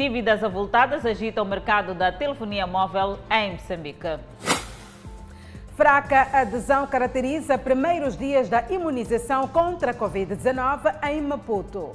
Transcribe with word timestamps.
dívidas 0.00 0.42
avultadas 0.42 1.04
agitam 1.04 1.44
o 1.44 1.46
mercado 1.46 1.92
da 1.92 2.10
telefonia 2.10 2.66
móvel 2.66 3.18
em 3.30 3.52
Moçambique. 3.52 4.18
Fraca 5.76 6.26
adesão 6.32 6.86
caracteriza 6.86 7.58
primeiros 7.58 8.16
dias 8.16 8.48
da 8.48 8.64
imunização 8.70 9.46
contra 9.46 9.90
a 9.90 9.94
Covid-19 9.94 10.94
em 11.10 11.20
Maputo. 11.20 11.94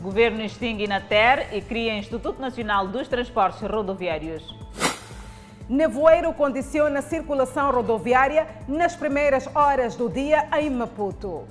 Governo 0.00 0.42
extingue 0.42 0.82
Inater 0.82 1.46
e 1.52 1.60
cria 1.60 1.96
Instituto 1.96 2.40
Nacional 2.40 2.88
dos 2.88 3.06
Transportes 3.06 3.62
Rodoviários. 3.62 4.42
Nevoeiro 5.68 6.32
condiciona 6.32 6.98
a 6.98 7.02
circulação 7.02 7.70
rodoviária 7.70 8.48
nas 8.66 8.96
primeiras 8.96 9.48
horas 9.54 9.94
do 9.94 10.08
dia 10.08 10.48
em 10.58 10.70
Maputo. 10.70 11.44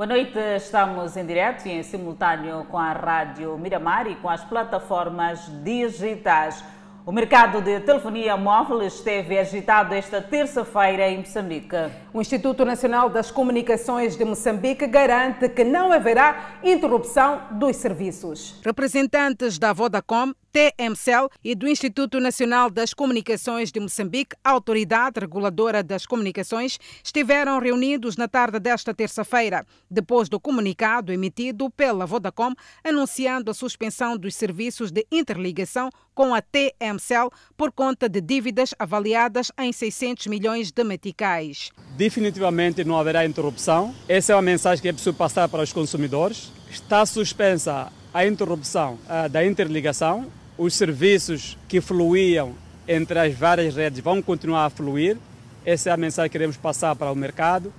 Boa 0.00 0.08
noite, 0.08 0.38
estamos 0.56 1.14
em 1.14 1.26
direto 1.26 1.66
e 1.66 1.72
em 1.72 1.82
simultâneo 1.82 2.64
com 2.70 2.78
a 2.78 2.90
Rádio 2.94 3.58
Miramar 3.58 4.06
e 4.06 4.16
com 4.16 4.30
as 4.30 4.42
plataformas 4.42 5.40
digitais. 5.62 6.64
O 7.04 7.12
mercado 7.12 7.60
de 7.60 7.80
telefonia 7.80 8.34
móvel 8.34 8.80
esteve 8.82 9.38
agitado 9.38 9.94
esta 9.94 10.22
terça-feira 10.22 11.06
em 11.06 11.18
Moçambique. 11.18 11.76
O 12.14 12.20
Instituto 12.22 12.64
Nacional 12.64 13.10
das 13.10 13.30
Comunicações 13.30 14.16
de 14.16 14.24
Moçambique 14.24 14.86
garante 14.86 15.50
que 15.50 15.64
não 15.64 15.92
haverá 15.92 16.52
interrupção 16.64 17.42
dos 17.50 17.76
serviços. 17.76 18.58
Representantes 18.64 19.58
da 19.58 19.74
Vodacom 19.74 20.32
TMCL 20.52 21.28
e 21.44 21.54
do 21.54 21.68
Instituto 21.68 22.18
Nacional 22.18 22.70
das 22.70 22.92
Comunicações 22.92 23.70
de 23.70 23.78
Moçambique, 23.78 24.36
autoridade 24.42 25.20
reguladora 25.20 25.82
das 25.82 26.04
comunicações, 26.04 26.78
estiveram 27.04 27.58
reunidos 27.60 28.16
na 28.16 28.26
tarde 28.26 28.58
desta 28.58 28.92
terça-feira, 28.92 29.64
depois 29.90 30.28
do 30.28 30.40
comunicado 30.40 31.12
emitido 31.12 31.70
pela 31.70 32.06
Vodacom 32.06 32.52
anunciando 32.82 33.50
a 33.50 33.54
suspensão 33.54 34.16
dos 34.16 34.34
serviços 34.34 34.90
de 34.90 35.06
interligação 35.10 35.90
com 36.14 36.34
a 36.34 36.42
TMCL 36.42 37.30
por 37.56 37.70
conta 37.72 38.08
de 38.08 38.20
dívidas 38.20 38.74
avaliadas 38.78 39.52
em 39.58 39.72
600 39.72 40.26
milhões 40.26 40.72
de 40.72 40.84
meticais. 40.84 41.70
Definitivamente 41.96 42.84
não 42.84 42.98
haverá 42.98 43.24
interrupção. 43.24 43.94
Essa 44.08 44.32
é 44.32 44.36
uma 44.36 44.42
mensagem 44.42 44.82
que 44.82 44.88
é 44.88 44.92
preciso 44.92 45.14
passar 45.14 45.48
para 45.48 45.62
os 45.62 45.72
consumidores. 45.72 46.50
Está 46.70 47.06
suspensa 47.06 47.92
a 48.12 48.26
interrupção 48.26 48.98
uh, 49.06 49.28
da 49.28 49.44
interligação 49.44 50.26
os 50.60 50.74
serviços 50.74 51.56
que 51.66 51.80
fluíam 51.80 52.54
entre 52.86 53.18
as 53.18 53.34
várias 53.34 53.74
redes 53.74 54.00
vão 54.00 54.20
continuar 54.20 54.66
a 54.66 54.70
fluir. 54.70 55.16
Essa 55.64 55.88
é 55.88 55.92
a 55.92 55.96
mensagem 55.96 56.28
que 56.28 56.32
queremos 56.32 56.58
passar 56.58 56.94
para 56.94 57.10
o 57.10 57.16
mercado, 57.16 57.72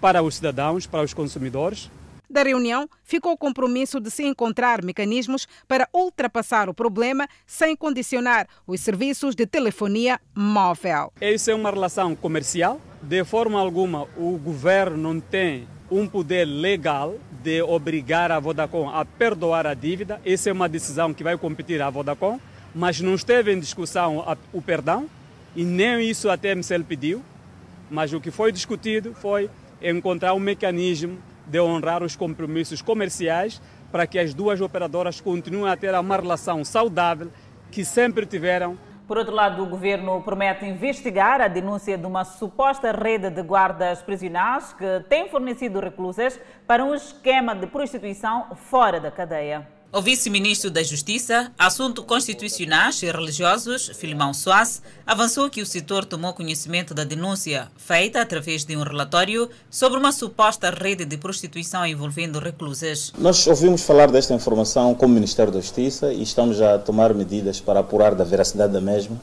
para 0.00 0.22
os 0.22 0.36
cidadãos, 0.36 0.86
para 0.86 1.02
os 1.02 1.12
consumidores. 1.12 1.90
Da 2.30 2.42
reunião, 2.42 2.88
ficou 3.04 3.32
o 3.32 3.36
compromisso 3.36 4.00
de 4.00 4.10
se 4.10 4.24
encontrar 4.24 4.82
mecanismos 4.82 5.46
para 5.68 5.86
ultrapassar 5.92 6.70
o 6.70 6.74
problema 6.74 7.28
sem 7.46 7.76
condicionar 7.76 8.48
os 8.66 8.80
serviços 8.80 9.34
de 9.34 9.44
telefonia 9.44 10.18
móvel. 10.34 11.12
Isso 11.20 11.50
é 11.50 11.54
uma 11.54 11.70
relação 11.70 12.14
comercial. 12.16 12.80
De 13.02 13.22
forma 13.24 13.60
alguma, 13.60 14.08
o 14.16 14.38
governo 14.38 14.96
não 14.96 15.20
tem 15.20 15.68
um 15.92 16.08
poder 16.08 16.46
legal 16.46 17.18
de 17.42 17.60
obrigar 17.60 18.32
a 18.32 18.40
Vodacom 18.40 18.88
a 18.88 19.04
perdoar 19.04 19.66
a 19.66 19.74
dívida. 19.74 20.18
Essa 20.24 20.48
é 20.48 20.52
uma 20.52 20.66
decisão 20.66 21.12
que 21.12 21.22
vai 21.22 21.36
competir 21.36 21.82
à 21.82 21.90
Vodacom, 21.90 22.40
mas 22.74 22.98
não 23.02 23.14
esteve 23.14 23.52
em 23.52 23.60
discussão 23.60 24.24
o 24.54 24.62
perdão 24.62 25.06
e 25.54 25.64
nem 25.64 26.00
isso 26.08 26.30
a 26.30 26.36
TMCL 26.38 26.84
pediu. 26.84 27.22
Mas 27.90 28.10
o 28.14 28.20
que 28.20 28.30
foi 28.30 28.50
discutido 28.50 29.14
foi 29.14 29.50
encontrar 29.82 30.32
um 30.32 30.40
mecanismo 30.40 31.18
de 31.46 31.60
honrar 31.60 32.02
os 32.02 32.16
compromissos 32.16 32.80
comerciais 32.80 33.60
para 33.90 34.06
que 34.06 34.18
as 34.18 34.32
duas 34.32 34.62
operadoras 34.62 35.20
continuem 35.20 35.70
a 35.70 35.76
ter 35.76 35.94
uma 35.94 36.16
relação 36.16 36.64
saudável 36.64 37.30
que 37.70 37.84
sempre 37.84 38.24
tiveram 38.24 38.78
por 39.12 39.18
outro 39.18 39.34
lado, 39.34 39.62
o 39.62 39.66
governo 39.66 40.22
promete 40.22 40.64
investigar 40.64 41.38
a 41.42 41.46
denúncia 41.46 41.98
de 41.98 42.06
uma 42.06 42.24
suposta 42.24 42.92
rede 42.92 43.28
de 43.28 43.42
guardas 43.42 44.00
prisionais 44.00 44.72
que 44.72 45.04
tem 45.06 45.28
fornecido 45.28 45.80
reclusas 45.80 46.40
para 46.66 46.82
um 46.82 46.94
esquema 46.94 47.54
de 47.54 47.66
prostituição 47.66 48.46
fora 48.54 48.98
da 48.98 49.10
cadeia. 49.10 49.68
O 49.94 50.00
vice-ministro 50.00 50.70
da 50.70 50.82
Justiça, 50.82 51.52
Assuntos 51.58 52.02
Constitucionais 52.06 53.02
e 53.02 53.12
Religiosos, 53.12 53.90
Filimão 53.94 54.32
Soares, 54.32 54.80
avançou 55.06 55.50
que 55.50 55.60
o 55.60 55.66
setor 55.66 56.06
tomou 56.06 56.32
conhecimento 56.32 56.94
da 56.94 57.04
denúncia 57.04 57.70
feita 57.76 58.22
através 58.22 58.64
de 58.64 58.74
um 58.74 58.82
relatório 58.84 59.50
sobre 59.68 59.98
uma 59.98 60.10
suposta 60.10 60.70
rede 60.70 61.04
de 61.04 61.18
prostituição 61.18 61.84
envolvendo 61.84 62.38
reclusas. 62.38 63.12
Nós 63.18 63.46
ouvimos 63.46 63.82
falar 63.82 64.10
desta 64.10 64.32
informação 64.32 64.94
com 64.94 65.04
o 65.04 65.10
Ministério 65.10 65.52
da 65.52 65.60
Justiça 65.60 66.10
e 66.10 66.22
estamos 66.22 66.62
a 66.62 66.78
tomar 66.78 67.12
medidas 67.12 67.60
para 67.60 67.80
apurar 67.80 68.14
da 68.14 68.24
veracidade 68.24 68.72
da 68.72 68.80
mesma 68.80 69.20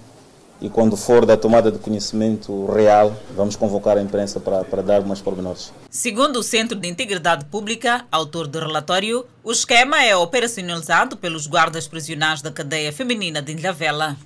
e 0.61 0.69
quando 0.69 0.97
for 0.97 1.25
da 1.25 1.37
tomada 1.37 1.71
de 1.71 1.79
conhecimento 1.79 2.65
real, 2.65 3.15
vamos 3.35 3.55
convocar 3.55 3.97
a 3.97 4.01
imprensa 4.01 4.39
para, 4.39 4.63
para 4.63 4.81
dar 4.81 4.97
algumas 4.97 5.21
pormenores. 5.21 5.71
Segundo 5.89 6.39
o 6.39 6.43
Centro 6.43 6.77
de 6.77 6.87
Integridade 6.87 7.45
Pública, 7.45 8.05
autor 8.11 8.47
do 8.47 8.59
relatório, 8.59 9.25
o 9.43 9.51
esquema 9.51 10.03
é 10.03 10.15
operacionalizado 10.15 11.15
pelos 11.15 11.47
guardas 11.47 11.87
prisionais 11.87 12.41
da 12.41 12.51
cadeia 12.51 12.91
feminina 12.91 13.41
de 13.41 13.53
Ilhavela. 13.53 14.17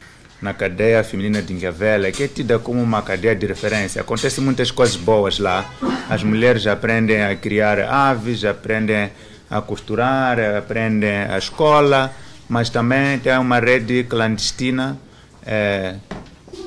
Na 0.41 0.53
cadeia 0.53 1.03
feminina 1.03 1.41
de 1.41 1.53
Ilhavela, 1.53 2.11
que 2.11 2.23
é 2.23 2.27
tida 2.27 2.57
como 2.57 2.81
uma 2.81 3.01
cadeia 3.01 3.35
de 3.35 3.45
referência, 3.45 4.01
acontecem 4.01 4.43
muitas 4.43 4.71
coisas 4.71 4.95
boas 4.95 5.37
lá. 5.39 5.69
As 6.09 6.23
mulheres 6.23 6.65
aprendem 6.65 7.23
a 7.23 7.35
criar 7.35 7.79
aves, 7.79 8.43
aprendem 8.43 9.11
a 9.49 9.61
costurar, 9.61 10.39
aprendem 10.39 11.15
a 11.29 11.37
escola, 11.37 12.11
mas 12.49 12.69
também 12.69 13.19
tem 13.19 13.37
uma 13.37 13.59
rede 13.59 14.03
clandestina 14.03 14.97
é, 15.45 15.95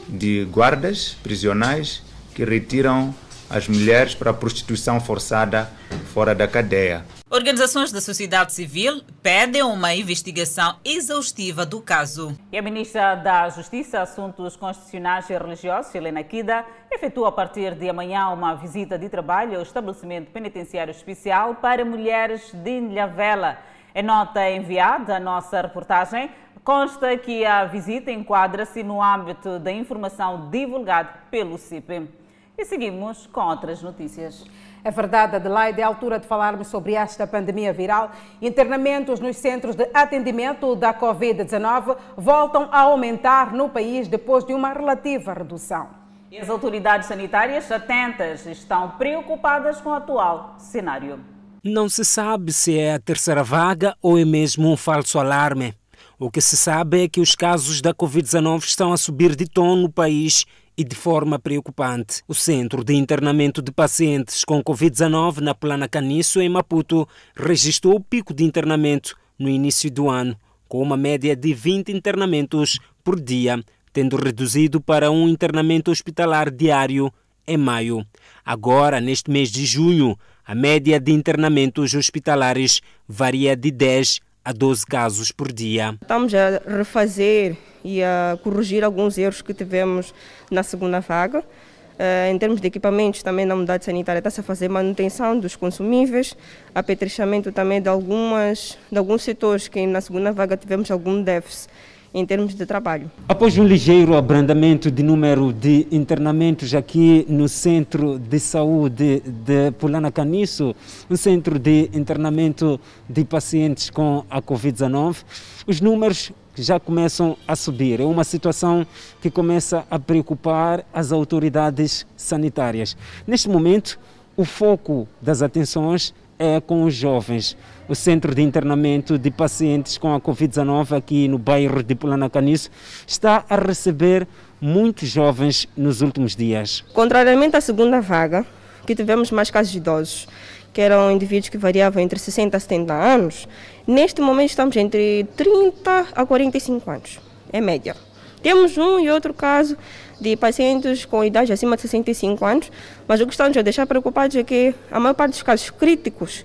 de 0.08 0.44
guardas 0.46 1.16
prisionais 1.22 2.02
que 2.34 2.44
retiram 2.44 3.14
as 3.48 3.68
mulheres 3.68 4.14
para 4.14 4.30
a 4.30 4.34
prostituição 4.34 5.00
forçada 5.00 5.70
fora 6.12 6.34
da 6.34 6.48
cadeia. 6.48 7.04
Organizações 7.30 7.90
da 7.90 8.00
sociedade 8.00 8.52
civil 8.52 9.02
pedem 9.22 9.62
uma 9.62 9.94
investigação 9.94 10.76
exaustiva 10.84 11.66
do 11.66 11.80
caso. 11.80 12.36
E 12.52 12.58
a 12.58 12.62
ministra 12.62 13.14
da 13.16 13.48
Justiça, 13.48 14.00
Assuntos 14.00 14.56
Constitucionais 14.56 15.28
e 15.28 15.36
Religiosos, 15.36 15.94
Helena 15.94 16.22
Kida, 16.22 16.64
efetua 16.90 17.28
a 17.28 17.32
partir 17.32 17.74
de 17.74 17.88
amanhã 17.88 18.28
uma 18.28 18.54
visita 18.54 18.98
de 18.98 19.08
trabalho 19.08 19.56
ao 19.56 19.62
estabelecimento 19.62 20.30
penitenciário 20.30 20.90
especial 20.90 21.56
para 21.56 21.84
mulheres 21.84 22.52
de 22.52 22.78
Ilhavela. 22.78 23.58
Em 23.94 24.02
nota 24.02 24.48
enviada 24.50 25.16
à 25.16 25.20
nossa 25.20 25.62
reportagem, 25.62 26.30
Consta 26.66 27.16
que 27.16 27.44
a 27.46 27.64
visita 27.64 28.10
enquadra-se 28.10 28.82
no 28.82 29.00
âmbito 29.00 29.60
da 29.60 29.70
informação 29.70 30.50
divulgada 30.50 31.10
pelo 31.30 31.56
CIP. 31.56 32.10
E 32.58 32.64
seguimos 32.64 33.24
com 33.28 33.40
outras 33.40 33.80
notícias. 33.80 34.44
É 34.82 34.90
verdade, 34.90 35.36
Adelaide, 35.36 35.80
é 35.80 35.84
a 35.84 35.86
altura 35.86 36.18
de 36.18 36.26
falarmos 36.26 36.66
sobre 36.66 36.94
esta 36.94 37.24
pandemia 37.24 37.72
viral. 37.72 38.10
Internamentos 38.42 39.20
nos 39.20 39.36
centros 39.36 39.76
de 39.76 39.88
atendimento 39.94 40.74
da 40.74 40.92
Covid-19 40.92 41.96
voltam 42.16 42.68
a 42.72 42.80
aumentar 42.80 43.52
no 43.52 43.68
país 43.68 44.08
depois 44.08 44.44
de 44.44 44.52
uma 44.52 44.72
relativa 44.72 45.34
redução. 45.34 45.90
E 46.32 46.36
as 46.36 46.50
autoridades 46.50 47.06
sanitárias 47.06 47.70
atentas 47.70 48.44
estão 48.44 48.90
preocupadas 48.98 49.80
com 49.80 49.90
o 49.90 49.94
atual 49.94 50.56
cenário. 50.58 51.20
Não 51.62 51.88
se 51.88 52.04
sabe 52.04 52.52
se 52.52 52.76
é 52.76 52.94
a 52.94 52.98
terceira 52.98 53.44
vaga 53.44 53.96
ou 54.02 54.18
é 54.18 54.24
mesmo 54.24 54.68
um 54.68 54.76
falso 54.76 55.16
alarme. 55.20 55.72
O 56.18 56.30
que 56.30 56.40
se 56.40 56.56
sabe 56.56 57.04
é 57.04 57.08
que 57.08 57.20
os 57.20 57.34
casos 57.34 57.82
da 57.82 57.92
Covid-19 57.92 58.64
estão 58.64 58.90
a 58.90 58.96
subir 58.96 59.36
de 59.36 59.44
tom 59.44 59.76
no 59.76 59.92
país 59.92 60.46
e 60.74 60.82
de 60.82 60.96
forma 60.96 61.38
preocupante. 61.38 62.22
O 62.26 62.34
Centro 62.34 62.82
de 62.82 62.94
Internamento 62.94 63.60
de 63.60 63.70
Pacientes 63.70 64.42
com 64.42 64.62
Covid-19 64.62 65.40
na 65.40 65.54
Plana 65.54 65.86
Caniço, 65.86 66.40
em 66.40 66.48
Maputo, 66.48 67.06
registrou 67.36 67.96
o 67.96 68.00
pico 68.00 68.32
de 68.32 68.44
internamento 68.44 69.14
no 69.38 69.46
início 69.46 69.90
do 69.90 70.08
ano, 70.08 70.34
com 70.66 70.80
uma 70.80 70.96
média 70.96 71.36
de 71.36 71.52
20 71.52 71.92
internamentos 71.92 72.78
por 73.04 73.20
dia, 73.20 73.62
tendo 73.92 74.16
reduzido 74.16 74.80
para 74.80 75.10
um 75.10 75.28
internamento 75.28 75.90
hospitalar 75.90 76.50
diário 76.50 77.12
em 77.46 77.58
maio. 77.58 78.06
Agora, 78.42 79.02
neste 79.02 79.30
mês 79.30 79.50
de 79.50 79.66
junho, 79.66 80.18
a 80.46 80.54
média 80.54 80.98
de 80.98 81.12
internamentos 81.12 81.92
hospitalares 81.92 82.80
varia 83.06 83.54
de 83.54 83.70
10 83.70 84.24
a 84.46 84.52
12 84.52 84.86
casos 84.86 85.32
por 85.32 85.52
dia. 85.52 85.98
Estamos 86.00 86.32
a 86.32 86.62
refazer 86.64 87.56
e 87.84 88.00
a 88.00 88.38
corrigir 88.44 88.84
alguns 88.84 89.18
erros 89.18 89.42
que 89.42 89.52
tivemos 89.52 90.14
na 90.48 90.62
segunda 90.62 91.00
vaga. 91.00 91.40
Uh, 91.40 92.30
em 92.30 92.38
termos 92.38 92.60
de 92.60 92.68
equipamentos, 92.68 93.24
também 93.24 93.44
na 93.44 93.56
unidade 93.56 93.84
sanitária 93.84 94.20
está-se 94.20 94.38
a 94.38 94.44
fazer 94.44 94.68
manutenção 94.68 95.36
dos 95.36 95.56
consumíveis, 95.56 96.36
apetrechamento 96.72 97.50
também 97.50 97.82
de, 97.82 97.88
algumas, 97.88 98.78
de 98.92 98.96
alguns 98.96 99.22
setores 99.22 99.66
que 99.66 99.84
na 99.84 100.00
segunda 100.00 100.30
vaga 100.30 100.56
tivemos 100.56 100.92
algum 100.92 101.20
déficit. 101.20 101.68
Em 102.16 102.24
termos 102.24 102.54
de 102.54 102.64
trabalho. 102.64 103.10
Após 103.28 103.58
um 103.58 103.64
ligeiro 103.64 104.16
abrandamento 104.16 104.90
de 104.90 105.02
número 105.02 105.52
de 105.52 105.86
internamentos 105.92 106.74
aqui 106.74 107.26
no 107.28 107.46
Centro 107.46 108.18
de 108.18 108.40
Saúde 108.40 109.20
de 109.20 109.70
Pulana 109.72 110.10
Caniço, 110.10 110.74
um 111.10 111.16
centro 111.16 111.58
de 111.58 111.90
internamento 111.92 112.80
de 113.06 113.22
pacientes 113.22 113.90
com 113.90 114.24
a 114.30 114.40
Covid-19, 114.40 115.24
os 115.66 115.82
números 115.82 116.32
já 116.56 116.80
começam 116.80 117.36
a 117.46 117.54
subir. 117.54 118.00
É 118.00 118.04
uma 118.04 118.24
situação 118.24 118.86
que 119.20 119.30
começa 119.30 119.84
a 119.90 119.98
preocupar 119.98 120.86
as 120.94 121.12
autoridades 121.12 122.06
sanitárias. 122.16 122.96
Neste 123.26 123.46
momento, 123.46 123.98
o 124.34 124.44
foco 124.46 125.06
das 125.20 125.42
atenções 125.42 126.14
é 126.38 126.62
com 126.62 126.82
os 126.84 126.94
jovens. 126.94 127.58
O 127.88 127.94
centro 127.94 128.34
de 128.34 128.42
internamento 128.42 129.16
de 129.16 129.30
pacientes 129.30 129.96
com 129.96 130.12
a 130.12 130.20
Covid-19 130.20 130.96
aqui 130.96 131.28
no 131.28 131.38
bairro 131.38 131.84
de 131.84 131.94
Pulanacaniço 131.94 132.68
está 133.06 133.44
a 133.48 133.54
receber 133.54 134.26
muitos 134.60 135.08
jovens 135.08 135.68
nos 135.76 136.00
últimos 136.00 136.34
dias. 136.34 136.84
Contrariamente 136.92 137.56
à 137.56 137.60
segunda 137.60 138.00
vaga, 138.00 138.44
que 138.84 138.96
tivemos 138.96 139.30
mais 139.30 139.52
casos 139.52 139.70
de 139.70 139.78
idosos, 139.78 140.26
que 140.72 140.80
eram 140.80 141.12
indivíduos 141.12 141.48
que 141.48 141.56
variavam 141.56 142.02
entre 142.02 142.18
60 142.18 142.56
a 142.56 142.60
70 142.60 142.92
anos, 142.92 143.46
neste 143.86 144.20
momento 144.20 144.50
estamos 144.50 144.76
entre 144.76 145.24
30 145.36 146.06
a 146.12 146.26
45 146.26 146.90
anos, 146.90 147.20
é 147.52 147.60
média. 147.60 147.94
Temos 148.42 148.76
um 148.76 148.98
e 148.98 149.08
outro 149.10 149.32
caso 149.32 149.76
de 150.20 150.36
pacientes 150.36 151.04
com 151.04 151.24
idade 151.24 151.52
acima 151.52 151.76
de 151.76 151.82
65 151.82 152.44
anos, 152.44 152.72
mas 153.06 153.20
o 153.20 153.26
que 153.26 153.32
estamos 153.32 153.56
a 153.56 153.62
deixar 153.62 153.86
preocupados 153.86 154.34
é 154.36 154.42
que 154.42 154.74
a 154.90 154.98
maior 154.98 155.14
parte 155.14 155.32
dos 155.32 155.42
casos 155.42 155.70
críticos, 155.70 156.44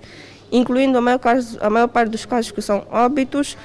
incluindo 0.52 0.98
a 0.98 1.00
maior, 1.00 1.18
caso, 1.18 1.58
a 1.60 1.70
maior 1.70 1.88
parte 1.88 2.10
dos 2.10 2.26
casos 2.26 2.50
que 2.50 2.60
são 2.60 2.86
óbitos, 2.90 3.56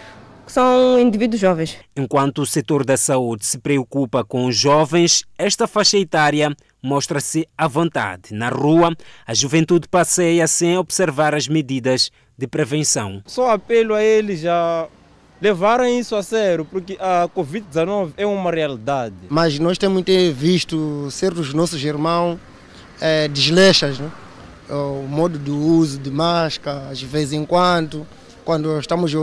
são 0.48 0.98
indivíduos 1.00 1.42
jovens. 1.42 1.78
Enquanto 1.95 2.42
o 2.42 2.45
setor 2.45 2.86
da 2.86 2.95
saúde 2.95 3.45
se 3.45 3.57
preocupa 3.57 4.24
com 4.24 4.45
os 4.45 4.56
jovens, 4.56 5.25
esta 5.38 5.68
faixa 5.68 5.98
etária 5.98 6.56
mostra-se 6.81 7.45
à 7.57 7.68
vontade. 7.68 8.34
Na 8.34 8.50
rua, 8.50 8.95
a 9.25 9.34
juventude 9.34 9.88
passeia 9.89 10.48
sem 10.48 10.78
observar 10.78 11.36
as 11.36 11.48
medidas 11.48 12.10
de 12.38 12.48
prevenção. 12.48 13.22
Só 13.25 13.51
apelo 13.51 13.94
a 13.94 14.01
eles 14.01 14.45
a 14.45 14.88
levarem 15.42 16.00
isso 16.00 16.16
a 16.16 16.24
sério, 16.24 16.66
porque 16.66 16.98
a 17.00 17.28
Covid-19 17.36 18.12
é 18.16 18.25
uma 18.25 18.51
realidade. 18.51 19.16
Mas 19.30 19.60
nós 19.60 19.78
temos 19.78 20.04
visto 20.34 21.10
certos 21.12 21.54
nossos 21.54 21.84
irmãos 21.84 22.39
é, 23.01 23.28
desleixas, 23.28 24.00
né? 24.00 24.10
O 24.69 25.07
modo 25.07 25.37
de 25.37 25.51
uso 25.51 25.99
de 25.99 26.09
máscara, 26.09 26.93
de 26.93 27.05
vez 27.05 27.33
em 27.33 27.45
quando, 27.45 28.05
quando 28.43 28.79
estamos 28.79 29.13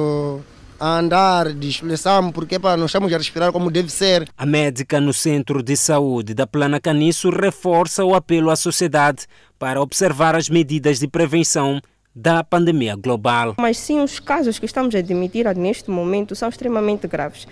a 0.81 0.99
andar, 0.99 1.53
desfleçamos, 1.53 2.33
porque 2.33 2.59
pá, 2.59 2.77
não 2.77 2.87
estamos 2.87 3.13
a 3.13 3.19
respirar 3.19 3.53
como 3.53 3.71
deve 3.71 3.91
ser. 3.91 4.29
A 4.37 4.45
médica 4.47 5.01
no 5.01 5.13
Centro 5.13 5.63
de 5.63 5.77
Saúde 5.77 6.35
da 6.35 6.47
Plana 6.47 6.81
Caniço 6.81 7.31
reforça 7.31 8.05
o 8.05 8.15
apelo 8.15 8.51
à 8.51 8.57
sociedade 8.57 9.27
para 9.59 9.81
observar 9.81 10.35
as 10.35 10.49
medidas 10.49 10.99
de 10.99 11.09
prevenção 11.09 11.81
da 12.15 12.45
pandemia 12.45 12.95
global. 12.95 13.55
Mas 13.59 13.77
sim, 13.77 14.01
os 14.01 14.21
casos 14.21 14.59
que 14.59 14.67
estamos 14.67 14.95
a 14.95 14.99
admitir 14.99 15.47
neste 15.57 15.91
momento 15.91 16.37
são 16.37 16.49
extremamente 16.49 17.09
graves. 17.09 17.49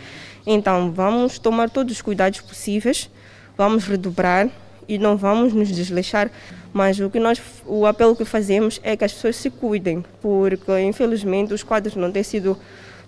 Então, 0.47 0.93
vamos 0.93 1.39
tomar 1.39 1.69
todos 1.69 1.95
os 1.95 2.03
cuidados 2.03 2.41
possíveis, 2.41 3.11
vamos 3.57 3.85
redobrar 3.85 4.49
e 4.89 4.99
não 4.99 5.17
vamos 5.17 5.53
nos 5.53 5.69
desleixar, 5.69 6.31
mas 6.73 6.99
o 7.01 7.11
que 7.11 7.21
nós 7.21 7.41
o 7.67 7.87
apelo 7.87 8.17
que 8.17 8.25
fazemos 8.25 8.81
é 8.83 8.97
que 8.97 9.05
as 9.05 9.13
pessoas 9.13 9.37
se 9.37 9.51
cuidem, 9.51 10.05
porque 10.21 10.81
infelizmente 10.81 11.53
os 11.53 11.63
quadros 11.63 11.97
não 11.97 12.11
têm 12.11 12.23
sido 12.23 12.57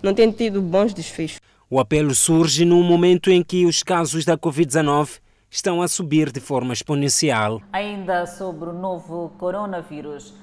não 0.02 0.12
têm 0.12 0.30
tido 0.30 0.60
bons 0.60 0.92
desfechos. 0.92 1.40
O 1.70 1.80
apelo 1.80 2.14
surge 2.14 2.64
num 2.64 2.82
momento 2.82 3.30
em 3.30 3.42
que 3.42 3.64
os 3.64 3.82
casos 3.82 4.24
da 4.24 4.36
COVID-19 4.36 5.18
estão 5.50 5.80
a 5.80 5.88
subir 5.88 6.30
de 6.30 6.40
forma 6.40 6.72
exponencial. 6.72 7.62
Ainda 7.72 8.26
sobre 8.26 8.68
o 8.68 8.72
novo 8.72 9.32
coronavírus. 9.38 10.34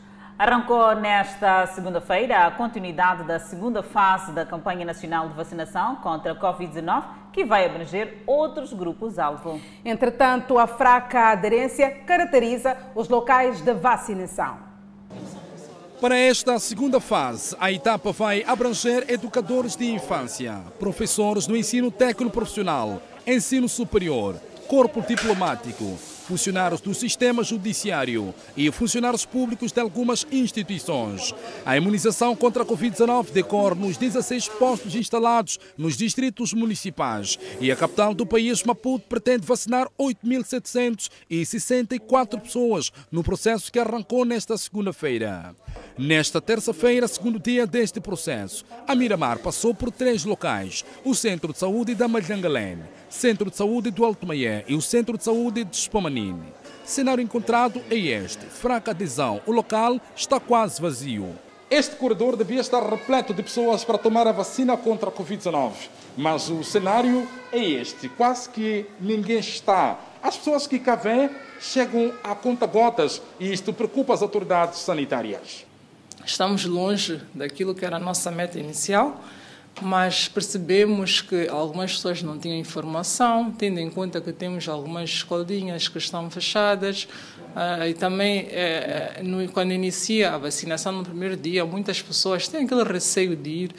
Arrancou 0.42 0.96
nesta 0.96 1.68
segunda-feira 1.68 2.48
a 2.48 2.50
continuidade 2.50 3.26
da 3.26 3.38
segunda 3.38 3.84
fase 3.84 4.32
da 4.32 4.44
campanha 4.44 4.84
nacional 4.84 5.30
de 5.30 5.36
vacinação 5.36 5.98
contra 5.98 6.32
a 6.32 6.36
Covid-19, 6.36 7.04
que 7.32 7.46
vai 7.46 7.64
abranger 7.64 8.24
outros 8.26 8.74
grupos-alvo. 8.74 9.62
Entretanto, 9.86 10.58
a 10.58 10.66
fraca 10.66 11.30
aderência 11.30 11.92
caracteriza 12.08 12.76
os 12.96 13.08
locais 13.08 13.62
de 13.62 13.72
vacinação. 13.72 14.58
Para 16.02 16.18
esta 16.18 16.58
segunda 16.58 17.00
fase, 17.00 17.56
a 17.60 17.72
etapa 17.72 18.12
vai 18.12 18.44
abranger 18.44 19.06
educadores 19.10 19.76
de 19.76 19.92
infância, 19.92 20.60
professores 20.80 21.46
no 21.46 21.56
ensino 21.56 21.92
técnico 21.92 22.32
profissional, 22.32 23.00
ensino 23.28 23.70
superior, 23.70 24.42
corpo 24.68 25.02
diplomático, 25.02 26.00
funcionários 26.32 26.80
do 26.80 26.94
sistema 26.94 27.44
judiciário 27.44 28.34
e 28.56 28.72
funcionários 28.72 29.26
públicos 29.26 29.74
de 29.74 29.82
algumas 29.82 30.26
instituições. 30.32 31.36
A 31.66 31.76
imunização 31.76 32.34
contra 32.38 32.64
a 32.64 32.66
Covid-19 32.66 33.32
decorre 33.32 33.76
nos 33.76 33.98
16 33.98 34.48
postos 34.48 34.96
instalados 34.96 35.60
nos 35.78 35.98
distritos 35.98 36.54
municipais 36.54 37.38
e 37.60 37.70
a 37.70 37.76
capital 37.76 38.14
do 38.14 38.26
país, 38.26 38.64
Maputo, 38.64 39.04
pretende 39.10 39.46
vacinar 39.46 39.90
8.764 40.00 42.40
pessoas 42.40 42.94
no 43.12 43.26
processo 43.26 43.70
que 43.70 43.80
arrancou 43.80 44.24
nesta 44.24 44.58
segunda-feira. 44.58 45.54
Nesta 45.98 46.40
terça-feira, 46.40 47.10
segundo 47.10 47.40
dia 47.40 47.68
deste 47.68 48.00
processo, 48.00 48.64
a 48.88 48.96
Miramar 48.96 49.40
passou 49.40 49.76
por 49.76 49.92
três 49.92 50.24
locais: 50.24 50.86
o 51.04 51.14
Centro 51.14 51.52
de 51.52 51.60
Saúde 51.60 51.94
da 51.94 52.08
Malhangalene, 52.08 52.84
Centro 53.12 53.52
de 53.52 53.58
Saúde 53.58 53.92
do 53.92 54.06
Alto 54.06 54.26
Maié 54.26 54.64
e 54.70 54.74
o 54.74 54.82
Centro 54.82 55.18
de 55.18 55.26
Saúde 55.26 55.66
de 55.66 55.76
Spomanini. 55.76 56.46
Cenário 56.86 57.22
encontrado 57.22 57.82
é 57.92 57.96
este: 57.96 58.46
fraca 58.46 58.92
adesão. 58.92 59.42
O 59.46 59.52
local 59.52 60.00
está 60.16 60.40
quase 60.40 60.82
vazio. 60.82 61.36
Este 61.70 61.98
corredor 61.98 62.38
devia 62.38 62.62
estar 62.62 62.82
repleto 62.82 63.34
de 63.34 63.44
pessoas 63.44 63.84
para 63.84 63.98
tomar 63.98 64.28
a 64.28 64.32
vacina 64.32 64.78
contra 64.78 65.10
a 65.10 65.12
Covid-19. 65.12 65.74
Mas 66.18 66.50
o 66.50 66.64
cenário 66.64 67.28
é 67.52 67.60
este: 67.60 68.08
quase 68.08 68.50
que 68.50 68.86
ninguém 68.98 69.40
está. 69.40 70.00
As 70.24 70.38
pessoas 70.38 70.66
que 70.66 70.80
cá 70.80 70.96
vêm 70.96 71.30
chegam 71.60 72.14
a 72.24 72.34
conta-gotas 72.34 73.22
e 73.38 73.52
isto 73.52 73.74
preocupa 73.74 74.14
as 74.14 74.22
autoridades 74.22 74.80
sanitárias. 74.80 75.66
Estamos 76.26 76.64
longe 76.64 77.20
daquilo 77.34 77.76
que 77.76 77.84
era 77.84 77.98
a 77.98 78.00
nossa 78.00 78.32
meta 78.32 78.58
inicial, 78.58 79.22
mas 79.80 80.28
percebemos 80.28 81.22
que 81.22 81.48
algumas 81.48 81.94
pessoas 81.94 82.22
não 82.22 82.38
tinham 82.38 82.58
informação, 82.58 83.52
tendo 83.52 83.80
em 83.80 83.90
conta 83.90 84.20
que 84.20 84.32
temos 84.32 84.68
algumas 84.68 85.10
escolinhas 85.10 85.88
que 85.88 85.98
estão 85.98 86.30
fechadas, 86.30 87.08
uh, 87.56 87.86
e 87.88 87.94
também 87.94 88.48
uh, 88.48 89.24
no, 89.24 89.48
quando 89.50 89.72
inicia 89.72 90.34
a 90.34 90.38
vacinação 90.38 90.92
no 90.92 91.04
primeiro 91.04 91.38
dia, 91.38 91.66
muitas 91.66 92.02
pessoas 92.02 92.48
têm 92.48 92.66
aquele 92.66 92.84
receio 92.84 93.36
de 93.36 93.50
ir 93.50 93.72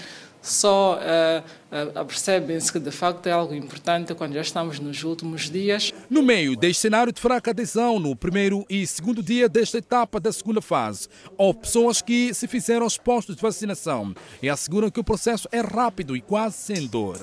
só 0.42 0.98
uh, 0.98 2.00
uh, 2.00 2.04
percebem-se 2.04 2.72
que 2.72 2.80
de 2.80 2.90
facto 2.90 3.26
é 3.28 3.32
algo 3.32 3.54
importante 3.54 4.12
quando 4.14 4.34
já 4.34 4.40
estamos 4.40 4.80
nos 4.80 5.04
últimos 5.04 5.48
dias. 5.48 5.94
No 6.10 6.22
meio 6.22 6.56
deste 6.56 6.82
cenário 6.82 7.12
de 7.12 7.20
fraca 7.20 7.52
adesão 7.52 8.00
no 8.00 8.16
primeiro 8.16 8.66
e 8.68 8.84
segundo 8.86 9.22
dia 9.22 9.48
desta 9.48 9.78
etapa 9.78 10.18
da 10.18 10.32
segunda 10.32 10.60
fase, 10.60 11.08
houve 11.38 11.60
pessoas 11.60 12.02
que 12.02 12.34
se 12.34 12.48
fizeram 12.48 12.84
os 12.84 12.98
postos 12.98 13.36
de 13.36 13.42
vacinação 13.42 14.14
e 14.42 14.50
asseguram 14.50 14.90
que 14.90 14.98
o 14.98 15.04
processo 15.04 15.48
é 15.52 15.60
rápido 15.60 16.16
e 16.16 16.20
quase 16.20 16.56
sem 16.56 16.86
dor. 16.86 17.18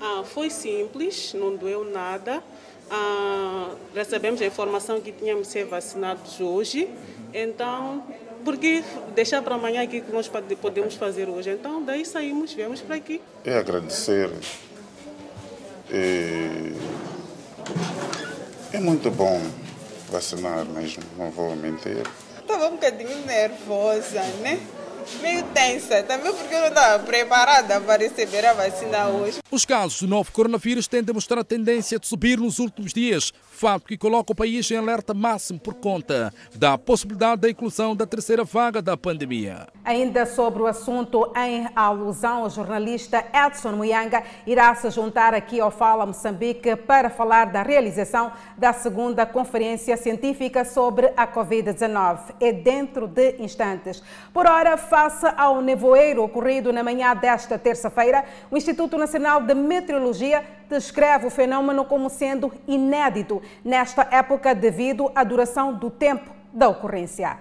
Ah, 0.00 0.22
foi 0.24 0.48
simples, 0.48 1.34
não 1.34 1.54
doeu 1.54 1.84
nada. 1.84 2.42
Ah, 2.90 3.70
recebemos 3.94 4.40
a 4.40 4.46
informação 4.46 5.00
que 5.00 5.12
tínhamos 5.12 5.48
ser 5.48 5.66
vacinados 5.66 6.40
hoje, 6.40 6.88
então 7.32 8.02
porque 8.44 8.84
deixar 9.14 9.42
para 9.42 9.54
amanhã 9.54 9.82
aquilo 9.82 10.06
que 10.06 10.12
nós 10.12 10.30
podemos 10.60 10.94
fazer 10.94 11.28
hoje. 11.28 11.50
Então, 11.50 11.82
daí 11.82 12.04
saímos, 12.04 12.52
viemos 12.52 12.80
para 12.80 12.96
aqui. 12.96 13.20
É 13.44 13.56
agradecer. 13.56 14.30
É, 15.90 16.72
é 18.72 18.80
muito 18.80 19.10
bom 19.10 19.40
vacinar 20.10 20.64
mesmo, 20.66 21.02
não 21.18 21.30
vou 21.30 21.54
mentir. 21.56 22.02
Estava 22.38 22.68
um 22.68 22.72
bocadinho 22.72 23.26
nervosa, 23.26 24.22
né? 24.42 24.60
meio 25.20 25.42
tensa, 25.46 26.02
também 26.02 26.32
porque 26.32 26.54
eu 26.54 26.60
não 26.60 26.68
estava 26.68 27.02
preparada 27.02 27.80
para 27.80 28.02
receber 28.02 28.44
a 28.44 28.52
vacina 28.52 29.08
hoje. 29.08 29.38
Os 29.50 29.64
casos 29.64 30.00
do 30.00 30.06
novo 30.08 30.30
coronavírus 30.32 30.86
têm 30.86 31.02
demonstrado 31.02 31.40
a 31.40 31.44
tendência 31.44 31.98
de 31.98 32.06
subir 32.06 32.38
nos 32.38 32.58
últimos 32.58 32.92
dias, 32.92 33.32
fato 33.62 33.86
que 33.86 33.96
coloca 33.96 34.32
o 34.32 34.34
país 34.34 34.68
em 34.72 34.76
alerta 34.76 35.14
máximo 35.14 35.60
por 35.60 35.74
conta 35.74 36.34
da 36.52 36.76
possibilidade 36.76 37.42
da 37.42 37.48
inclusão 37.48 37.94
da 37.94 38.04
terceira 38.04 38.42
vaga 38.42 38.82
da 38.82 38.96
pandemia. 38.96 39.68
Ainda 39.84 40.26
sobre 40.26 40.62
o 40.62 40.66
assunto, 40.66 41.32
em 41.36 41.68
alusão, 41.76 42.42
o 42.42 42.50
jornalista 42.50 43.24
Edson 43.32 43.70
Muyanga 43.70 44.24
irá 44.48 44.74
se 44.74 44.90
juntar 44.90 45.32
aqui 45.32 45.60
ao 45.60 45.70
Fala 45.70 46.04
Moçambique 46.04 46.74
para 46.74 47.08
falar 47.08 47.52
da 47.52 47.62
realização 47.62 48.32
da 48.58 48.72
segunda 48.72 49.24
conferência 49.24 49.96
científica 49.96 50.64
sobre 50.64 51.12
a 51.16 51.24
Covid-19. 51.24 52.34
É 52.40 52.52
dentro 52.52 53.06
de 53.06 53.36
instantes. 53.38 54.02
Por 54.34 54.44
hora, 54.44 54.76
face 54.76 55.26
ao 55.36 55.60
nevoeiro 55.60 56.24
ocorrido 56.24 56.72
na 56.72 56.82
manhã 56.82 57.14
desta 57.14 57.56
terça-feira, 57.56 58.24
o 58.50 58.56
Instituto 58.56 58.98
Nacional 58.98 59.40
de 59.40 59.54
Meteorologia 59.54 60.42
descreve 60.72 61.26
o 61.26 61.30
fenômeno 61.30 61.84
como 61.84 62.08
sendo 62.08 62.50
inédito 62.66 63.42
nesta 63.62 64.08
época 64.10 64.54
devido 64.54 65.12
à 65.14 65.22
duração 65.22 65.74
do 65.74 65.90
tempo 65.90 66.30
da 66.52 66.68
ocorrência. 66.68 67.38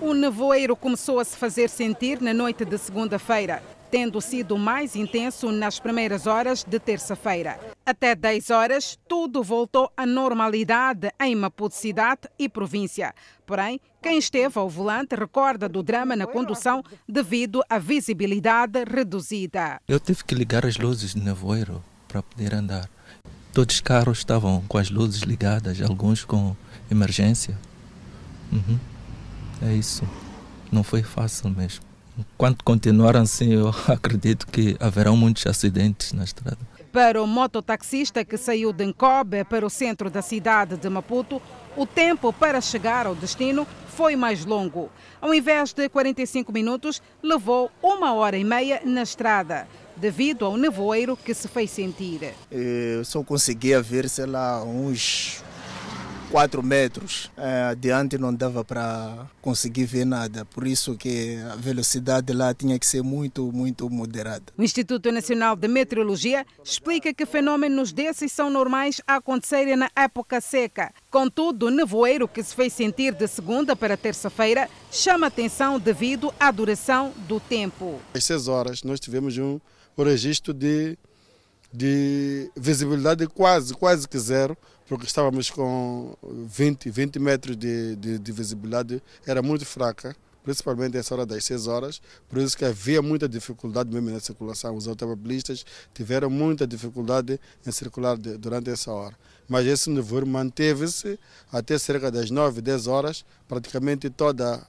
O 0.00 0.12
nevoeiro 0.12 0.76
começou 0.76 1.20
a 1.20 1.24
se 1.24 1.36
fazer 1.36 1.70
sentir 1.70 2.20
na 2.20 2.34
noite 2.34 2.64
de 2.64 2.76
segunda-feira 2.76 3.62
tendo 3.90 4.20
sido 4.20 4.58
mais 4.58 4.96
intenso 4.96 5.50
nas 5.50 5.78
primeiras 5.78 6.26
horas 6.26 6.64
de 6.64 6.78
terça-feira. 6.78 7.58
Até 7.84 8.14
10 8.14 8.50
horas, 8.50 8.98
tudo 9.08 9.42
voltou 9.42 9.90
à 9.96 10.04
normalidade 10.04 11.10
em 11.20 11.34
Maputo 11.34 11.74
cidade 11.74 12.28
e 12.38 12.48
província. 12.48 13.14
Porém, 13.46 13.80
quem 14.02 14.18
esteve 14.18 14.58
ao 14.58 14.68
volante 14.68 15.14
recorda 15.14 15.68
do 15.68 15.82
drama 15.82 16.16
na 16.16 16.26
condução 16.26 16.82
devido 17.08 17.62
à 17.68 17.78
visibilidade 17.78 18.84
reduzida. 18.84 19.80
Eu 19.88 20.00
tive 20.00 20.24
que 20.24 20.34
ligar 20.34 20.66
as 20.66 20.76
luzes 20.76 21.14
de 21.14 21.20
nevoeiro 21.20 21.82
para 22.16 22.22
poder 22.22 22.54
andar. 22.54 22.88
Todos 23.52 23.74
os 23.74 23.80
carros 23.80 24.18
estavam 24.18 24.62
com 24.68 24.78
as 24.78 24.90
luzes 24.90 25.22
ligadas, 25.22 25.80
alguns 25.82 26.24
com 26.24 26.56
emergência. 26.90 27.58
Uhum. 28.52 28.78
É 29.62 29.74
isso. 29.74 30.02
Não 30.70 30.82
foi 30.82 31.02
fácil 31.02 31.50
mesmo. 31.50 31.84
Enquanto 32.18 32.64
continuar 32.64 33.16
assim, 33.16 33.52
eu 33.52 33.68
acredito 33.88 34.46
que 34.46 34.76
haverão 34.80 35.16
muitos 35.16 35.46
acidentes 35.46 36.12
na 36.12 36.24
estrada. 36.24 36.58
Para 36.90 37.22
o 37.22 37.26
mototaxista 37.26 38.24
que 38.24 38.38
saiu 38.38 38.72
de 38.72 38.86
Nkobe 38.86 39.44
para 39.44 39.66
o 39.66 39.70
centro 39.70 40.08
da 40.08 40.22
cidade 40.22 40.78
de 40.78 40.88
Maputo, 40.88 41.42
o 41.76 41.84
tempo 41.84 42.32
para 42.32 42.60
chegar 42.62 43.06
ao 43.06 43.14
destino 43.14 43.66
foi 43.88 44.16
mais 44.16 44.46
longo. 44.46 44.90
Ao 45.20 45.34
invés 45.34 45.74
de 45.74 45.88
45 45.90 46.50
minutos, 46.50 47.02
levou 47.22 47.70
uma 47.82 48.14
hora 48.14 48.38
e 48.38 48.44
meia 48.44 48.80
na 48.84 49.02
estrada, 49.02 49.68
devido 49.96 50.44
ao 50.44 50.56
nevoeiro 50.56 51.16
que 51.16 51.34
se 51.34 51.48
fez 51.48 51.70
sentir. 51.70 52.34
Eu 52.50 53.04
só 53.04 53.22
conseguia 53.22 53.80
ver, 53.80 54.08
sei 54.08 54.26
lá, 54.26 54.62
uns 54.62 55.42
4 56.30 56.62
metros. 56.62 57.30
É, 57.36 57.62
adiante 57.70 58.18
não 58.18 58.34
dava 58.34 58.64
para 58.64 59.26
conseguir 59.40 59.84
ver 59.84 60.04
nada, 60.04 60.44
por 60.44 60.66
isso 60.66 60.96
que 60.96 61.38
a 61.52 61.56
velocidade 61.56 62.32
lá 62.32 62.52
tinha 62.52 62.78
que 62.78 62.86
ser 62.86 63.02
muito, 63.02 63.50
muito 63.52 63.88
moderada. 63.88 64.44
O 64.56 64.62
Instituto 64.62 65.10
Nacional 65.12 65.56
de 65.56 65.68
Meteorologia 65.68 66.44
explica 66.64 67.14
que 67.14 67.24
fenômenos 67.24 67.92
desses 67.92 68.32
são 68.32 68.50
normais 68.50 69.00
a 69.06 69.16
acontecerem 69.16 69.76
na 69.76 69.90
época 69.94 70.40
seca. 70.40 70.92
Contudo, 71.10 71.66
o 71.66 71.70
nevoeiro 71.70 72.28
que 72.28 72.42
se 72.42 72.54
fez 72.54 72.72
sentir 72.72 73.14
de 73.14 73.26
segunda 73.28 73.76
para 73.76 73.96
terça-feira 73.96 74.68
chama 74.90 75.28
atenção 75.28 75.78
devido 75.78 76.32
à 76.38 76.50
duração 76.50 77.12
do 77.28 77.38
tempo. 77.38 78.00
Às 78.12 78.24
6 78.24 78.48
horas 78.48 78.82
nós 78.82 79.00
tivemos 79.00 79.38
um, 79.38 79.58
um 79.96 80.04
registro 80.04 80.52
de, 80.52 80.98
de 81.72 82.50
visibilidade 82.56 83.26
quase, 83.26 83.74
quase 83.74 84.08
que 84.08 84.18
zero, 84.18 84.56
porque 84.88 85.06
estávamos 85.06 85.50
com 85.50 86.16
20, 86.22 86.90
20 86.90 87.18
metros 87.18 87.56
de, 87.56 87.96
de, 87.96 88.18
de 88.18 88.32
visibilidade, 88.32 89.02
era 89.26 89.42
muito 89.42 89.64
fraca 89.64 90.14
principalmente 90.46 90.96
essa 90.96 91.12
hora 91.12 91.26
das 91.26 91.44
6 91.44 91.66
horas, 91.66 92.00
por 92.28 92.38
isso 92.38 92.56
que 92.56 92.64
havia 92.64 93.02
muita 93.02 93.28
dificuldade 93.28 93.92
mesmo 93.92 94.10
na 94.10 94.20
circulação. 94.20 94.76
Os 94.76 94.86
automobilistas 94.86 95.66
tiveram 95.92 96.30
muita 96.30 96.64
dificuldade 96.64 97.40
em 97.66 97.72
circular 97.72 98.16
de, 98.16 98.38
durante 98.38 98.70
essa 98.70 98.92
hora. 98.92 99.16
Mas 99.48 99.66
esse 99.66 99.90
nevoeiro 99.90 100.24
manteve-se 100.24 101.18
até 101.50 101.76
cerca 101.76 102.12
das 102.12 102.30
9, 102.30 102.60
10 102.60 102.86
horas, 102.86 103.24
praticamente 103.48 104.08
toda, 104.08 104.64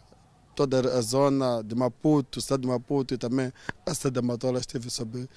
toda 0.57 0.79
a 0.97 1.01
zona 1.01 1.61
de 1.63 1.75
Maputo, 1.75 2.41
cidade 2.41 2.63
de 2.63 2.67
Maputo 2.67 3.13
e 3.13 3.17
também 3.17 3.53
a 3.85 3.93
cidade 3.93 4.19
de 4.19 4.27
Matola 4.27 4.59
esteve 4.59 4.89
sob 4.89 5.29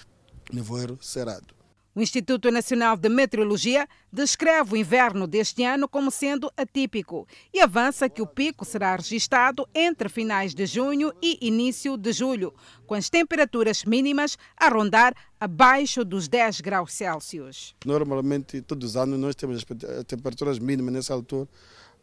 nevoeiro 0.51 0.99
cerrado. 1.03 1.55
O 1.95 2.01
Instituto 2.01 2.51
Nacional 2.51 2.97
de 2.97 3.09
Meteorologia 3.11 3.87
descreve 4.11 4.73
o 4.73 4.77
inverno 4.77 5.27
deste 5.27 5.63
ano 5.63 5.87
como 5.87 6.11
sendo 6.11 6.51
atípico 6.57 7.27
e 7.53 7.61
avança 7.61 8.09
que 8.09 8.23
o 8.23 8.27
pico 8.27 8.65
será 8.65 8.97
registrado 8.97 9.69
entre 9.75 10.09
finais 10.09 10.55
de 10.55 10.65
junho 10.65 11.13
e 11.21 11.37
início 11.47 11.99
de 11.99 12.13
julho, 12.13 12.55
com 12.87 12.95
as 12.95 13.11
temperaturas 13.11 13.85
mínimas 13.85 14.39
a 14.57 14.69
rondar 14.69 15.15
abaixo 15.39 16.03
dos 16.03 16.29
10 16.29 16.63
graus 16.63 16.95
Celsius. 16.95 17.75
Normalmente, 17.85 18.63
todos 18.63 18.91
os 18.91 18.97
anos, 18.97 19.19
nós 19.19 19.35
temos 19.35 19.59
as 19.59 20.05
temperaturas 20.05 20.59
mínimas 20.59 20.95
nessa 20.95 21.13
altura 21.13 21.47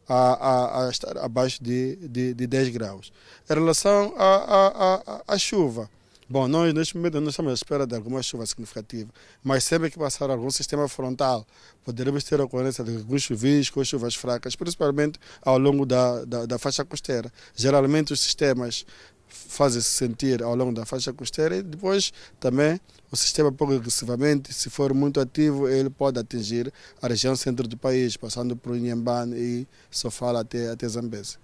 a, 0.08 0.16
a, 0.16 0.86
a 0.86 0.90
estar 0.90 1.18
abaixo 1.18 1.64
de, 1.64 1.96
de, 2.08 2.34
de 2.34 2.48
10 2.48 2.70
graus. 2.70 3.12
Em 3.50 3.54
relação 3.54 4.14
à 4.18 5.38
chuva, 5.38 5.90
Bom, 6.30 6.46
nós 6.46 6.74
neste 6.74 6.98
momento 6.98 7.22
não 7.22 7.30
estamos 7.30 7.52
à 7.52 7.54
espera 7.54 7.88
de 7.88 7.96
alguma 7.96 8.22
chuva 8.22 8.46
significativa, 8.46 9.10
mas 9.42 9.64
sempre 9.64 9.90
que 9.90 9.98
passar 9.98 10.30
algum 10.30 10.50
sistema 10.52 10.86
frontal, 10.90 11.48
poderemos 11.86 12.22
ter 12.26 12.42
a 12.42 12.44
ocorrência 12.44 12.84
de 12.84 12.98
alguns 12.98 13.24
chuviscos, 13.24 13.88
chuvas 13.88 14.14
fracas, 14.14 14.54
principalmente 14.54 15.18
ao 15.42 15.58
longo 15.58 15.86
da, 15.86 16.26
da, 16.26 16.46
da 16.46 16.60
faixa 16.60 16.84
costeira. 16.84 17.32
Geralmente 17.56 18.12
os 18.12 18.20
sistemas 18.20 18.86
fazem-se 19.27 19.89
sentir 19.89 20.43
ao 20.43 20.55
longo 20.55 20.74
da 20.74 20.86
faixa 20.86 21.13
costeira 21.13 21.57
e 21.57 21.62
depois 21.62 22.12
também 22.39 22.79
o 23.12 23.15
sistema 23.15 23.51
progressivamente, 23.51 24.53
se 24.53 24.69
for 24.69 24.93
muito 24.93 25.19
ativo, 25.19 25.67
ele 25.67 25.89
pode 25.89 26.19
atingir 26.19 26.72
a 27.01 27.07
região 27.07 27.36
centro 27.36 27.67
do 27.67 27.77
país, 27.77 28.17
passando 28.17 28.55
por 28.55 28.75
Inhambane 28.75 29.36
e 29.36 29.67
Sofala 29.89 30.41
até, 30.41 30.69
até 30.69 30.88
Zambeze. 30.88 31.38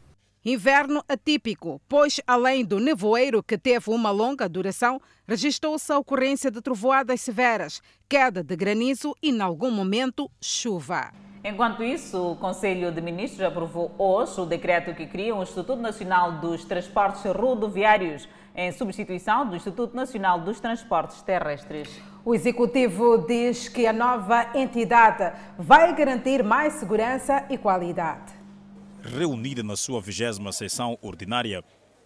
Inverno 0.45 1.01
atípico, 1.07 1.81
pois 1.87 2.19
além 2.27 2.65
do 2.65 2.77
nevoeiro 2.77 3.41
que 3.41 3.57
teve 3.57 3.89
uma 3.89 4.11
longa 4.11 4.49
duração, 4.49 4.99
registrou-se 5.25 5.89
a 5.89 5.97
ocorrência 5.97 6.51
de 6.51 6.61
trovoadas 6.61 7.21
severas, 7.21 7.81
queda 8.09 8.43
de 8.43 8.53
granizo 8.53 9.15
e, 9.21 9.29
em 9.29 9.39
algum 9.39 9.71
momento, 9.71 10.29
chuva. 10.41 11.13
Enquanto 11.45 11.83
isso, 11.83 12.31
o 12.31 12.35
Conselho 12.37 12.89
de 12.89 13.01
Ministros 13.01 13.41
aprovou 13.41 13.93
hoje 13.97 14.39
o 14.39 14.45
decreto 14.45 14.95
que 14.95 15.05
cria 15.05 15.35
o 15.35 15.43
Instituto 15.43 15.81
Nacional 15.81 16.39
dos 16.39 16.63
Transportes 16.63 17.21
Rodoviários, 17.25 18.29
em 18.55 18.71
substituição 18.71 19.49
do 19.49 19.53
Instituto 19.53 19.93
Nacional 19.93 20.39
dos 20.39 20.61
Transportes 20.61 21.21
Terrestres. 21.21 22.01
O 22.23 22.33
Executivo 22.33 23.25
diz 23.27 23.67
que 23.67 23.85
a 23.85 23.91
nova 23.91 24.57
entidade 24.57 25.37
vai 25.59 25.93
garantir 25.93 26.41
mais 26.45 26.75
segurança 26.75 27.45
e 27.49 27.57
qualidade. 27.57 28.31
Reunida 29.01 29.61
na 29.61 29.75
sua 29.75 29.99
20 29.99 30.53
sessão 30.53 30.97
ordinária, 31.01 31.61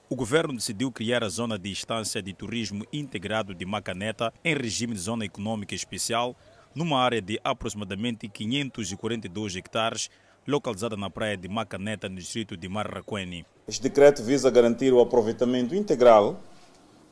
o 0.10 0.16
governo 0.16 0.56
decidiu 0.56 0.92
criar 0.92 1.24
a 1.24 1.30
Zona 1.30 1.60
de 1.60 1.70
Instância 1.70 2.24
de 2.24 2.34
Turismo 2.34 2.86
Integrado 2.92 3.54
de 3.54 3.66
Macaneta 3.68 4.34
em 4.44 4.56
regime 4.56 4.94
de 4.94 5.00
zona 5.00 5.26
econômica 5.26 5.76
especial, 5.76 6.36
numa 6.78 7.00
área 7.00 7.20
de 7.20 7.40
aproximadamente 7.44 8.30
542 8.30 9.56
hectares, 9.56 10.12
localizada 10.46 10.96
na 10.96 11.10
praia 11.10 11.36
de 11.36 11.50
Macaneta, 11.50 12.08
no 12.08 12.16
distrito 12.16 12.56
de 12.56 12.70
Marraquene. 12.70 13.46
Este 13.68 13.82
decreto 13.82 14.24
visa 14.24 14.52
garantir 14.52 14.94
o 14.94 15.02
aproveitamento 15.02 15.74
integral 15.74 16.40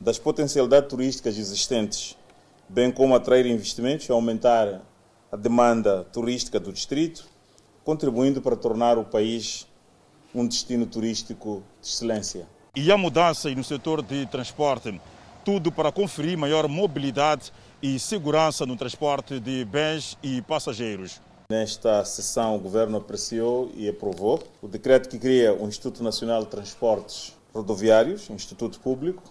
das 0.00 0.18
potencialidades 0.20 0.88
turísticas 0.88 1.36
existentes, 1.36 2.16
bem 2.68 2.92
como 2.92 3.16
atrair 3.16 3.44
investimentos 3.46 4.08
e 4.08 4.12
aumentar 4.12 4.82
a 5.32 5.36
demanda 5.36 6.04
turística 6.12 6.60
do 6.60 6.72
distrito, 6.72 7.26
contribuindo 7.84 8.40
para 8.40 8.54
tornar 8.54 8.96
o 8.96 9.04
país 9.04 9.66
um 10.32 10.46
destino 10.46 10.86
turístico 10.86 11.62
de 11.82 11.88
excelência. 11.88 12.46
E 12.74 12.92
a 12.92 12.96
mudança 12.96 13.50
no 13.50 13.64
setor 13.64 14.00
de 14.00 14.26
transporte, 14.26 15.00
tudo 15.44 15.72
para 15.72 15.90
conferir 15.90 16.38
maior 16.38 16.68
mobilidade 16.68 17.52
e 17.82 17.98
segurança 17.98 18.64
no 18.64 18.76
transporte 18.76 19.38
de 19.38 19.64
bens 19.64 20.16
e 20.22 20.40
passageiros. 20.42 21.20
Nesta 21.48 22.04
sessão, 22.04 22.56
o 22.56 22.58
Governo 22.58 22.96
apreciou 22.96 23.70
e 23.76 23.88
aprovou 23.88 24.42
o 24.60 24.66
decreto 24.66 25.08
que 25.08 25.18
cria 25.18 25.54
o 25.54 25.68
Instituto 25.68 26.02
Nacional 26.02 26.42
de 26.42 26.48
Transportes 26.48 27.34
Rodoviários, 27.54 28.28
Instituto 28.30 28.80
Público, 28.80 29.22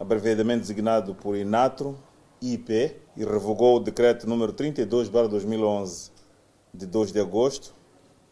abreviadamente 0.00 0.60
designado 0.60 1.14
por 1.14 1.36
INATRO, 1.36 1.98
IP, 2.40 2.96
e 3.16 3.24
revogou 3.24 3.76
o 3.76 3.80
decreto 3.80 4.26
número 4.26 4.52
32/2011 4.52 6.10
de 6.72 6.86
2 6.86 7.12
de 7.12 7.20
agosto, 7.20 7.74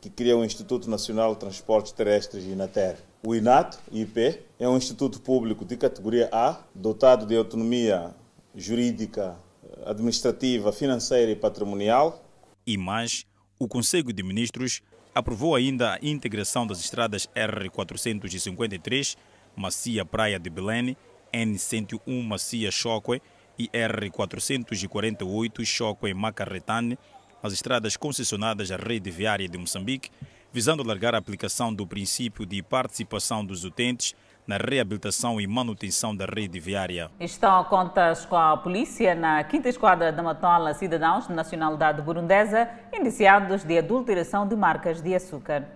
que 0.00 0.09
cria 0.09 0.37
o 0.37 0.45
Instituto 0.45 0.88
Nacional 0.88 1.35
de 1.35 1.40
Transportes 1.40 1.92
Terrestres 1.92 2.45
INATER. 2.45 2.97
O 3.23 3.35
INAT, 3.35 3.76
IP, 3.92 4.40
é 4.59 4.66
um 4.66 4.78
instituto 4.78 5.21
público 5.21 5.62
de 5.62 5.76
categoria 5.76 6.30
A, 6.33 6.59
dotado 6.75 7.26
de 7.26 7.37
autonomia 7.37 8.14
jurídica, 8.54 9.37
administrativa, 9.85 10.73
financeira 10.73 11.30
e 11.30 11.37
patrimonial. 11.37 12.25
E 12.66 12.76
mais, 12.76 13.26
o 13.59 13.69
Conselho 13.69 14.12
de 14.12 14.23
Ministros 14.23 14.83
aprovou 15.14 15.54
ainda 15.54 15.95
a 15.95 15.99
integração 16.02 16.66
das 16.66 16.80
estradas 16.80 17.28
R453, 17.35 19.16
Macia 19.57 20.04
Praia 20.04 20.38
de 20.38 20.49
Belém, 20.49 20.97
N101 21.33 22.23
Macia 22.23 22.71
Choque 22.71 23.21
e 23.59 23.69
R448 23.69 25.64
Choque 25.64 26.14
Macarretane, 26.14 26.99
as 27.42 27.52
estradas 27.52 27.97
concessionadas 27.97 28.71
à 28.71 28.76
rede 28.76 29.11
viária 29.11 29.49
de 29.49 29.59
Moçambique, 29.59 30.11
visando 30.52 30.83
alargar 30.83 31.14
a 31.14 31.19
aplicação 31.19 31.73
do 31.73 31.87
princípio 31.87 32.45
de 32.45 32.62
participação 32.62 33.45
dos 33.45 33.64
utentes 33.64 34.14
na 34.50 34.57
reabilitação 34.57 35.40
e 35.40 35.47
manutenção 35.47 36.14
da 36.14 36.26
rede 36.26 36.59
viária. 36.59 37.09
Estão 37.21 37.61
a 37.61 37.64
contas 37.64 38.26
com 38.26 38.35
a 38.35 38.57
polícia 38.57 39.14
na 39.14 39.45
quinta 39.45 39.69
esquadra 39.69 40.11
da 40.11 40.25
Matola 40.25 40.75
cidadãos 40.75 41.28
de 41.28 41.35
nacionalidade 41.35 42.02
burundesa 42.02 42.69
indiciados 42.92 43.62
de 43.62 43.78
adulteração 43.78 44.49
de 44.49 44.57
marcas 44.57 45.00
de 45.00 45.14
açúcar. 45.14 45.69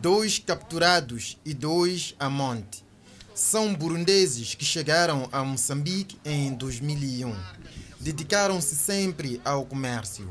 Dois 0.00 0.38
capturados 0.38 1.40
e 1.44 1.52
dois 1.52 2.14
a 2.20 2.30
monte. 2.30 2.84
São 3.34 3.74
burundeses 3.74 4.54
que 4.54 4.64
chegaram 4.64 5.28
a 5.32 5.42
Moçambique 5.42 6.20
em 6.24 6.54
2001. 6.54 7.34
Dedicaram-se 7.98 8.76
sempre 8.76 9.40
ao 9.44 9.66
comércio. 9.66 10.30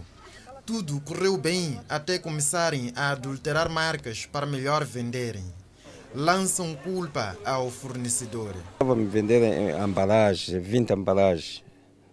Tudo 0.66 1.02
correu 1.02 1.36
bem 1.36 1.82
até 1.90 2.18
começarem 2.18 2.94
a 2.96 3.10
adulterar 3.10 3.70
marcas 3.70 4.26
para 4.26 4.46
melhor 4.46 4.86
venderem. 4.86 5.44
Lançam 6.16 6.76
culpa 6.76 7.38
ao 7.46 7.70
fornecedor. 7.70 8.56
Estava 8.74 8.96
me 8.96 9.06
vender 9.06 9.42
embalagens, 9.78 10.64
20 10.66 10.94
embalagens 10.94 11.64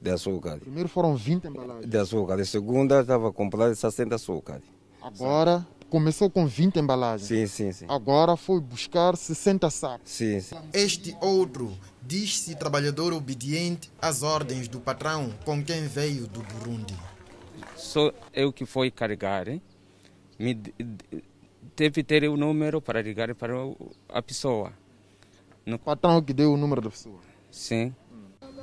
de 0.00 0.10
açúcar. 0.10 0.58
Primeiro 0.58 0.88
foram 0.88 1.16
20 1.16 1.46
embalagens. 1.46 1.86
De 1.86 1.96
açúcar. 1.96 2.40
A 2.40 2.44
segunda 2.44 3.00
estava 3.00 3.32
comprada 3.32 3.74
60 3.74 4.14
açúcar. 4.14 4.60
Agora 5.00 5.66
começou 5.88 6.28
com 6.28 6.46
20 6.46 6.78
embalagens. 6.78 7.28
Sim, 7.28 7.46
sim, 7.46 7.72
sim. 7.72 7.86
Agora 7.88 8.36
foi 8.36 8.60
buscar 8.60 9.16
60 9.16 9.70
sacos. 9.70 10.10
Sim, 10.10 10.40
sim. 10.40 10.56
Este 10.72 11.16
outro 11.20 11.72
diz-se 12.02 12.54
trabalhador 12.56 13.12
obediente 13.12 13.90
às 14.02 14.22
ordens 14.22 14.66
do 14.68 14.80
patrão 14.80 15.32
com 15.44 15.62
quem 15.64 15.86
veio 15.86 16.26
do 16.26 16.42
Burundi. 16.42 16.96
Sou 17.76 18.12
eu 18.32 18.52
que 18.52 18.66
fui 18.66 18.90
carregar. 18.90 19.48
Hein? 19.48 19.62
Me 20.38 20.60
teve 21.75 22.02
ter 22.02 22.28
o 22.28 22.37
número 22.37 22.81
para 22.81 23.02
ligar 23.02 23.35
para 23.35 23.54
a 24.09 24.23
pessoa. 24.23 24.73
No... 25.66 25.78
Patrão 25.78 26.23
que 26.23 26.33
deu 26.33 26.52
o 26.52 26.57
número 26.57 26.81
da 26.81 26.90
pessoa? 26.90 27.21
Sim. 27.50 27.95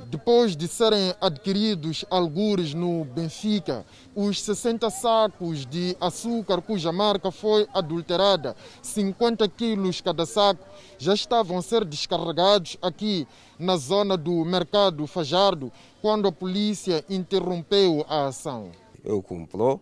Depois 0.08 0.56
de 0.56 0.66
serem 0.66 1.14
adquiridos 1.20 2.04
algures 2.10 2.74
no 2.74 3.04
Benfica, 3.04 3.86
os 4.14 4.40
60 4.42 4.90
sacos 4.90 5.64
de 5.64 5.96
açúcar 6.00 6.60
cuja 6.60 6.92
marca 6.92 7.30
foi 7.30 7.68
adulterada, 7.72 8.56
50 8.82 9.48
quilos 9.48 10.00
cada 10.00 10.26
saco, 10.26 10.66
já 10.98 11.14
estavam 11.14 11.56
a 11.56 11.62
ser 11.62 11.84
descarregados 11.84 12.76
aqui 12.82 13.26
na 13.58 13.76
zona 13.76 14.16
do 14.16 14.44
Mercado 14.44 15.06
Fajardo, 15.06 15.70
quando 16.00 16.26
a 16.26 16.32
polícia 16.32 17.04
interrompeu 17.08 18.04
a 18.08 18.26
ação. 18.26 18.72
Eu 19.04 19.22
comprou 19.22 19.80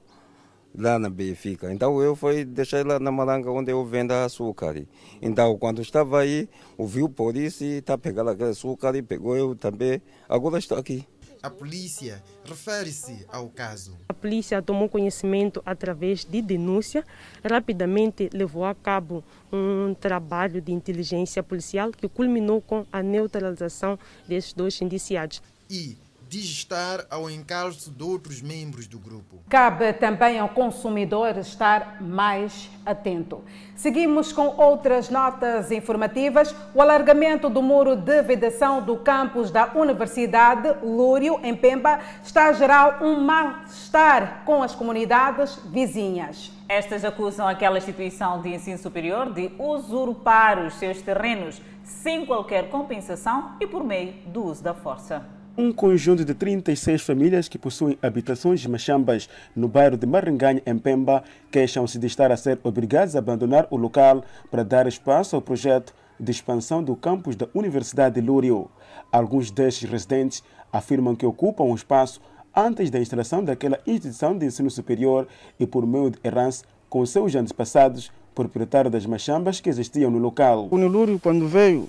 lá 0.75 0.99
na 0.99 1.11
Benfica. 1.11 1.73
Então 1.73 2.00
eu 2.00 2.15
fui 2.15 2.45
deixar 2.45 2.87
lá 2.87 2.99
na 2.99 3.11
Malanga 3.11 3.50
onde 3.50 3.73
eu 3.73 3.85
vendo 3.85 4.12
açúcar. 4.12 4.87
Então 5.21 5.57
quando 5.59 5.81
estava 5.83 6.21
aí, 6.21 6.49
ouviu 6.77 7.07
o 7.07 7.11
polícia 7.11 7.65
e 7.65 7.79
está 7.79 7.97
pegando 7.99 8.31
aquele 8.31 8.50
açúcar 8.50 8.95
e 8.97 9.03
pegou 9.03 9.37
eu 9.37 9.55
também. 9.55 10.03
Agora 10.29 10.59
estou 10.59 10.79
aqui. 10.79 11.07
A 11.43 11.49
polícia 11.49 12.23
refere-se 12.45 13.25
ao 13.27 13.49
caso. 13.49 13.97
A 14.11 14.12
polícia 14.12 14.61
tomou 14.61 14.91
conhecimento 14.91 15.62
através 15.65 16.23
de 16.23 16.43
denúncia, 16.43 17.03
rapidamente 17.43 18.29
levou 18.35 18.67
a 18.67 18.75
cabo 18.75 19.25
um 19.50 19.95
trabalho 19.95 20.61
de 20.61 20.71
inteligência 20.71 21.43
policial 21.43 21.93
que 21.93 22.07
culminou 22.09 22.61
com 22.61 22.85
a 22.93 23.03
neutralização 23.03 23.99
desses 24.29 24.53
dois 24.53 24.79
indiciados. 24.83 25.43
E 25.71 25.97
digestar 26.31 27.05
ao 27.11 27.29
encalço 27.29 27.91
de 27.91 28.05
outros 28.05 28.41
membros 28.41 28.87
do 28.87 29.01
grupo. 29.01 29.41
Cabe 29.49 29.93
também 29.95 30.39
ao 30.39 30.49
consumidor 30.51 31.37
estar 31.37 32.01
mais 32.01 32.71
atento. 32.87 33.43
Seguimos 33.75 34.33
com 34.33 34.47
outras 34.57 35.11
notas 35.11 35.73
informativas. 35.73 36.55
O 36.73 36.81
alargamento 36.81 37.51
do 37.51 37.61
muro 37.61 37.97
de 37.97 38.23
vedação 38.23 38.81
do 38.81 38.99
campus 38.99 39.51
da 39.51 39.73
Universidade 39.75 40.73
Lúrio, 40.85 41.41
em 41.43 41.57
Pemba, 41.57 41.99
está 42.23 42.47
a 42.47 42.53
gerar 42.53 43.03
um 43.03 43.21
mal-estar 43.21 44.45
com 44.47 44.63
as 44.63 44.73
comunidades 44.73 45.57
vizinhas. 45.65 46.53
Estas 46.69 47.05
acusam 47.05 47.49
aquela 47.49 47.79
instituição 47.79 48.41
de 48.41 48.51
ensino 48.51 48.79
superior 48.79 49.33
de 49.33 49.51
usurpar 49.59 50.65
os 50.65 50.75
seus 50.75 51.03
terrenos 51.03 51.61
sem 51.83 52.25
qualquer 52.25 52.71
compensação 52.71 53.57
e 53.61 53.67
por 53.67 53.83
meio 53.83 54.13
do 54.26 54.45
uso 54.45 54.63
da 54.63 54.73
força. 54.73 55.40
Um 55.63 55.75
conjunto 55.75 56.25
de 56.25 56.33
36 56.33 57.03
famílias 57.03 57.47
que 57.47 57.59
possuem 57.59 57.99
habitações 58.01 58.65
machambas 58.65 59.29
no 59.55 59.69
bairro 59.69 59.95
de 59.95 60.07
Maringanha, 60.07 60.63
em 60.65 60.79
Pemba, 60.79 61.23
queixam-se 61.51 61.99
de 61.99 62.07
estar 62.07 62.33
a 62.33 62.37
ser 62.39 62.59
obrigados 62.65 63.15
a 63.15 63.19
abandonar 63.19 63.69
o 63.71 63.77
local 63.77 64.25
para 64.51 64.65
dar 64.65 64.87
espaço 64.87 65.37
ao 65.37 65.43
projeto 65.43 65.95
de 66.19 66.31
expansão 66.31 66.83
do 66.83 66.97
campus 66.97 67.37
da 67.37 67.47
Universidade 67.53 68.15
de 68.15 68.27
Lúrio. 68.27 68.71
Alguns 69.13 69.51
destes 69.51 69.87
residentes 69.87 70.43
afirmam 70.73 71.15
que 71.15 71.27
ocupam 71.27 71.65
o 71.65 71.75
espaço 71.75 72.23
antes 72.57 72.89
da 72.89 72.99
instalação 72.99 73.45
daquela 73.45 73.79
instituição 73.87 74.39
de 74.39 74.47
ensino 74.47 74.71
superior 74.71 75.29
e 75.59 75.67
por 75.67 75.87
meio 75.87 76.09
de 76.09 76.19
herança 76.25 76.65
com 76.89 77.05
seus 77.05 77.35
antepassados, 77.35 78.11
proprietários 78.35 78.91
das 78.91 79.05
machambas 79.05 79.61
que 79.61 79.69
existiam 79.69 80.11
no 80.11 80.19
local. 80.19 80.69
O 80.71 80.77
Lúrio, 80.79 81.21
quando 81.21 81.47
veio 81.47 81.87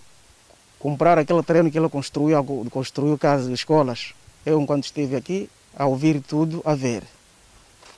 comprar 0.82 1.20
aquele 1.20 1.44
terreno 1.44 1.70
que 1.70 1.78
ele 1.78 1.90
construiu, 1.90 2.44
construiu 2.72 3.18
casas, 3.18 3.48
escolas. 3.50 4.14
Eu, 4.46 4.60
enquanto 4.60 4.86
estive 4.86 5.16
aqui, 5.16 5.50
a 5.76 5.86
ouvir 5.86 6.22
tudo, 6.22 6.62
a 6.66 6.74
ver. 6.74 7.04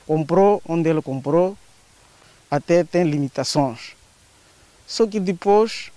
Comprou 0.05 0.61
onde 0.67 0.89
ele 0.89 1.01
comprou, 1.01 1.57
até 2.51 2.83
tem 2.83 3.03
limitações. 3.03 3.95
Só 4.85 5.07
que 5.07 5.19
depois 5.19 5.91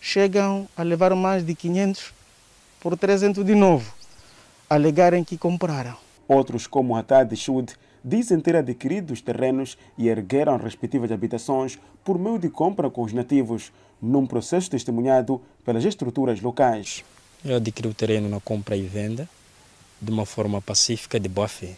chegam 0.00 0.68
a 0.76 0.82
levar 0.82 1.14
mais 1.16 1.44
de 1.44 1.54
500 1.54 2.14
por 2.80 2.96
300 2.96 3.44
de 3.44 3.56
novo, 3.56 3.92
alegarem 4.70 5.24
que 5.24 5.36
compraram. 5.36 5.96
Outros, 6.28 6.68
como 6.68 6.94
Haddad 6.94 7.34
Shud, 7.34 7.72
dizem 8.04 8.38
ter 8.38 8.54
adquirido 8.54 9.10
os 9.12 9.20
terrenos 9.20 9.76
e 9.98 10.08
ergueram 10.08 10.56
respectivas 10.56 11.10
habitações 11.10 11.78
por 12.04 12.16
meio 12.16 12.38
de 12.38 12.48
compra 12.48 12.88
com 12.88 13.02
os 13.02 13.12
nativos, 13.12 13.72
num 14.00 14.26
processo 14.26 14.70
testemunhado 14.70 15.40
pelas 15.64 15.84
estruturas 15.84 16.40
locais. 16.40 17.04
Eu 17.44 17.56
adquiri 17.56 17.88
o 17.88 17.94
terreno 17.94 18.28
na 18.28 18.40
compra 18.40 18.76
e 18.76 18.82
venda 18.82 19.28
de 20.00 20.10
uma 20.10 20.26
forma 20.26 20.60
pacífica 20.60 21.18
de 21.18 21.28
boa 21.28 21.48
fé. 21.48 21.76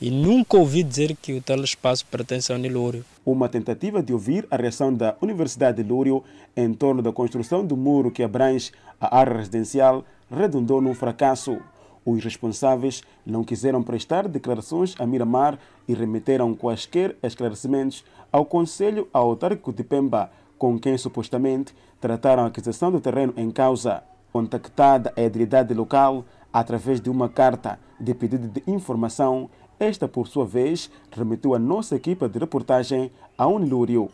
E 0.00 0.10
nunca 0.10 0.56
ouvi 0.56 0.84
dizer 0.84 1.16
que 1.16 1.32
o 1.32 1.42
tal 1.42 1.58
espaço 1.64 2.06
pertence 2.06 2.52
ao 2.52 2.58
Nilúrio. 2.58 3.04
Uma 3.26 3.48
tentativa 3.48 4.00
de 4.00 4.12
ouvir 4.12 4.46
a 4.48 4.56
reação 4.56 4.94
da 4.94 5.16
Universidade 5.20 5.82
de 5.82 5.88
Lúrio 5.88 6.22
em 6.56 6.72
torno 6.72 7.02
da 7.02 7.12
construção 7.12 7.66
do 7.66 7.76
muro 7.76 8.10
que 8.10 8.22
abrange 8.22 8.70
a 9.00 9.18
área 9.18 9.36
residencial 9.36 10.04
redundou 10.30 10.80
num 10.80 10.94
fracasso. 10.94 11.58
Os 12.04 12.22
responsáveis 12.22 13.02
não 13.26 13.42
quiseram 13.42 13.82
prestar 13.82 14.28
declarações 14.28 14.94
a 15.00 15.06
Miramar 15.06 15.58
e 15.88 15.94
remeteram 15.94 16.54
quaisquer 16.54 17.16
esclarecimentos 17.22 18.04
ao 18.30 18.44
Conselho 18.44 19.08
Autárquico 19.12 19.72
de 19.72 19.82
Pemba, 19.82 20.30
com 20.58 20.78
quem 20.78 20.98
supostamente 20.98 21.74
trataram 22.00 22.44
a 22.44 22.46
aquisição 22.46 22.90
do 22.90 23.00
terreno 23.00 23.32
em 23.36 23.50
causa. 23.50 24.02
Contactada 24.32 25.12
a 25.16 25.22
edilidade 25.22 25.72
local 25.72 26.24
através 26.52 27.00
de 27.00 27.08
uma 27.08 27.28
carta 27.28 27.78
de 27.98 28.12
pedido 28.14 28.48
de 28.48 28.62
informação, 28.66 29.48
esta, 29.78 30.08
por 30.08 30.26
sua 30.26 30.44
vez, 30.44 30.90
remeteu 31.10 31.54
a 31.54 31.58
nossa 31.58 31.96
equipa 31.96 32.28
de 32.28 32.38
reportagem 32.38 33.10
a 33.36 33.46
Unilúrio. 33.46 34.10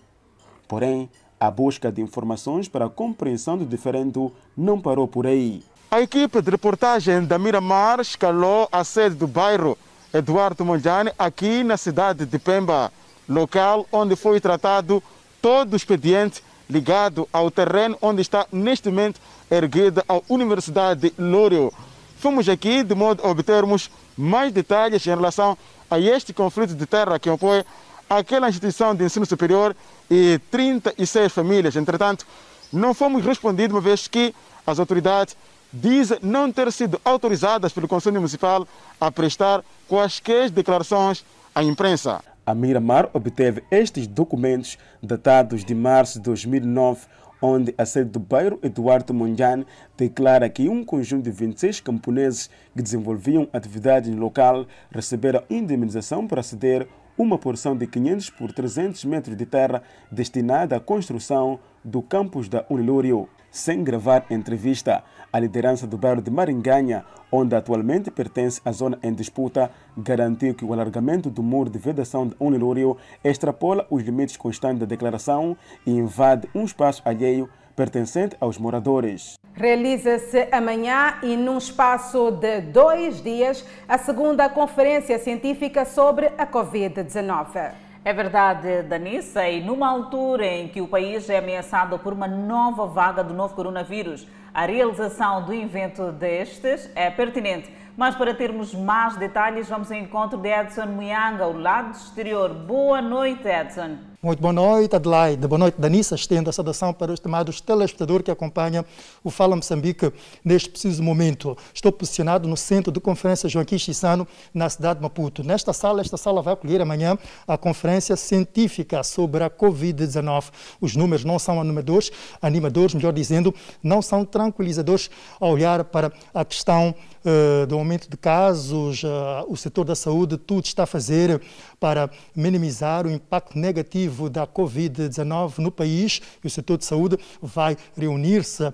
Porém, 0.68 1.08
a 1.38 1.50
busca 1.50 1.90
de 1.90 2.00
informações 2.00 2.68
para 2.68 2.86
a 2.86 2.90
compreensão 2.90 3.56
do 3.56 3.64
diferendo 3.64 4.32
não 4.56 4.80
parou 4.80 5.08
por 5.08 5.26
aí. 5.26 5.62
A 5.90 6.00
equipe 6.00 6.40
de 6.42 6.50
reportagem 6.50 7.24
da 7.24 7.38
Miramar 7.38 8.00
escalou 8.00 8.68
a 8.70 8.82
sede 8.82 9.14
do 9.14 9.26
bairro 9.26 9.78
Eduardo 10.12 10.64
Mondlane 10.64 11.12
aqui 11.18 11.62
na 11.64 11.76
cidade 11.76 12.24
de 12.24 12.38
Pemba, 12.38 12.92
local 13.28 13.86
onde 13.92 14.16
foi 14.16 14.40
tratado 14.40 15.02
todo 15.44 15.74
o 15.74 15.76
expediente 15.76 16.42
ligado 16.70 17.28
ao 17.30 17.50
terreno 17.50 17.98
onde 18.00 18.22
está 18.22 18.46
neste 18.50 18.88
momento 18.88 19.20
erguida 19.50 20.02
a 20.08 20.18
Universidade 20.26 21.10
de 21.10 21.22
Lúrio. 21.22 21.70
Fomos 22.18 22.48
aqui 22.48 22.82
de 22.82 22.94
modo 22.94 23.22
a 23.22 23.28
obtermos 23.28 23.90
mais 24.16 24.50
detalhes 24.50 25.06
em 25.06 25.10
relação 25.10 25.54
a 25.90 26.00
este 26.00 26.32
conflito 26.32 26.74
de 26.74 26.86
terra 26.86 27.18
que 27.18 27.28
opõe 27.28 27.62
aquela 28.08 28.48
instituição 28.48 28.94
de 28.94 29.04
ensino 29.04 29.26
superior 29.26 29.76
e 30.10 30.40
36 30.50 31.30
famílias. 31.30 31.76
Entretanto, 31.76 32.26
não 32.72 32.94
fomos 32.94 33.22
respondidos 33.22 33.74
uma 33.74 33.82
vez 33.82 34.08
que 34.08 34.34
as 34.66 34.78
autoridades 34.78 35.36
dizem 35.70 36.18
não 36.22 36.50
ter 36.50 36.72
sido 36.72 36.98
autorizadas 37.04 37.70
pelo 37.70 37.86
Conselho 37.86 38.16
Municipal 38.16 38.66
a 38.98 39.10
prestar 39.10 39.62
quaisquer 39.86 40.48
declarações 40.48 41.22
à 41.54 41.62
imprensa. 41.62 42.33
A 42.46 42.54
Miramar 42.54 43.08
obteve 43.14 43.64
estes 43.70 44.06
documentos 44.06 44.76
datados 45.02 45.64
de 45.64 45.74
março 45.74 46.18
de 46.18 46.24
2009, 46.24 47.06
onde 47.40 47.74
a 47.78 47.86
sede 47.86 48.10
do 48.10 48.20
bairro 48.20 48.58
Eduardo 48.62 49.14
Mondlane 49.14 49.66
declara 49.96 50.50
que 50.50 50.68
um 50.68 50.84
conjunto 50.84 51.24
de 51.24 51.30
26 51.30 51.80
camponeses 51.80 52.50
que 52.76 52.82
desenvolviam 52.82 53.48
atividades 53.50 54.10
no 54.10 54.20
local 54.20 54.66
receberam 54.90 55.42
indemnização 55.48 56.26
para 56.26 56.42
ceder 56.42 56.86
uma 57.16 57.38
porção 57.38 57.74
de 57.74 57.86
500 57.86 58.28
por 58.30 58.52
300 58.52 59.02
metros 59.06 59.36
de 59.36 59.46
terra 59.46 59.82
destinada 60.12 60.76
à 60.76 60.80
construção 60.80 61.58
do 61.82 62.02
campus 62.02 62.46
da 62.46 62.66
Unilúrio. 62.68 63.26
Sem 63.50 63.82
gravar 63.84 64.26
entrevista, 64.30 65.02
a 65.34 65.40
liderança 65.40 65.84
do 65.84 65.98
bairro 65.98 66.22
de 66.22 66.30
Maringanha, 66.30 67.04
onde 67.30 67.56
atualmente 67.56 68.08
pertence 68.08 68.60
à 68.64 68.70
zona 68.70 69.00
em 69.02 69.12
disputa, 69.12 69.68
garantiu 69.98 70.54
que 70.54 70.64
o 70.64 70.72
alargamento 70.72 71.28
do 71.28 71.42
muro 71.42 71.68
de 71.68 71.76
vedação 71.76 72.28
de 72.28 72.36
Unilúrio 72.38 72.96
extrapola 73.24 73.84
os 73.90 74.04
limites 74.04 74.36
constantes 74.36 74.78
da 74.78 74.86
declaração 74.86 75.56
e 75.84 75.90
invade 75.90 76.48
um 76.54 76.64
espaço 76.64 77.02
alheio 77.04 77.50
pertencente 77.74 78.36
aos 78.38 78.58
moradores. 78.58 79.34
Realiza-se 79.54 80.46
amanhã 80.52 81.18
e 81.20 81.36
num 81.36 81.58
espaço 81.58 82.30
de 82.30 82.60
dois 82.60 83.20
dias 83.20 83.66
a 83.88 83.98
segunda 83.98 84.48
conferência 84.48 85.18
científica 85.18 85.84
sobre 85.84 86.26
a 86.38 86.46
Covid-19. 86.46 87.72
É 88.04 88.12
verdade, 88.12 88.82
Danissa, 88.82 89.48
e 89.48 89.64
numa 89.64 89.88
altura 89.88 90.46
em 90.46 90.68
que 90.68 90.82
o 90.82 90.86
país 90.86 91.28
é 91.30 91.38
ameaçado 91.38 91.98
por 91.98 92.12
uma 92.12 92.28
nova 92.28 92.86
vaga 92.86 93.24
do 93.24 93.32
novo 93.32 93.54
coronavírus, 93.54 94.28
a 94.54 94.66
realização 94.66 95.44
do 95.44 95.52
evento 95.52 96.12
destes 96.12 96.88
é 96.94 97.10
pertinente. 97.10 97.68
Mas 97.96 98.14
para 98.14 98.32
termos 98.32 98.72
mais 98.72 99.16
detalhes, 99.16 99.68
vamos 99.68 99.90
ao 99.90 99.98
encontro 99.98 100.38
de 100.38 100.48
Edson 100.48 100.86
Muyanga, 100.86 101.42
ao 101.42 101.52
lado 101.52 101.90
exterior. 101.90 102.54
Boa 102.54 103.02
noite, 103.02 103.48
Edson. 103.48 103.98
Muito 104.24 104.40
boa 104.40 104.54
noite, 104.54 104.96
Adelaide. 104.96 105.46
Boa 105.46 105.58
noite, 105.58 105.78
Danissa. 105.78 106.14
Estendo 106.14 106.48
a 106.48 106.52
saudação 106.52 106.94
para 106.94 107.12
os 107.12 107.18
estimados 107.18 107.60
telespectadores 107.60 108.24
que 108.24 108.30
acompanham 108.30 108.82
o 109.22 109.30
Fala 109.30 109.54
Moçambique 109.54 110.10
neste 110.42 110.70
preciso 110.70 111.02
momento. 111.02 111.54
Estou 111.74 111.92
posicionado 111.92 112.48
no 112.48 112.56
centro 112.56 112.90
de 112.90 112.98
conferência 113.00 113.50
Joaquim 113.50 113.76
Chissano, 113.76 114.26
na 114.54 114.70
cidade 114.70 114.98
de 114.98 115.02
Maputo. 115.02 115.44
Nesta 115.44 115.74
sala, 115.74 116.00
esta 116.00 116.16
sala 116.16 116.40
vai 116.40 116.54
acolher 116.54 116.80
amanhã 116.80 117.18
a 117.46 117.58
conferência 117.58 118.16
científica 118.16 119.02
sobre 119.02 119.44
a 119.44 119.50
Covid-19. 119.50 120.44
Os 120.80 120.96
números 120.96 121.22
não 121.22 121.38
são 121.38 121.60
animadores, 121.60 122.10
animadores, 122.40 122.94
melhor 122.94 123.12
dizendo, 123.12 123.54
não 123.82 124.00
são 124.00 124.24
tranquilizadores 124.24 125.10
ao 125.38 125.50
olhar 125.50 125.84
para 125.84 126.10
a 126.32 126.46
questão 126.46 126.94
uh, 127.26 127.66
do 127.66 127.74
aumento 127.74 128.08
de 128.08 128.16
casos, 128.16 129.02
uh, 129.02 129.44
o 129.48 129.54
setor 129.54 129.84
da 129.84 129.94
saúde, 129.94 130.38
tudo 130.38 130.64
está 130.64 130.84
a 130.84 130.86
fazer 130.86 131.42
para 131.78 132.08
minimizar 132.34 133.06
o 133.06 133.10
impacto 133.10 133.58
negativo 133.58 134.13
da 134.30 134.46
Covid-19 134.46 135.58
no 135.58 135.70
país. 135.70 136.20
O 136.42 136.50
setor 136.50 136.78
de 136.78 136.84
saúde 136.84 137.18
vai 137.42 137.76
reunir-se 137.96 138.64
uh, 138.64 138.72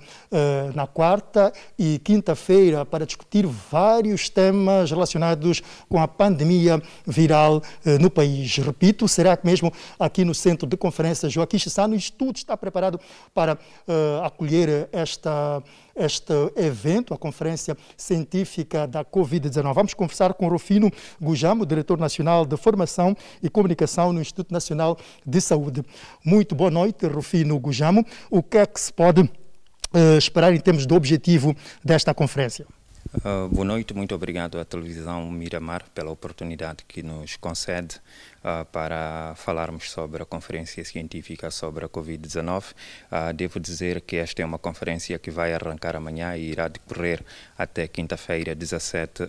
na 0.75 0.87
quarta 0.87 1.53
e 1.79 1.99
quinta-feira 1.99 2.85
para 2.85 3.07
discutir 3.07 3.47
vários 3.47 4.29
temas 4.29 4.91
relacionados 4.91 5.63
com 5.89 6.01
a 6.01 6.09
pandemia 6.09 6.83
viral 7.07 7.57
uh, 7.59 7.99
no 8.01 8.11
país. 8.11 8.57
Repito, 8.59 9.09
será 9.09 9.37
que 9.37 9.47
mesmo 9.47 9.73
aqui 9.99 10.25
no 10.25 10.35
centro 10.35 10.69
de 10.69 10.77
conferência 10.77 11.29
Joaquim 11.29 11.59
Chissano, 11.59 11.95
o 11.95 11.97
Instituto 11.97 12.37
está 12.37 12.57
preparado 12.57 13.01
para 13.35 13.55
uh, 13.55 14.25
acolher 14.25 14.89
esta 14.93 15.63
este 15.95 16.33
evento, 16.57 17.15
a 17.15 17.19
Conferência 17.19 17.77
Científica 17.97 18.87
da 18.87 19.05
Covid-19. 19.05 19.75
Vamos 19.75 19.95
conversar 19.95 20.35
com 20.35 20.49
Rufino 20.49 20.91
Gujamo, 21.21 21.67
diretor 21.67 21.99
nacional 21.99 22.45
de 22.45 22.57
Formação 22.57 23.17
e 23.43 23.49
Comunicação 23.49 24.13
no 24.13 24.21
Instituto 24.21 24.53
Nacional 24.53 24.99
de 25.27 25.41
Saúde. 25.41 25.85
Muito 26.25 26.55
boa 26.55 26.71
noite, 26.71 27.07
Rufino 27.07 27.59
Gujamo. 27.59 28.05
O 28.31 28.43
que 28.43 28.59
é 28.59 28.67
que 28.67 28.81
se 28.81 28.93
pode 28.93 29.23
uh, 29.23 30.19
esperar 30.19 30.55
em 30.55 30.61
termos 30.61 30.87
de 30.87 30.95
objetivo 30.95 31.55
desta 31.85 32.15
conferência? 32.15 32.67
Uh, 33.13 33.49
boa 33.49 33.65
noite, 33.65 33.93
muito 33.93 34.15
obrigado 34.15 34.61
à 34.61 34.65
televisão 34.65 35.29
Miramar 35.33 35.83
pela 35.93 36.13
oportunidade 36.13 36.85
que 36.87 37.03
nos 37.03 37.37
concede 37.37 37.97
uh, 37.97 38.65
para 38.67 39.35
falarmos 39.35 39.91
sobre 39.91 40.23
a 40.23 40.25
conferência 40.25 40.85
científica 40.85 41.51
sobre 41.51 41.85
a 41.85 41.89
Covid-19. 41.89 42.67
Uh, 43.11 43.33
devo 43.35 43.59
dizer 43.59 44.01
que 44.03 44.15
esta 44.15 44.43
é 44.43 44.45
uma 44.45 44.61
conferência 44.61 45.19
que 45.19 45.29
vai 45.29 45.53
arrancar 45.53 45.97
amanhã 45.97 46.37
e 46.37 46.53
irá 46.53 46.69
decorrer 46.69 47.25
até 47.59 47.89
quinta-feira, 47.89 48.55
17 48.55 49.25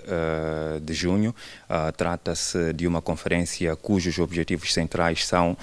de 0.82 0.94
junho. 0.94 1.36
Trata-se 1.98 2.72
de 2.74 2.88
uma 2.88 3.02
conferência 3.02 3.76
cujos 3.76 4.20
objetivos 4.20 4.74
centrais 4.74 5.26
são 5.26 5.58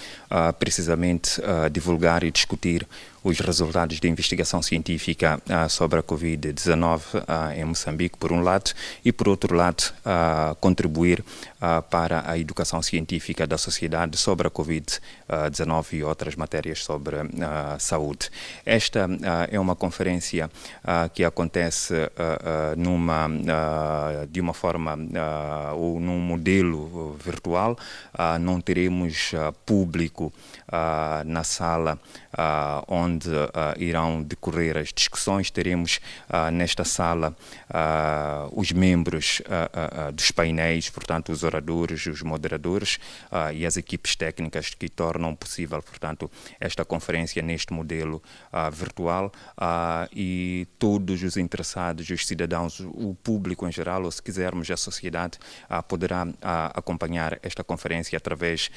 precisamente 0.59 1.41
divulgar 1.73 2.25
e 2.25 2.31
discutir 2.31 2.87
os 3.29 3.41
resultados 3.41 4.01
de 4.01 4.09
investigação 4.09 4.63
científica 4.63 5.39
uh, 5.45 5.69
sobre 5.69 5.99
a 5.99 6.03
Covid-19 6.03 7.01
uh, 7.15 7.53
em 7.55 7.65
Moçambique, 7.65 8.17
por 8.17 8.33
um 8.33 8.41
lado, 8.41 8.71
e 9.05 9.13
por 9.13 9.29
outro 9.29 9.55
lado, 9.55 9.93
uh, 10.01 10.55
contribuir 10.57 11.23
para 11.91 12.31
a 12.31 12.39
educação 12.39 12.81
científica 12.81 13.45
da 13.45 13.59
sociedade 13.59 14.17
sobre 14.17 14.47
a 14.47 14.51
Covid-19 14.51 15.93
e 15.95 16.05
outras 16.05 16.37
matérias 16.37 16.85
sobre 16.85 17.17
saúde. 17.81 18.31
Esta 18.65 19.09
é 19.51 19.59
uma 19.59 19.75
conferência 19.75 20.49
que 21.13 21.25
acontece 21.25 21.95
numa, 22.77 23.29
de 24.31 24.41
uma 24.41 24.55
forma 24.55 24.97
ou 25.75 25.99
num 25.99 26.21
modelo 26.21 27.17
virtual. 27.19 27.77
não 28.41 28.61
teremos 28.61 29.33
público 29.67 30.33
na 31.27 31.43
sala 31.43 31.99
onde 32.87 33.31
irão 33.79 34.23
decorrer 34.23 34.77
as 34.77 34.93
discussões. 34.93 35.51
Teremos 35.51 36.01
nesta 36.53 36.85
sala 36.85 37.37
os 38.53 38.73
membros 38.73 39.41
dos 40.15 40.31
painéis, 40.31 40.91
portanto, 40.91 41.33
os 41.33 41.43
oradores, 41.43 42.07
os 42.07 42.23
moderadores 42.23 42.99
e 43.55 43.65
as 43.65 43.77
equipes 43.77 44.17
técnicas 44.17 44.75
que 44.75 44.89
tornam 44.89 45.35
possível, 45.35 45.83
portanto, 45.83 46.31
esta 46.61 46.85
conferência 46.85 47.43
neste 47.43 47.73
modelo 47.73 48.23
virtual 48.73 49.33
e 50.13 50.67
todos 50.79 51.23
os 51.23 51.37
interessados, 51.37 52.09
os 52.11 52.27
cidadãos, 52.27 52.81
o 52.81 53.15
público 53.23 53.67
em 53.67 53.73
geral, 53.73 54.05
ou 54.05 54.11
se 54.11 54.23
quisermos 54.23 54.71
a 54.71 54.77
sociedade, 54.77 55.39
poderá 55.87 56.27
acompanhar 56.75 57.39
esta 57.43 57.65
conferência 57.65 58.17
através 58.17 58.71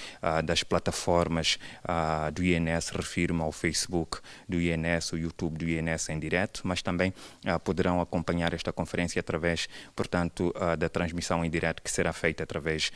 das 0.44 0.64
plataformas 0.64 1.58
do 2.34 2.44
INS, 2.44 2.90
ao 3.42 3.52
Facebook 3.52 4.20
do 4.48 4.60
INS, 4.62 5.12
o 5.14 5.18
YouTube 5.18 5.58
do 5.58 5.70
INS 5.70 6.10
em 6.10 6.20
direto, 6.20 6.62
mas 6.64 6.82
também 6.82 7.14
poderão 7.64 8.00
acompanhar 8.00 8.54
esta 8.54 8.72
conferência 8.72 9.20
através, 9.20 9.68
portanto, 9.96 10.54
da 10.78 10.90
transmissão 10.90 11.44
em 11.44 11.50
direto 11.50 11.82
que 11.82 11.92
será 11.92 12.14
feita 12.14 12.44
através 12.44 12.92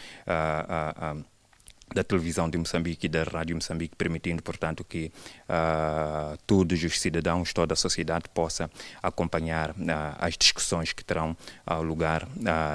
da 1.93 2.03
televisão 2.03 2.49
de 2.49 2.57
Moçambique 2.57 3.05
e 3.05 3.09
da 3.09 3.23
rádio 3.23 3.55
Moçambique, 3.55 3.95
permitindo, 3.95 4.41
portanto, 4.41 4.83
que 4.83 5.11
uh, 5.47 6.37
todos 6.45 6.83
os 6.83 6.99
cidadãos, 6.99 7.53
toda 7.53 7.73
a 7.73 7.75
sociedade 7.75 8.25
possa 8.33 8.69
acompanhar 9.01 9.71
uh, 9.71 9.75
as 10.17 10.37
discussões 10.37 10.91
que 10.91 11.03
terão 11.03 11.37
uh, 11.69 11.81
lugar 11.81 12.27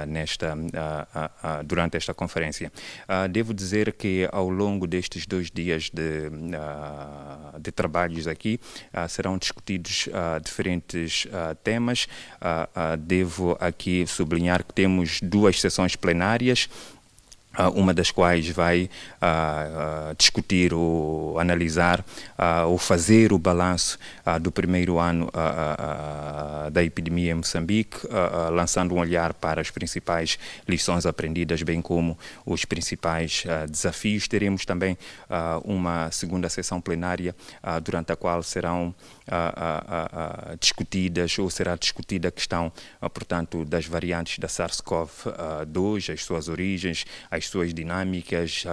nesta, 0.06 0.56
durante 1.64 1.96
esta 1.96 2.14
conferência. 2.14 2.72
devo 3.30 3.52
dizer 3.52 3.92
que 3.92 4.28
ao 4.32 4.48
longo 4.48 4.86
destes 4.86 5.26
dois 5.26 5.50
dias 5.50 5.90
de, 5.90 6.30
de 7.60 7.72
trabalhos 7.72 8.26
aqui 8.26 8.60
serão 9.08 9.38
discutidos 9.38 10.08
diferentes 10.44 11.26
temas. 11.62 12.06
devo 12.98 13.56
aqui 13.60 14.06
sublinhar 14.06 14.64
que 14.64 14.72
temos 14.72 15.20
duas 15.22 15.60
sessões 15.60 15.96
plenárias 15.96 16.68
uma 17.74 17.92
das 17.92 18.10
quais 18.10 18.48
vai 18.48 18.88
uh, 19.20 20.10
uh, 20.10 20.14
discutir 20.16 20.72
ou 20.72 21.38
analisar 21.38 22.04
ou 22.66 22.78
fazer 22.78 23.32
o 23.32 23.38
balanço 23.38 23.98
do 24.40 24.50
primeiro 24.50 24.98
ano 24.98 25.30
da 26.72 26.82
epidemia 26.82 27.32
em 27.32 27.34
Moçambique, 27.34 27.98
lançando 28.50 28.94
um 28.94 28.98
olhar 28.98 29.34
para 29.34 29.60
as 29.60 29.70
principais 29.70 30.38
lições 30.66 31.04
aprendidas, 31.04 31.62
bem 31.62 31.82
como 31.82 32.18
os 32.46 32.64
principais 32.64 33.44
desafios. 33.68 34.26
Teremos 34.26 34.64
também 34.64 34.96
uma 35.64 36.10
segunda 36.10 36.48
sessão 36.48 36.80
plenária, 36.80 37.34
durante 37.82 38.12
a 38.12 38.16
qual 38.16 38.42
serão 38.42 38.94
discutidas 40.58 41.38
ou 41.38 41.48
será 41.50 41.76
discutida 41.76 42.28
a 42.28 42.30
questão, 42.32 42.72
portanto, 43.12 43.64
das 43.64 43.86
variantes 43.86 44.38
da 44.38 44.48
SARS-CoV-2, 44.48 46.12
as 46.12 46.24
suas 46.24 46.48
origens, 46.48 47.04
as 47.30 47.46
suas 47.46 47.72
dinâmicas, 47.72 48.64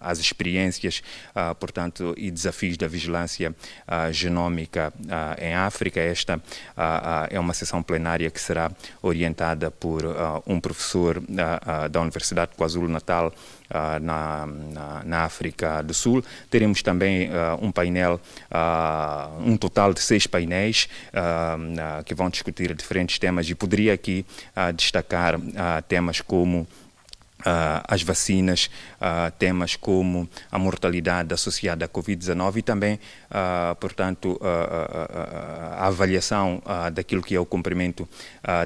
as 0.00 0.18
experiências, 0.18 1.02
portanto, 1.58 2.14
e 2.16 2.30
desafios 2.30 2.76
da 2.76 2.88
vigilância 2.88 3.54
genómica 4.10 4.92
em 5.38 5.54
África. 5.54 6.00
Esta 6.00 6.40
é 7.30 7.38
uma 7.38 7.54
sessão 7.54 7.82
plenária 7.82 8.30
que 8.30 8.40
será 8.40 8.70
orientada 9.02 9.70
por 9.70 10.02
um 10.46 10.60
professor 10.60 11.22
da 11.90 12.00
Universidade 12.00 12.52
de 12.52 12.56
KwaZulu-Natal, 12.56 13.32
na, 14.00 14.46
na, 14.46 15.02
na, 15.04 15.24
África 15.24 15.82
do 15.82 15.94
Sul. 15.94 16.24
Teremos 16.50 16.82
também 16.82 17.28
uh, 17.28 17.32
um 17.60 17.72
painel, 17.72 18.20
uh, 18.50 19.42
um 19.42 19.56
total 19.56 19.92
de 19.92 20.00
seis 20.00 20.26
painéis 20.26 20.88
que 22.04 22.14
vão 22.14 22.30
discutir 22.30 22.74
diferentes 22.74 23.18
temas 23.18 23.48
e 23.48 23.54
poderia 23.54 23.92
aqui 23.92 24.24
destacar 24.74 25.38
temas 25.88 26.20
como 26.20 26.66
Uh, 27.46 27.78
as 27.86 28.02
vacinas, 28.02 28.68
uh, 28.96 29.30
temas 29.38 29.76
como 29.76 30.28
a 30.50 30.58
mortalidade 30.58 31.32
associada 31.32 31.84
à 31.84 31.88
Covid-19 31.88 32.56
e 32.56 32.62
também, 32.62 32.94
uh, 33.30 33.72
portanto, 33.76 34.36
a 34.42 35.86
avaliação 35.86 36.60
daquilo 36.92 37.22
que 37.22 37.36
é 37.36 37.40
o 37.40 37.46
cumprimento 37.46 38.08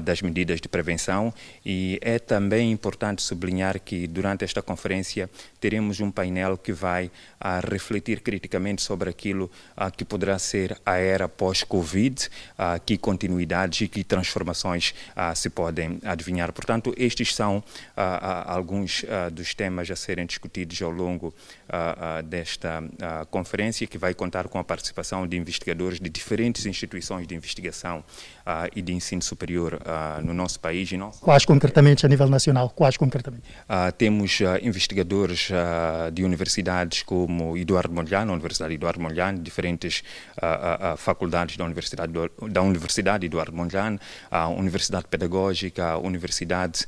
das 0.03 0.21
medidas 0.21 0.59
de 0.59 0.67
prevenção. 0.67 1.31
E 1.63 1.99
é 2.01 2.17
também 2.17 2.71
importante 2.71 3.21
sublinhar 3.21 3.79
que 3.79 4.07
durante 4.07 4.43
esta 4.43 4.61
conferência 4.61 5.29
teremos 5.59 5.99
um 5.99 6.09
painel 6.09 6.57
que 6.57 6.71
vai 6.71 7.11
refletir 7.69 8.21
criticamente 8.21 8.81
sobre 8.81 9.09
aquilo 9.09 9.51
que 9.95 10.05
poderá 10.05 10.39
ser 10.39 10.79
a 10.85 10.97
era 10.97 11.27
pós-Covid, 11.27 12.29
que 12.85 12.97
continuidades 12.97 13.81
e 13.81 13.87
que 13.87 14.03
transformações 14.03 14.93
se 15.35 15.49
podem 15.49 15.99
adivinhar. 16.03 16.51
Portanto, 16.51 16.93
estes 16.97 17.35
são 17.35 17.63
alguns 18.45 18.70
alguns 18.71 19.03
uh, 19.03 19.29
dos 19.29 19.53
temas 19.53 19.91
a 19.91 19.95
serem 19.97 20.25
discutidos 20.25 20.81
ao 20.81 20.89
longo 20.89 21.27
uh, 21.67 22.23
desta 22.23 22.81
conferência, 23.29 23.85
que 23.85 23.97
vai 23.97 24.13
contar 24.13 24.47
com 24.47 24.57
a 24.57 24.63
participação 24.63 25.27
de 25.27 25.35
investigadores 25.35 25.99
de 25.99 26.09
diferentes 26.09 26.65
instituições 26.65 27.27
de 27.27 27.35
investigação 27.35 28.03
e 28.75 28.81
de 28.81 28.93
ensino 28.93 29.21
superior 29.21 29.79
no 30.23 30.33
nosso 30.33 30.59
país. 30.59 30.91
E 30.91 30.97
não... 30.97 31.11
Quais 31.11 31.45
concretamente 31.45 32.05
a 32.05 32.09
nível 32.09 32.27
nacional? 32.27 32.69
Quais 32.69 32.97
concretamente? 32.97 33.43
temos 33.97 34.39
investigadores 34.61 35.49
de 36.13 36.23
universidades 36.23 37.03
como 37.03 37.57
Eduardo 37.57 37.93
Mondlane, 37.93 38.31
Universidade 38.31 38.73
Eduardo 38.73 39.01
Mondlane, 39.01 39.39
diferentes 39.39 40.03
faculdades 40.97 41.57
da 41.57 41.65
Universidade, 41.65 42.11
da 42.49 42.61
Universidade 42.61 43.25
Eduardo 43.25 43.55
Mondlane, 43.55 43.99
a 44.29 44.47
Universidade 44.47 45.05
Pedagógica, 45.09 45.91
a 45.91 45.97
Universidade 45.97 46.85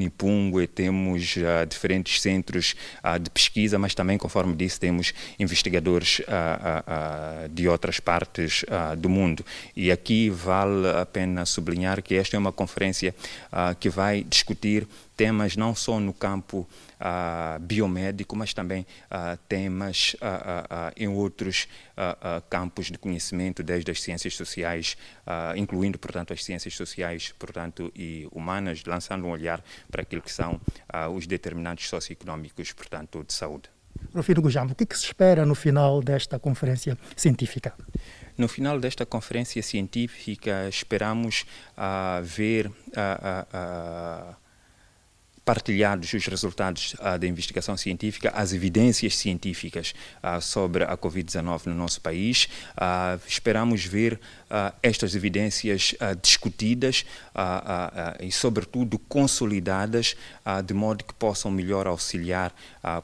Unipungue, 0.00 0.66
temos 0.66 1.36
uh, 1.36 1.66
diferentes 1.68 2.22
centros 2.22 2.74
uh, 3.04 3.18
de 3.18 3.28
pesquisa, 3.28 3.78
mas 3.78 3.94
também, 3.94 4.16
conforme 4.16 4.56
disse, 4.56 4.80
temos 4.80 5.12
investigadores 5.38 6.20
uh, 6.20 7.48
de 7.50 7.68
outras 7.68 8.00
partes 8.00 8.64
do 8.98 9.08
mundo. 9.08 9.44
E 9.76 9.90
aqui 9.92 10.30
vale 10.30 10.88
a 10.88 11.04
pena 11.04 11.44
sublinhar 11.44 12.02
que 12.02 12.14
esta 12.14 12.36
é 12.36 12.38
uma 12.38 12.52
conferência 12.52 13.14
que 13.78 13.88
vai 13.88 14.22
discutir 14.22 14.86
temas 15.20 15.54
não 15.54 15.74
só 15.74 16.00
no 16.00 16.14
campo 16.14 16.66
uh, 16.98 17.60
biomédico, 17.60 18.34
mas 18.34 18.54
também 18.54 18.86
uh, 19.10 19.36
temas 19.46 20.14
uh, 20.14 20.90
em 20.96 21.08
outros 21.08 21.68
campos 22.48 22.86
de 22.86 22.96
conhecimento, 22.96 23.62
desde 23.62 23.90
as 23.90 24.00
ciências 24.00 24.34
sociais, 24.34 24.96
incluindo, 25.54 25.98
portanto, 25.98 26.32
as 26.32 26.42
ciências 26.42 26.74
sociais, 26.74 27.34
portanto, 27.38 27.92
e 27.94 28.26
humanas, 28.32 28.82
lançando 28.86 29.26
um 29.26 29.30
olhar 29.30 29.62
para 29.90 30.00
aquilo 30.00 30.22
que 30.22 30.32
são 30.32 30.58
os 31.14 31.26
determinantes 31.26 31.90
socioeconómicos, 31.90 32.72
portanto, 32.72 33.22
de 33.22 33.34
saúde. 33.34 33.68
Professor 34.12 34.40
Gujambo, 34.40 34.72
o 34.72 34.74
que, 34.74 34.86
que 34.86 34.96
se 34.96 35.04
espera 35.04 35.44
no 35.44 35.54
final 35.54 36.00
desta 36.00 36.38
conferência 36.38 36.96
científica? 37.14 37.74
No 38.38 38.48
final 38.48 38.80
desta 38.80 39.04
conferência 39.04 39.62
científica, 39.62 40.66
esperamos 40.68 41.44
uh, 41.76 42.22
ver 42.22 42.68
uh, 42.68 42.72
uh, 42.72 44.36
partilhados 45.44 46.12
os 46.12 46.26
resultados 46.26 46.94
uh, 46.94 47.18
da 47.18 47.26
investigação 47.26 47.76
científica, 47.76 48.30
as 48.34 48.52
evidências 48.52 49.16
científicas 49.16 49.94
uh, 50.22 50.40
sobre 50.40 50.84
a 50.84 50.96
Covid-19 50.96 51.66
no 51.66 51.74
nosso 51.74 52.00
país. 52.00 52.48
Uh, 52.76 53.20
esperamos 53.26 53.84
ver 53.84 54.20
estas 54.82 55.14
evidências 55.14 55.94
discutidas 56.20 57.04
e, 58.18 58.32
sobretudo, 58.32 58.98
consolidadas 58.98 60.16
de 60.64 60.74
modo 60.74 61.04
que 61.04 61.14
possam 61.14 61.52
melhor 61.52 61.86
auxiliar, 61.86 62.52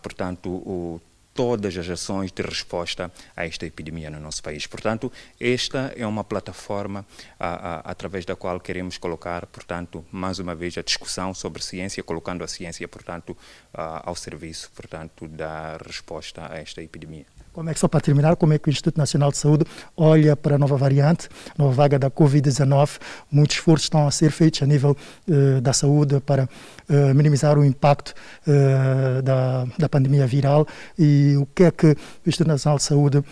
portanto, 0.03 0.49
o 0.51 1.01
todas 1.37 1.77
as 1.77 1.89
ações 1.89 2.33
de 2.33 2.43
resposta 2.43 3.13
a 3.37 3.47
esta 3.47 3.67
epidemia 3.67 4.11
no 4.11 4.19
nosso 4.19 4.43
país. 4.43 4.67
Portanto, 4.67 5.13
esta 5.39 5.93
é 5.95 6.07
uma 6.07 6.25
plataforma 6.25 7.05
a, 7.39 7.49
a, 7.49 7.81
através 7.81 8.25
da 8.25 8.35
qual 8.35 8.59
queremos 8.59 8.97
colocar, 8.97 9.45
portanto, 9.47 10.05
mais 10.11 10.39
uma 10.39 10.55
vez 10.55 10.79
a 10.79 10.83
discussão 10.83 11.35
sobre 11.35 11.63
ciência, 11.63 12.03
colocando 12.03 12.43
a 12.43 12.49
ciência, 12.49 12.89
portanto, 12.89 13.37
a, 13.73 14.09
ao 14.09 14.17
serviço, 14.17 14.71
portanto, 14.75 15.29
da 15.29 15.77
resposta 15.77 16.51
a 16.51 16.57
esta 16.57 16.83
epidemia. 16.83 17.36
Como 17.57 17.71
é 17.71 17.73
que, 17.73 17.81
só 17.81 17.89
para 17.89 18.03
terminar, 18.03 18.37
como 18.37 18.53
é 18.53 18.59
que 18.59 18.69
o 18.69 18.71
Instituto 18.71 18.99
Nacional 18.99 19.31
de 19.31 19.39
Saúde 19.39 19.65
olha 19.97 20.37
para 20.37 20.57
a 20.57 20.59
nova 20.59 20.77
variante, 20.77 21.27
nova 21.57 21.73
vaga 21.73 21.99
da 21.99 22.11
Covid-19? 22.11 23.01
Muitos 23.33 23.57
esforços 23.57 23.87
estão 23.87 24.07
a 24.07 24.11
ser 24.11 24.31
feitos 24.31 24.63
a 24.63 24.67
nível 24.67 24.95
uh, 25.27 25.59
da 25.63 25.73
saúde 25.73 26.21
para 26.21 26.45
uh, 26.45 27.15
minimizar 27.15 27.59
o 27.59 27.65
impacto 27.65 28.13
uh, 28.47 29.23
da, 29.23 29.67
da 29.79 29.89
pandemia 29.89 30.27
viral 30.27 30.69
e 30.99 31.35
o 31.39 31.47
que 31.47 31.63
é 31.65 31.71
que 31.71 31.87
o 31.87 32.29
Instituto 32.29 32.49
Nacional 32.49 32.77
de 32.77 32.85
Saúde 32.85 33.25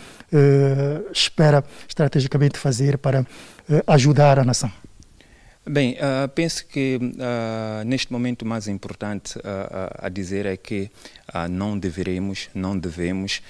espera 1.13 1.63
estrategicamente 1.87 2.57
fazer 2.57 2.97
para 2.97 3.23
ajudar 3.85 4.39
a 4.39 4.43
nação? 4.43 4.71
Bem, 5.67 5.93
uh, 5.93 6.29
penso 6.29 6.63
que 6.67 6.99
uh, 7.01 7.83
neste 7.83 8.13
momento 8.13 8.43
o 8.43 8.45
mais 8.45 8.67
importante 8.67 9.35
uh, 9.39 9.41
a 9.97 10.09
dizer 10.09 10.45
é 10.45 10.55
que 10.55 10.91
não 11.49 11.77
deveremos, 11.77 12.49
não 12.53 12.77
devemos 12.77 13.41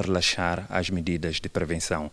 relaxar 0.00 0.66
as 0.68 0.90
medidas 0.90 1.36
de 1.36 1.48
prevenção. 1.48 2.10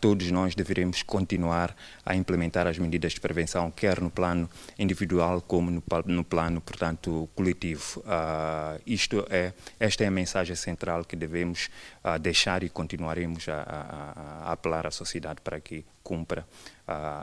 todos 0.00 0.30
nós 0.30 0.54
deveremos 0.54 1.02
continuar 1.02 1.76
a 2.04 2.14
implementar 2.14 2.66
as 2.66 2.78
medidas 2.78 3.12
de 3.12 3.20
prevenção, 3.20 3.70
quer 3.70 4.00
no 4.00 4.10
plano 4.10 4.48
individual 4.78 5.40
como 5.42 5.70
no, 5.70 5.82
no 6.06 6.24
plano, 6.24 6.60
portanto, 6.60 7.28
coletivo. 7.34 8.02
isto 8.86 9.26
é, 9.28 9.52
esta 9.78 10.04
é 10.04 10.06
a 10.06 10.10
mensagem 10.10 10.56
central 10.56 11.04
que 11.04 11.16
devemos 11.16 11.68
deixar 12.20 12.62
e 12.62 12.68
continuaremos 12.68 13.48
a, 13.48 13.62
a, 13.62 14.48
a 14.48 14.52
apelar 14.52 14.86
à 14.86 14.90
sociedade 14.90 15.40
para 15.42 15.60
que 15.60 15.84
cumpra 16.02 16.46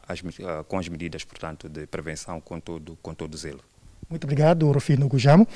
as, 0.08 0.22
com 0.68 0.78
as 0.78 0.88
medidas, 0.88 1.24
portanto, 1.24 1.70
de 1.70 1.86
prevenção 1.88 2.42
com 2.42 2.60
todo, 2.60 2.98
com 3.02 3.14
todo 3.14 3.38
zelo. 3.38 3.71
Muito 4.12 4.26
obrigado, 4.26 4.70
Rufino 4.70 5.08
Gujamo. 5.08 5.48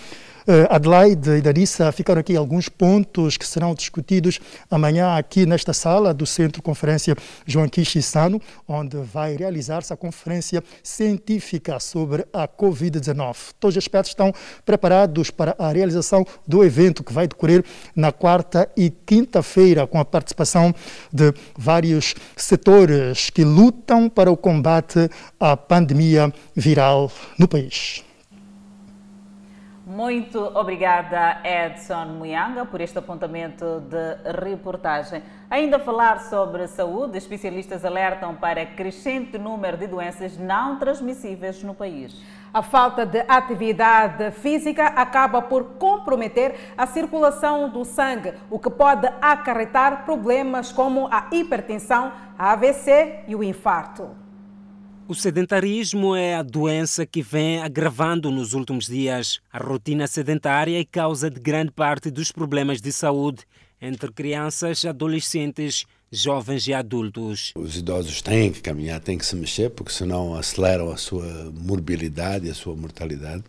Uh, 0.48 0.70
Adelaide 0.70 1.32
e 1.32 1.41
Darissa, 1.41 1.91
ficaram 1.91 2.22
aqui 2.22 2.38
alguns 2.38 2.70
pontos 2.70 3.36
que 3.36 3.46
serão 3.46 3.74
discutidos 3.74 4.39
amanhã 4.70 5.18
aqui 5.18 5.44
nesta 5.46 5.74
sala 5.74 6.13
do 6.13 6.26
Centro 6.26 6.62
Conferência 6.62 7.15
João 7.46 7.68
Sano, 8.02 8.39
onde 8.68 8.96
vai 8.98 9.36
realizar-se 9.36 9.91
a 9.91 9.98
conferência 9.98 10.63
científica 10.84 11.80
sobre 11.80 12.26
a 12.32 12.48
Covid-19. 12.48 13.36
Todos 13.60 13.76
os 13.76 13.84
aspectos 13.84 14.12
estão 14.12 14.32
preparados 14.63 15.32
para 15.32 15.56
a 15.60 15.72
realização 15.72 16.24
do 16.48 16.63
evento 16.63 17.04
que 17.04 17.12
vai 17.12 17.28
decorrer 17.28 17.65
na 17.94 18.12
quarta 18.13 18.70
e 18.78 18.89
quinta-feira, 18.89 19.86
com 19.86 20.00
a 20.00 20.06
participação 20.06 20.74
de 21.12 21.34
vários 21.58 22.13
setores 22.38 23.32
que 23.32 23.44
lutam 23.44 24.08
para 24.08 24.32
o 24.32 24.38
combate 24.38 25.10
à 25.39 25.58
pandemia 25.58 26.32
viral 26.56 27.12
no 27.38 27.48
país. 27.48 28.05
Muito 29.96 30.40
obrigada, 30.54 31.40
Edson 31.42 32.08
Muyanga, 32.18 32.66
por 32.66 32.82
este 32.82 33.00
apontamento 33.00 33.80
de 33.80 34.42
reportagem. 34.42 35.24
Ainda 35.50 35.78
a 35.78 35.80
falar 35.80 36.20
sobre 36.20 36.68
saúde, 36.68 37.18
especialistas 37.18 37.86
alertam 37.86 38.36
para 38.36 38.66
crescente 38.66 39.38
número 39.38 39.78
de 39.78 39.88
doenças 39.88 40.38
não 40.38 40.78
transmissíveis 40.78 41.64
no 41.64 41.74
país. 41.74 42.22
A 42.54 42.62
falta 42.62 43.06
de 43.06 43.24
atividade 43.26 44.32
física 44.32 44.88
acaba 44.88 45.42
por 45.42 45.64
comprometer 45.80 46.74
a 46.78 46.86
circulação 46.86 47.70
do 47.70 47.86
sangue, 47.86 48.34
o 48.50 48.60
que 48.60 48.70
pode 48.70 49.08
acarretar 49.22 50.04
problemas 50.04 50.74
como 50.74 51.08
a 51.10 51.28
hipertensão, 51.32 52.12
a 52.38 52.52
AVC 52.52 53.24
e 53.30 53.34
o 53.34 53.42
infarto. 53.42 54.25
O 55.08 55.13
sedentarismo 55.13 56.15
é 56.15 56.34
a 56.34 56.41
doença 56.41 57.06
que 57.06 57.22
vem 57.22 57.62
agravando 57.62 58.32
nos 58.32 58.54
últimos 58.54 58.88
dias. 58.88 59.39
A 59.54 59.60
rotina 59.60 60.08
sedentária 60.08 60.80
é 60.80 60.84
causa 60.84 61.30
de 61.30 61.39
grande 61.39 61.72
parte 61.72 62.10
dos 62.10 62.32
problemas 62.32 62.82
de 62.82 62.91
saúde 62.91 63.44
entre 63.80 64.12
crianças, 64.12 64.84
adolescentes, 64.84 65.86
jovens 66.12 66.68
e 66.68 66.74
adultos. 66.74 67.54
Os 67.56 67.78
idosos 67.78 68.20
têm 68.24 68.52
que 68.52 68.62
caminhar, 68.62 69.00
têm 69.00 69.15
que 69.15 69.26
se 69.28 69.36
mexer, 69.36 69.70
porque 69.70 69.94
senão 69.94 70.34
aceleram 70.34 70.89
a 70.91 70.98
sua 70.98 71.54
morbilidade, 71.54 72.50
a 72.50 72.56
sua 72.56 72.76
mortalidade. 72.76 73.44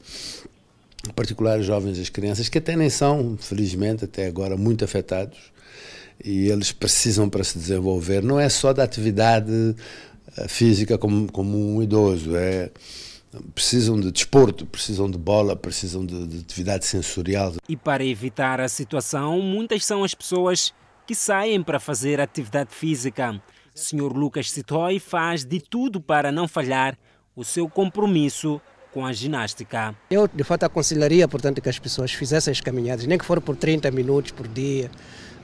Em 1.09 1.13
particular, 1.13 1.59
os 1.59 1.65
jovens 1.65 1.97
e 1.97 2.03
as 2.03 2.11
crianças, 2.11 2.51
que 2.51 2.59
até 2.59 2.77
nem 2.77 2.91
são, 2.91 3.35
felizmente, 3.41 4.05
até 4.05 4.27
agora, 4.27 4.59
muito 4.59 4.85
afetados. 4.85 5.39
E 6.23 6.49
eles 6.49 6.71
precisam, 6.71 7.31
para 7.31 7.45
se 7.45 7.59
desenvolver, 7.59 8.23
não 8.23 8.39
é 8.39 8.51
só 8.51 8.75
da 8.75 8.83
atividade 8.83 9.75
física 10.49 10.99
como, 10.99 11.31
como 11.33 11.77
um 11.77 11.83
idoso. 11.83 12.37
É, 12.37 12.71
precisam 13.55 13.99
de 13.99 14.11
desporto, 14.11 14.67
precisam 14.67 15.11
de 15.11 15.19
bola, 15.19 15.57
precisam 15.57 16.05
de, 16.05 16.27
de 16.27 16.41
atividade 16.41 16.87
sensorial. 16.87 17.55
E 17.69 17.77
para 17.77 18.05
evitar 18.05 18.61
a 18.61 18.69
situação, 18.69 19.41
muitas 19.41 19.85
são 19.85 20.05
as 20.05 20.15
pessoas 20.15 20.73
que 21.07 21.15
saem 21.15 21.63
para 21.63 21.79
fazer 21.79 22.21
atividade 22.21 22.75
física. 22.75 23.41
Sr. 23.75 24.13
Lucas 24.13 24.51
Citoy 24.51 24.99
faz 24.99 25.45
de 25.45 25.61
tudo 25.61 26.01
para 26.01 26.33
não 26.33 26.49
falhar 26.49 26.99
o 27.35 27.45
seu 27.45 27.69
compromisso 27.69 28.61
com 28.93 29.05
a 29.05 29.13
ginástica. 29.13 29.95
Eu, 30.11 30.27
de 30.27 30.43
fato, 30.43 30.65
aconselharia, 30.65 31.29
portanto, 31.29 31.61
que 31.61 31.69
as 31.69 31.79
pessoas 31.79 32.13
fizessem 32.13 32.51
as 32.51 32.63
caminhadas, 32.63 33.07
nem 33.07 33.19
que 33.19 33.25
for 33.27 33.41
por 33.43 33.55
30 33.55 33.91
minutos 33.91 34.33
por 34.33 34.49
dia, 34.49 34.91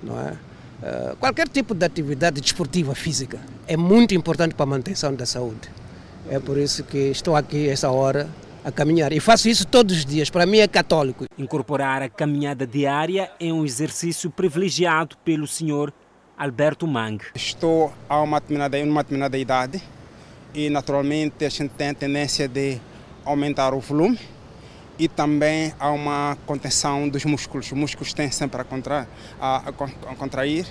não 0.03 0.19
é? 0.19 0.39
Uh, 0.83 1.17
qualquer 1.17 1.49
tipo 1.49 1.75
de 1.75 1.87
atividade 1.87 2.41
desportiva 2.41 2.93
física 2.93 3.39
é 3.69 3.77
muito 3.77 4.15
importante 4.15 4.53
para 4.55 4.65
a 4.65 4.67
manutenção 4.67 5.15
da 5.15 5.25
saúde. 5.25 5.71
É 6.29 6.41
por 6.41 6.59
isso 6.59 6.83
que 6.83 6.99
estou 6.99 7.37
aqui 7.37 7.69
essa 7.69 7.89
hora 7.91 8.29
a 8.65 8.73
caminhar. 8.73 9.13
E 9.13 9.21
faço 9.21 9.49
isso 9.49 9.65
todos 9.67 9.99
os 9.99 10.05
dias. 10.05 10.29
Para 10.29 10.45
mim 10.45 10.59
é 10.59 10.67
católico. 10.67 11.25
Incorporar 11.39 12.03
a 12.03 12.09
caminhada 12.09 12.67
diária 12.67 13.31
é 13.39 13.53
um 13.53 13.65
exercício 13.65 14.29
privilegiado 14.29 15.17
pelo 15.25 15.47
senhor 15.47 15.93
Alberto 16.37 16.87
Mang. 16.87 17.19
Estou 17.35 17.93
a 18.09 18.21
uma 18.21 18.41
determinada, 18.41 18.83
uma 18.83 19.03
determinada 19.03 19.39
idade 19.39 19.81
e 20.53 20.69
naturalmente 20.69 21.45
a 21.45 21.49
gente 21.49 21.71
tem 21.71 21.91
a 21.91 21.95
tendência 21.95 22.49
de 22.49 22.81
aumentar 23.25 23.73
o 23.73 23.79
volume 23.79 24.19
e 25.03 25.09
também 25.09 25.75
há 25.81 25.91
uma 25.91 26.39
contenção 26.47 27.09
dos 27.09 27.25
músculos. 27.25 27.67
Os 27.67 27.73
músculos 27.73 28.13
têm 28.13 28.31
sempre 28.31 28.61
a, 28.61 28.65
contra, 28.65 29.09
a, 29.41 29.57
a 29.69 30.15
contrair, 30.15 30.65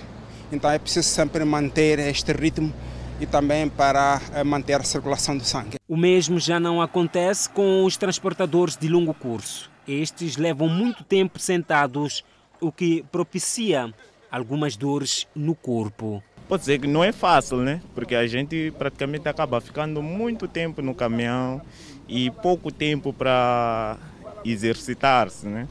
então 0.50 0.70
é 0.70 0.78
preciso 0.78 1.06
sempre 1.06 1.44
manter 1.44 1.98
este 1.98 2.32
ritmo 2.32 2.72
e 3.20 3.26
também 3.26 3.68
para 3.68 4.22
eh, 4.32 4.42
manter 4.42 4.80
a 4.80 4.84
circulação 4.84 5.36
do 5.36 5.44
sangue. 5.44 5.76
O 5.86 5.98
mesmo 5.98 6.40
já 6.40 6.58
não 6.58 6.80
acontece 6.80 7.46
com 7.46 7.84
os 7.84 7.98
transportadores 7.98 8.74
de 8.74 8.88
longo 8.88 9.12
curso. 9.12 9.70
Estes 9.86 10.38
levam 10.38 10.66
muito 10.66 11.04
tempo 11.04 11.38
sentados, 11.38 12.24
o 12.58 12.72
que 12.72 13.04
propicia 13.12 13.92
algumas 14.30 14.78
dores 14.78 15.26
no 15.34 15.54
corpo. 15.54 16.22
Pode 16.48 16.60
dizer 16.60 16.80
que 16.80 16.86
não 16.86 17.04
é 17.04 17.12
fácil, 17.12 17.58
né? 17.58 17.82
Porque 17.94 18.14
a 18.14 18.26
gente 18.26 18.72
praticamente 18.78 19.28
acaba 19.28 19.60
ficando 19.60 20.02
muito 20.02 20.48
tempo 20.48 20.80
no 20.80 20.94
caminhão 20.94 21.60
e 22.08 22.30
pouco 22.30 22.72
tempo 22.72 23.12
para 23.12 23.98
exercitar-se, 24.44 25.46
né? 25.46 25.68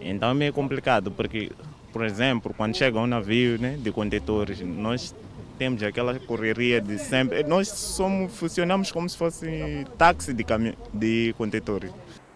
Então 0.00 0.30
é 0.30 0.34
meio 0.34 0.52
complicado, 0.52 1.10
porque, 1.10 1.50
por 1.92 2.04
exemplo, 2.04 2.54
quando 2.54 2.76
chega 2.76 2.98
um 2.98 3.06
navio 3.06 3.58
né, 3.58 3.76
de 3.80 3.90
contentores, 3.90 4.60
nós 4.60 5.14
temos 5.58 5.82
aquela 5.82 6.18
correria 6.20 6.80
de 6.80 6.98
sempre. 6.98 7.42
Nós 7.42 7.68
somos, 7.68 8.36
funcionamos 8.36 8.92
como 8.92 9.08
se 9.08 9.16
fosse 9.16 9.86
táxi 9.96 10.32
de, 10.32 10.44
de 10.92 11.34
contentores. 11.36 11.90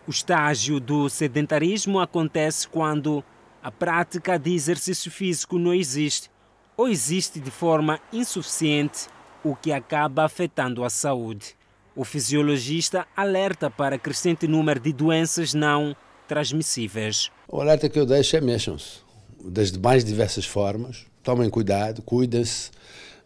O 0.06 0.10
estágio 0.10 0.80
do 0.80 1.08
sedentarismo 1.08 2.00
acontece 2.00 2.66
quando 2.66 3.22
a 3.62 3.70
prática 3.70 4.38
de 4.38 4.54
exercício 4.54 5.10
físico 5.10 5.58
não 5.58 5.74
existe 5.74 6.30
ou 6.76 6.88
existe 6.88 7.38
de 7.38 7.50
forma 7.50 8.00
insuficiente, 8.10 9.06
o 9.44 9.54
que 9.54 9.70
acaba 9.70 10.24
afetando 10.24 10.82
a 10.82 10.88
saúde. 10.88 11.54
O 11.94 12.04
fisiologista 12.04 13.06
alerta 13.16 13.70
para 13.70 13.98
crescente 13.98 14.46
número 14.46 14.80
de 14.80 14.92
doenças 14.92 15.54
não 15.54 15.94
transmissíveis. 16.28 17.30
O 17.48 17.60
alerta 17.60 17.88
que 17.88 17.98
eu 17.98 18.06
deixo 18.06 18.36
é 18.36 18.40
mexam-se, 18.40 19.00
das 19.44 19.72
mais 19.72 20.04
diversas 20.04 20.44
formas, 20.44 21.06
tomem 21.22 21.50
cuidado, 21.50 22.02
cuidem-se, 22.02 22.70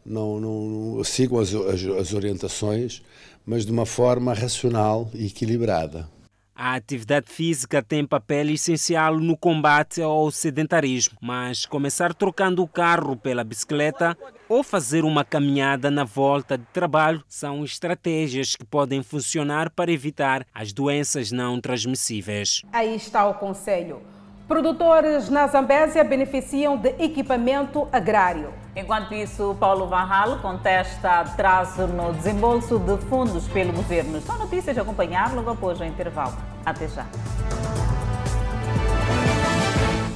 não, 0.05 0.41
não, 0.41 0.95
não 0.97 1.05
sigam 1.05 1.39
as, 1.39 1.55
as, 1.55 1.85
as 1.85 2.13
orientações, 2.15 3.03
mas 3.45 3.67
de 3.67 3.73
uma 3.73 3.85
forma 3.85 4.33
racional 4.33 5.11
e 5.15 5.27
equilibrada. 5.27 6.09
A 6.57 6.75
atividade 6.75 7.27
física 7.29 7.83
tem 7.83 8.07
papel 8.07 8.51
essencial 8.51 9.19
no 9.19 9.37
combate 9.37 10.01
ao 10.01 10.31
sedentarismo, 10.31 11.19
mas 11.21 11.67
começar 11.67 12.15
trocando 12.15 12.63
o 12.63 12.69
carro 12.69 13.17
pela 13.17 13.43
bicicleta 13.43 14.17
ou 14.49 14.63
fazer 14.63 15.05
uma 15.05 15.25
caminhada 15.25 15.91
na 15.91 16.05
volta 16.05 16.57
de 16.57 16.65
trabalho 16.67 17.25
são 17.29 17.65
estratégias 17.65 18.55
que 18.55 18.65
podem 18.65 19.03
funcionar 19.03 19.69
para 19.69 19.91
evitar 19.91 20.47
as 20.55 20.73
doenças 20.73 21.33
não 21.33 21.61
transmissíveis. 21.61 22.63
Aí 22.73 22.95
está 22.95 23.27
o 23.27 23.35
conselho. 23.35 24.01
Produtores 24.47 25.29
na 25.29 25.49
Zambésia 25.49 26.05
beneficiam 26.05 26.77
de 26.77 26.91
equipamento 27.03 27.89
agrário. 27.91 28.64
Enquanto 28.77 29.15
isso, 29.15 29.57
Paulo 29.61 29.87
Van 29.87 30.09
contesta 30.43 31.21
atraso 31.21 31.87
no 31.87 32.13
desembolso 32.13 32.77
de 32.77 32.99
fundos 33.07 33.47
pelo 33.47 33.73
governo. 33.73 34.21
São 34.21 34.37
notícias 34.37 34.77
a 34.77 34.83
acompanhar 34.83 35.33
logo 35.33 35.51
após 35.51 35.79
o 35.81 35.85
intervalo. 35.85 36.37
Até 36.67 36.89
já. 36.89 37.07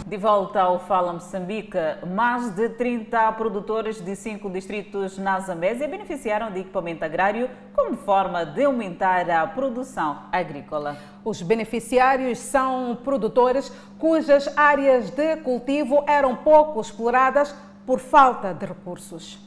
De 0.08 0.16
volta 0.16 0.62
ao 0.62 0.80
Fala 0.80 1.12
Moçambique, 1.12 1.78
mais 2.16 2.50
de 2.56 2.70
30 2.70 3.30
produtores 3.32 4.00
de 4.00 4.16
cinco 4.16 4.50
distritos 4.50 5.18
na 5.18 5.38
Zambésia 5.38 5.86
beneficiaram 5.86 6.50
de 6.50 6.60
equipamento 6.60 7.04
agrário 7.04 7.48
como 7.76 7.94
forma 7.94 8.44
de 8.44 8.64
aumentar 8.64 9.30
a 9.30 9.46
produção 9.46 10.22
agrícola. 10.32 10.96
Os 11.22 11.42
beneficiários 11.42 12.38
são 12.38 12.98
produtores 13.04 13.70
cujas 13.98 14.50
áreas 14.56 15.10
de 15.10 15.36
cultivo 15.36 16.02
eram 16.06 16.34
pouco 16.34 16.80
exploradas 16.80 17.54
por 17.88 18.00
falta 18.00 18.52
de 18.52 18.66
recursos. 18.66 19.38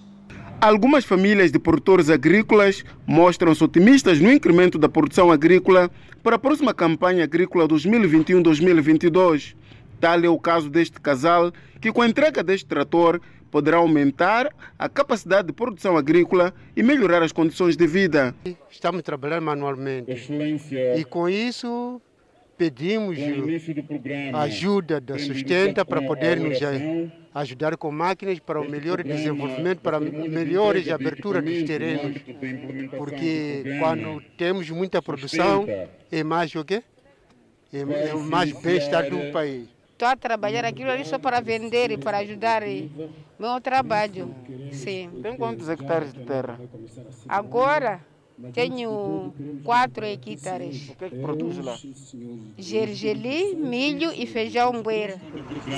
Algumas 0.60 1.06
famílias 1.06 1.52
de 1.52 1.60
produtores 1.60 2.10
agrícolas 2.10 2.84
mostram-se 3.06 3.64
otimistas 3.64 4.20
no 4.20 4.32
incremento 4.32 4.80
da 4.80 4.90
produção 4.90 5.32
agrícola 5.32 5.92
para 6.24 6.38
a 6.38 6.40
próxima 6.40 6.74
campanha 6.74 7.24
agrícola 7.24 7.68
2021-2022. 7.68 9.56
Tal 10.00 10.24
é 10.24 10.28
o 10.28 10.40
caso 10.40 10.72
deste 10.72 11.00
casal, 11.00 11.52
que 11.80 11.92
com 11.92 12.02
a 12.02 12.08
entrega 12.08 12.42
deste 12.42 12.66
trator 12.66 13.22
poderá 13.52 13.78
aumentar 13.78 14.50
a 14.80 14.90
capacidade 14.90 15.50
de 15.50 15.54
produção 15.54 15.96
agrícola 15.96 16.52
e 16.76 16.82
melhorar 16.82 17.22
as 17.22 17.32
condições 17.32 17.78
de 17.78 17.86
vida. 17.86 18.34
Estamos 18.72 19.04
trabalhando 19.04 19.44
manualmente 19.44 20.10
Excelência. 20.10 20.98
e 20.98 21.06
com 21.06 21.30
isso 21.30 22.02
pedimos 22.62 23.18
ajuda 24.36 25.02
da 25.02 25.18
Sustenta 25.18 25.84
para 25.84 26.00
poder 26.00 26.40
nos 26.40 26.60
ajudar 27.34 27.76
com 27.76 27.92
máquinas 27.92 28.38
para 28.38 28.62
o 28.62 28.70
melhor 28.70 29.02
desenvolvimento, 29.02 29.80
para 29.80 30.00
melhores 30.00 30.88
abertura 30.90 31.42
dos 31.42 31.64
terrenos, 31.64 32.22
porque 32.96 33.64
quando 33.80 34.22
temos 34.38 34.70
muita 34.70 35.02
produção 35.02 35.66
é 36.12 36.24
mais 36.24 36.54
o 36.54 36.64
quê? 36.64 36.84
É, 37.74 37.80
é 37.80 38.14
mais 38.14 38.52
bem-estar 38.62 39.10
do 39.10 39.32
país 39.32 39.68
estou 40.02 40.08
a 40.10 40.16
trabalhar 40.16 40.66
aquilo 40.66 40.90
ali 40.90 41.06
só 41.06 41.20
para 41.20 41.40
vender 41.40 41.92
e 41.92 41.98
para 41.98 42.18
ajudar 42.18 42.64
meu 42.64 43.62
trabalho. 43.62 44.34
Sim. 44.72 45.12
Tem 45.22 45.38
quantos 45.38 45.70
hectares 45.70 46.12
de 46.12 46.22
terra? 46.22 46.60
Agora 47.30 48.02
tenho 48.54 49.34
quatro 49.64 50.06
hectares. 50.06 50.90
O 50.90 50.96
que 50.96 51.06
é 51.06 51.10
que 51.10 51.18
produz 51.18 51.58
lá? 51.58 51.78
Gergeli, 52.58 53.56
milho 53.56 54.12
e 54.14 54.26
feijão 54.26 54.82
bueira. 54.82 55.20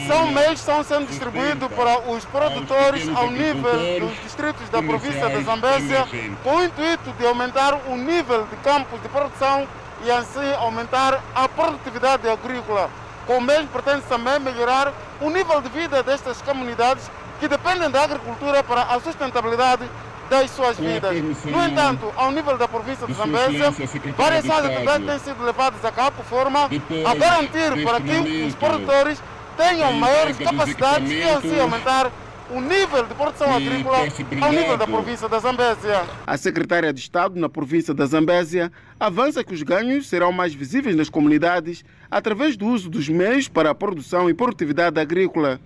São 0.08 0.28
meios 0.32 0.54
que 0.54 0.60
estão 0.60 0.84
sendo 0.84 1.08
distribuídos 1.08 1.70
para 1.74 2.12
os 2.12 2.26
produtores 2.26 3.08
ao 3.10 3.30
nível 3.30 4.00
dos 4.00 4.24
distritos 4.24 4.70
da 4.70 4.82
província 4.82 5.30
de 5.30 5.44
Zambésia, 5.44 6.06
com 6.44 6.58
o 6.58 6.64
intuito 6.64 7.12
de 7.18 7.26
aumentar 7.26 7.74
o 7.90 7.98
nível 7.98 8.46
de 8.46 8.56
campos 8.58 9.02
de 9.02 9.10
produção 9.10 9.68
e 10.06 10.12
assim 10.12 10.52
aumentar 10.58 11.24
a 11.34 11.48
produtividade 11.48 12.28
agrícola. 12.28 12.90
Com 13.26 13.38
o 13.38 13.42
mesmo 13.42 13.68
pretende 13.68 14.02
também 14.04 14.40
melhorar 14.40 14.94
o 15.22 15.30
nível 15.30 15.62
de 15.62 15.70
vida 15.70 16.04
destas 16.04 16.42
comunidades 16.42 17.10
que 17.40 17.48
dependem 17.48 17.90
da 17.90 18.04
agricultura 18.04 18.64
para 18.64 18.84
a 18.84 19.00
sustentabilidade 19.00 19.84
das 20.30 20.52
suas 20.52 20.78
vidas. 20.78 21.16
No 21.46 21.66
entanto, 21.66 22.12
ao 22.16 22.32
nível 22.32 22.58
da 22.58 22.68
província 22.68 23.06
de 23.06 23.14
Zambésia, 23.14 23.72
várias 24.18 24.50
atividades 24.50 25.08
têm 25.08 25.20
sido 25.20 25.44
levadas 25.44 25.84
a 25.84 25.92
cabo 25.92 26.22
de 26.22 26.30
forma 26.30 26.66
a 26.66 27.16
garantir 27.16 27.84
para 27.84 28.02
que 28.02 28.46
os 28.48 28.56
produtores 28.56 29.22
tenham 29.58 29.94
maiores 29.94 30.38
capacidades 30.38 31.12
e 31.12 31.24
assim 31.24 31.60
aumentar 31.60 32.12
o 32.50 32.60
nível 32.60 33.06
de 33.06 33.16
produção 33.16 33.54
agrícola 33.54 33.98
ao 34.42 34.52
nível 34.52 34.78
da 34.78 34.86
província 34.86 35.28
da 35.28 35.40
Zambésia. 35.40 36.04
A 36.26 36.38
secretária 36.38 36.94
de 36.94 37.00
Estado 37.00 37.40
na 37.40 37.50
província 37.50 37.94
da 37.94 38.06
Zambésia 38.06 38.72
avança 39.00 39.44
que 39.44 39.54
os 39.54 39.64
ganhos 39.64 40.08
serão 40.08 40.32
mais 40.32 40.54
visíveis 40.54 40.96
nas 40.96 41.10
comunidades 41.10 41.84
através 42.12 42.56
do 42.56 42.68
uso 42.68 42.90
dos 42.90 43.10
meios 43.10 43.48
para 43.48 43.72
a 43.72 43.76
produção 43.76 44.30
e 44.30 44.34
produtividade 44.34 45.00
agrícola. 45.00 45.60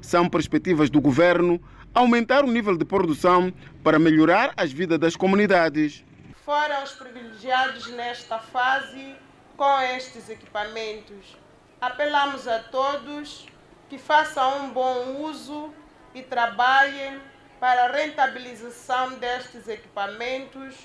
São 0.00 0.28
perspectivas 0.28 0.88
do 0.90 1.00
governo 1.00 1.60
aumentar 1.98 2.44
o 2.44 2.50
nível 2.50 2.76
de 2.76 2.84
produção 2.84 3.52
para 3.82 3.98
melhorar 3.98 4.52
as 4.56 4.70
vidas 4.70 5.00
das 5.00 5.16
comunidades. 5.16 6.04
Foram 6.44 6.84
os 6.84 6.92
privilegiados 6.92 7.88
nesta 7.88 8.38
fase 8.38 9.16
com 9.56 9.80
estes 9.80 10.30
equipamentos. 10.30 11.36
Apelamos 11.80 12.46
a 12.46 12.60
todos 12.60 13.46
que 13.88 13.98
façam 13.98 14.64
um 14.64 14.70
bom 14.70 15.22
uso 15.22 15.74
e 16.14 16.22
trabalhem 16.22 17.20
para 17.58 17.86
a 17.86 17.92
rentabilização 17.92 19.18
destes 19.18 19.66
equipamentos 19.66 20.76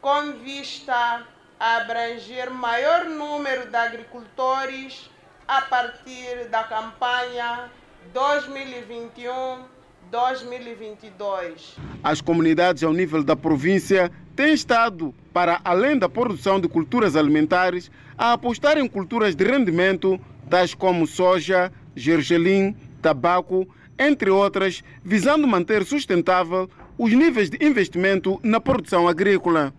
com 0.00 0.32
vista 0.38 1.26
a 1.60 1.76
abranger 1.76 2.50
maior 2.50 3.04
número 3.04 3.66
de 3.66 3.76
agricultores 3.76 5.10
a 5.46 5.60
partir 5.60 6.48
da 6.48 6.64
campanha 6.64 7.70
2021 8.14 9.71
2022. 10.12 11.78
As 12.04 12.20
comunidades 12.20 12.82
ao 12.84 12.92
nível 12.92 13.24
da 13.24 13.34
província 13.34 14.12
têm 14.36 14.52
estado, 14.52 15.14
para 15.32 15.58
além 15.64 15.98
da 15.98 16.06
produção 16.06 16.60
de 16.60 16.68
culturas 16.68 17.16
alimentares, 17.16 17.90
a 18.16 18.34
apostar 18.34 18.76
em 18.76 18.86
culturas 18.86 19.34
de 19.34 19.42
rendimento, 19.42 20.20
tais 20.50 20.74
como 20.74 21.06
soja, 21.06 21.72
gergelim, 21.96 22.76
tabaco, 23.00 23.66
entre 23.98 24.28
outras, 24.28 24.84
visando 25.02 25.48
manter 25.48 25.82
sustentável 25.82 26.68
os 26.98 27.10
níveis 27.10 27.48
de 27.48 27.64
investimento 27.64 28.38
na 28.42 28.60
produção 28.60 29.08
agrícola. 29.08 29.72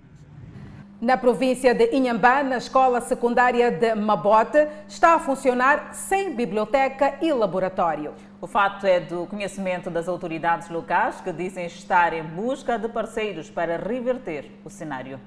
Na 1.04 1.18
província 1.18 1.76
de 1.76 1.94
Inhambá, 1.94 2.44
na 2.44 2.56
escola 2.56 3.02
secundária 3.02 3.70
de 3.70 3.94
Mabote, 3.94 4.70
está 4.88 5.16
a 5.16 5.20
funcionar 5.20 5.94
sem 5.94 6.34
biblioteca 6.34 7.18
e 7.22 7.34
laboratório. 7.34 8.14
O 8.40 8.48
fato 8.48 8.88
é 8.88 9.02
do 9.02 9.28
conhecimento 9.28 9.90
das 9.90 10.08
autoridades 10.08 10.70
locais 10.70 11.20
que 11.20 11.34
dizem 11.34 11.66
estar 11.66 12.14
em 12.14 12.24
busca 12.24 12.80
de 12.80 12.88
parceiros 12.88 13.50
para 13.50 13.76
reverter 13.76 14.50
o 14.64 14.70
cenário. 14.70 15.20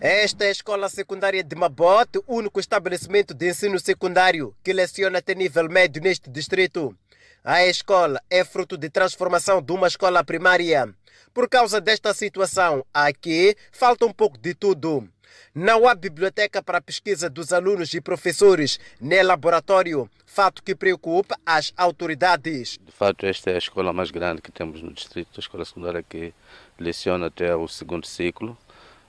Esta 0.00 0.44
é 0.44 0.48
a 0.48 0.52
escola 0.52 0.88
secundária 0.88 1.44
de 1.44 1.54
Mabote, 1.54 2.18
o 2.26 2.36
único 2.36 2.58
estabelecimento 2.58 3.34
de 3.34 3.50
ensino 3.50 3.78
secundário 3.78 4.54
que 4.64 4.72
leciona 4.72 5.18
até 5.18 5.34
nível 5.34 5.68
médio 5.68 6.00
neste 6.00 6.30
distrito. 6.30 6.96
A 7.44 7.66
escola 7.66 8.22
é 8.30 8.42
fruto 8.42 8.78
de 8.78 8.88
transformação 8.88 9.60
de 9.60 9.72
uma 9.72 9.86
escola 9.86 10.24
primária. 10.24 10.94
Por 11.32 11.48
causa 11.48 11.80
desta 11.80 12.12
situação, 12.12 12.84
aqui 12.92 13.56
falta 13.70 14.04
um 14.04 14.12
pouco 14.12 14.36
de 14.36 14.52
tudo. 14.52 15.08
Não 15.54 15.86
há 15.86 15.94
biblioteca 15.94 16.60
para 16.60 16.80
pesquisa 16.80 17.30
dos 17.30 17.52
alunos 17.52 17.94
e 17.94 18.00
professores, 18.00 18.80
nem 19.00 19.22
laboratório, 19.22 20.10
fato 20.26 20.62
que 20.62 20.74
preocupa 20.74 21.36
as 21.46 21.72
autoridades. 21.76 22.78
De 22.84 22.90
fato, 22.92 23.26
esta 23.26 23.50
é 23.50 23.54
a 23.54 23.58
escola 23.58 23.92
mais 23.92 24.10
grande 24.10 24.42
que 24.42 24.50
temos 24.50 24.82
no 24.82 24.92
distrito, 24.92 25.30
a 25.36 25.40
escola 25.40 25.64
secundária 25.64 26.02
que 26.02 26.34
leciona 26.78 27.26
até 27.26 27.54
o 27.54 27.68
segundo 27.68 28.06
ciclo. 28.06 28.58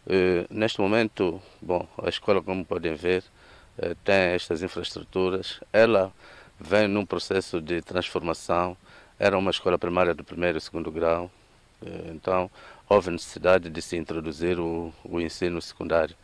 Uh, 0.06 0.46
neste 0.50 0.80
momento, 0.80 1.42
bom, 1.60 1.88
a 2.04 2.10
escola, 2.10 2.42
como 2.42 2.64
podem 2.64 2.94
ver, 2.94 3.24
uh, 3.80 3.96
tem 4.04 4.34
estas 4.34 4.62
infraestruturas. 4.62 5.60
Ela 5.74 6.14
vem 6.60 6.88
num 6.88 7.06
processo 7.06 7.60
de 7.60 7.82
transformação. 7.82 8.78
Era 9.18 9.38
uma 9.38 9.52
escola 9.52 9.78
primária 9.78 10.14
do 10.14 10.24
primeiro 10.24 10.58
e 10.58 10.62
segundo 10.62 10.92
grau, 10.92 11.26
eh, 11.26 11.41
então 12.14 12.50
houve 12.88 13.10
necessidade 13.10 13.70
de 13.70 13.82
se 13.82 13.96
introduzir 13.98 14.60
o, 14.60 14.94
o 15.04 15.20
ensino 15.20 15.62
secundário. 15.62 16.16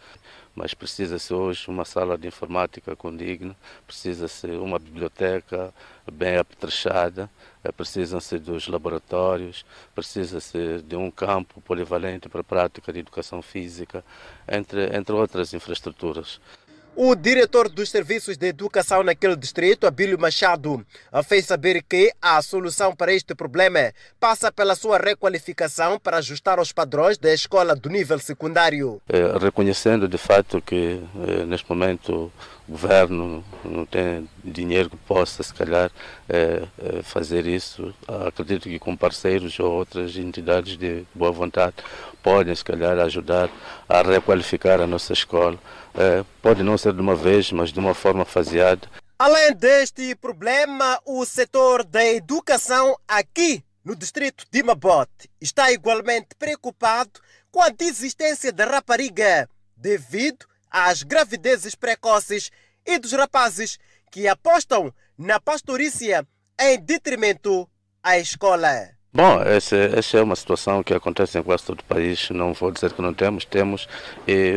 Mas 0.53 0.73
precisa-se 0.73 1.33
hoje 1.33 1.69
uma 1.69 1.85
sala 1.85 2.17
de 2.17 2.27
informática 2.27 2.95
condigna, 2.95 3.55
precisa-se 3.85 4.47
uma 4.47 4.79
biblioteca 4.79 5.71
bem 6.11 6.35
apetrechada, 6.37 7.29
eh, 7.63 7.71
precisam-se 7.71 8.39
dos 8.39 8.67
laboratórios, 8.67 9.63
precisa-se 9.93 10.81
de 10.81 10.95
um 10.95 11.11
campo 11.11 11.61
polivalente 11.61 12.27
para 12.27 12.41
a 12.41 12.43
prática 12.43 12.91
de 12.91 12.99
educação 12.99 13.39
física, 13.41 14.03
entre, 14.47 14.97
entre 14.97 15.13
outras 15.13 15.53
infraestruturas. 15.53 16.41
O 16.99 17.13
diretor 17.13 17.69
dos 17.69 17.91
serviços 17.91 18.37
de 18.37 18.47
educação 18.47 19.03
naquele 19.03 19.35
distrito, 19.35 19.85
Abílio 19.85 20.19
Machado, 20.19 20.83
fez 21.25 21.45
saber 21.45 21.83
que 21.83 22.11
a 22.19 22.41
solução 22.41 22.95
para 22.95 23.13
este 23.13 23.35
problema 23.35 23.93
passa 24.19 24.51
pela 24.51 24.73
sua 24.73 24.97
requalificação 24.97 25.99
para 25.99 26.17
ajustar 26.17 26.57
aos 26.57 26.71
padrões 26.71 27.19
da 27.19 27.31
escola 27.31 27.75
do 27.75 27.87
nível 27.87 28.17
secundário. 28.17 28.99
É, 29.07 29.37
reconhecendo 29.37 30.07
de 30.07 30.17
fato 30.17 30.59
que 30.59 30.99
é, 31.27 31.45
neste 31.45 31.69
momento 31.69 32.31
o 32.67 32.71
governo 32.71 33.45
não 33.63 33.85
tem 33.85 34.27
dinheiro 34.43 34.89
que 34.89 34.97
possa, 34.97 35.43
se 35.43 35.53
calhar, 35.53 35.91
é, 36.27 36.63
fazer 37.03 37.45
isso, 37.45 37.93
acredito 38.25 38.63
que 38.63 38.79
com 38.79 38.97
parceiros 38.97 39.57
ou 39.59 39.71
outras 39.71 40.17
entidades 40.17 40.75
de 40.75 41.05
boa 41.13 41.31
vontade 41.31 41.75
podem, 42.23 42.53
se 42.55 42.65
calhar, 42.65 42.97
ajudar 42.99 43.49
a 43.87 44.01
requalificar 44.01 44.81
a 44.81 44.87
nossa 44.87 45.13
escola 45.13 45.57
é, 45.97 46.23
pode 46.41 46.63
não 46.63 46.77
ser 46.77 46.93
de 46.93 47.01
uma 47.01 47.15
vez, 47.15 47.51
mas 47.51 47.71
de 47.71 47.79
uma 47.79 47.93
forma 47.93 48.23
faseada. 48.23 48.87
Além 49.19 49.53
deste 49.55 50.15
problema, 50.15 50.99
o 51.03 51.25
setor 51.25 51.83
da 51.83 52.05
educação 52.05 52.95
aqui 53.07 53.63
no 53.83 53.95
distrito 53.95 54.45
de 54.51 54.61
Mabote 54.61 55.29
está 55.41 55.71
igualmente 55.71 56.35
preocupado 56.37 57.19
com 57.51 57.61
a 57.61 57.69
desistência 57.69 58.51
da 58.51 58.65
rapariga 58.65 59.49
devido 59.75 60.45
às 60.69 61.01
gravidezes 61.01 61.73
precoces 61.73 62.51
e 62.85 62.99
dos 62.99 63.11
rapazes 63.13 63.79
que 64.11 64.27
apostam 64.27 64.93
na 65.17 65.39
pastorícia 65.39 66.27
em 66.59 66.79
detrimento 66.79 67.67
à 68.03 68.19
escola. 68.19 68.96
Bom, 69.13 69.41
essa, 69.41 69.75
essa, 69.75 70.17
é 70.17 70.21
uma 70.21 70.35
situação 70.35 70.83
que 70.83 70.93
acontece 70.93 71.39
em 71.39 71.43
quase 71.43 71.63
todo 71.63 71.79
o 71.79 71.83
país, 71.85 72.29
não 72.29 72.53
vou 72.53 72.69
dizer 72.71 72.91
que 72.91 73.01
não 73.01 73.13
temos, 73.13 73.45
temos, 73.45 73.87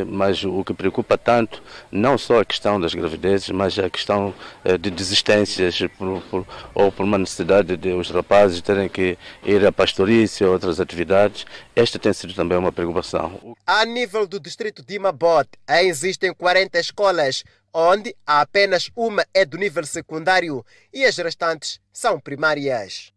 mas 0.09 0.45
o 0.45 0.65
que 0.65 0.75
preocupa 0.75 1.17
tanto, 1.17 1.63
não 1.91 2.19
só 2.19 2.41
a 2.41 2.45
questão 2.45 2.79
das 2.79 2.93
gravidezes, 2.93 3.49
mas 3.51 3.79
a 3.79 3.89
questão 3.89 4.35
eh, 4.65 4.77
de 4.77 4.91
desistências 4.91 5.79
por, 5.97 6.21
por, 6.23 6.47
ou 6.75 6.91
por 6.91 7.05
uma 7.05 7.17
necessidade 7.17 7.77
de 7.77 7.93
os 7.93 8.11
rapazes 8.11 8.61
terem 8.61 8.89
que 8.89 9.17
ir 9.45 9.65
à 9.65 9.73
pastorícia 9.73 10.47
ou 10.47 10.53
outras 10.53 10.81
atividades, 10.81 11.47
esta 11.75 11.99
tem 11.99 12.13
sido 12.13 12.35
também 12.35 12.59
uma 12.59 12.73
preocupação. 12.73 13.57
A 13.65 13.85
nível 13.87 14.27
do 14.27 14.41
distrito 14.41 14.85
de 14.85 14.99
Mabot, 14.99 15.49
existem 15.69 16.35
40 16.35 16.79
escolas, 16.79 17.45
onde 17.73 18.15
apenas 18.27 18.91
uma 18.97 19.25
é 19.33 19.45
do 19.45 19.57
nível 19.57 19.87
secundário 19.87 20.67
e 20.93 21.05
as 21.05 21.17
restantes 21.17 21.81
são 21.93 22.19
primárias. 22.19 23.13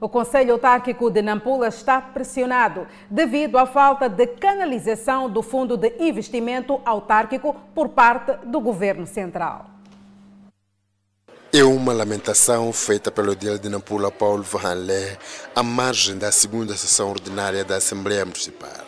O 0.00 0.08
Conselho 0.08 0.54
Autárquico 0.54 1.10
de 1.10 1.20
Nampula 1.20 1.68
está 1.68 2.00
pressionado 2.00 2.86
devido 3.10 3.58
à 3.58 3.66
falta 3.66 4.08
de 4.08 4.26
canalização 4.26 5.28
do 5.28 5.42
Fundo 5.42 5.76
de 5.76 5.92
Investimento 6.00 6.80
Autárquico 6.86 7.54
por 7.74 7.90
parte 7.90 8.32
do 8.46 8.62
Governo 8.62 9.06
Central. 9.06 9.66
É 11.52 11.62
uma 11.62 11.92
lamentação 11.92 12.72
feita 12.72 13.10
pelo 13.10 13.36
Dia 13.36 13.58
de 13.58 13.68
Nampula 13.68 14.10
Paulo 14.10 14.42
Vanlé 14.42 15.18
à 15.54 15.62
margem 15.62 16.16
da 16.16 16.32
segunda 16.32 16.74
sessão 16.76 17.10
ordinária 17.10 17.62
da 17.62 17.76
Assembleia 17.76 18.24
Municipal. 18.24 18.86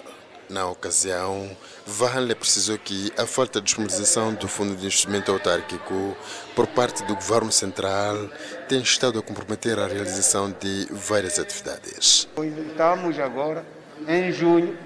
Na 0.48 0.66
ocasião, 0.66 1.50
Vanle 1.86 2.34
precisou 2.34 2.78
que 2.78 3.12
a 3.18 3.26
falta 3.26 3.60
de 3.60 3.66
disponibilização 3.66 4.34
do 4.34 4.46
Fundo 4.46 4.76
de 4.76 4.86
Investimento 4.86 5.32
Autárquico 5.32 6.16
por 6.54 6.66
parte 6.68 7.02
do 7.04 7.14
Governo 7.14 7.50
Central 7.50 8.28
tem 8.68 8.80
estado 8.80 9.18
a 9.18 9.22
comprometer 9.22 9.78
a 9.78 9.86
realização 9.86 10.54
de 10.60 10.86
várias 10.90 11.38
atividades. 11.38 12.28
Estamos 12.68 13.18
agora 13.18 13.64
em 14.06 14.30
junho, 14.32 14.76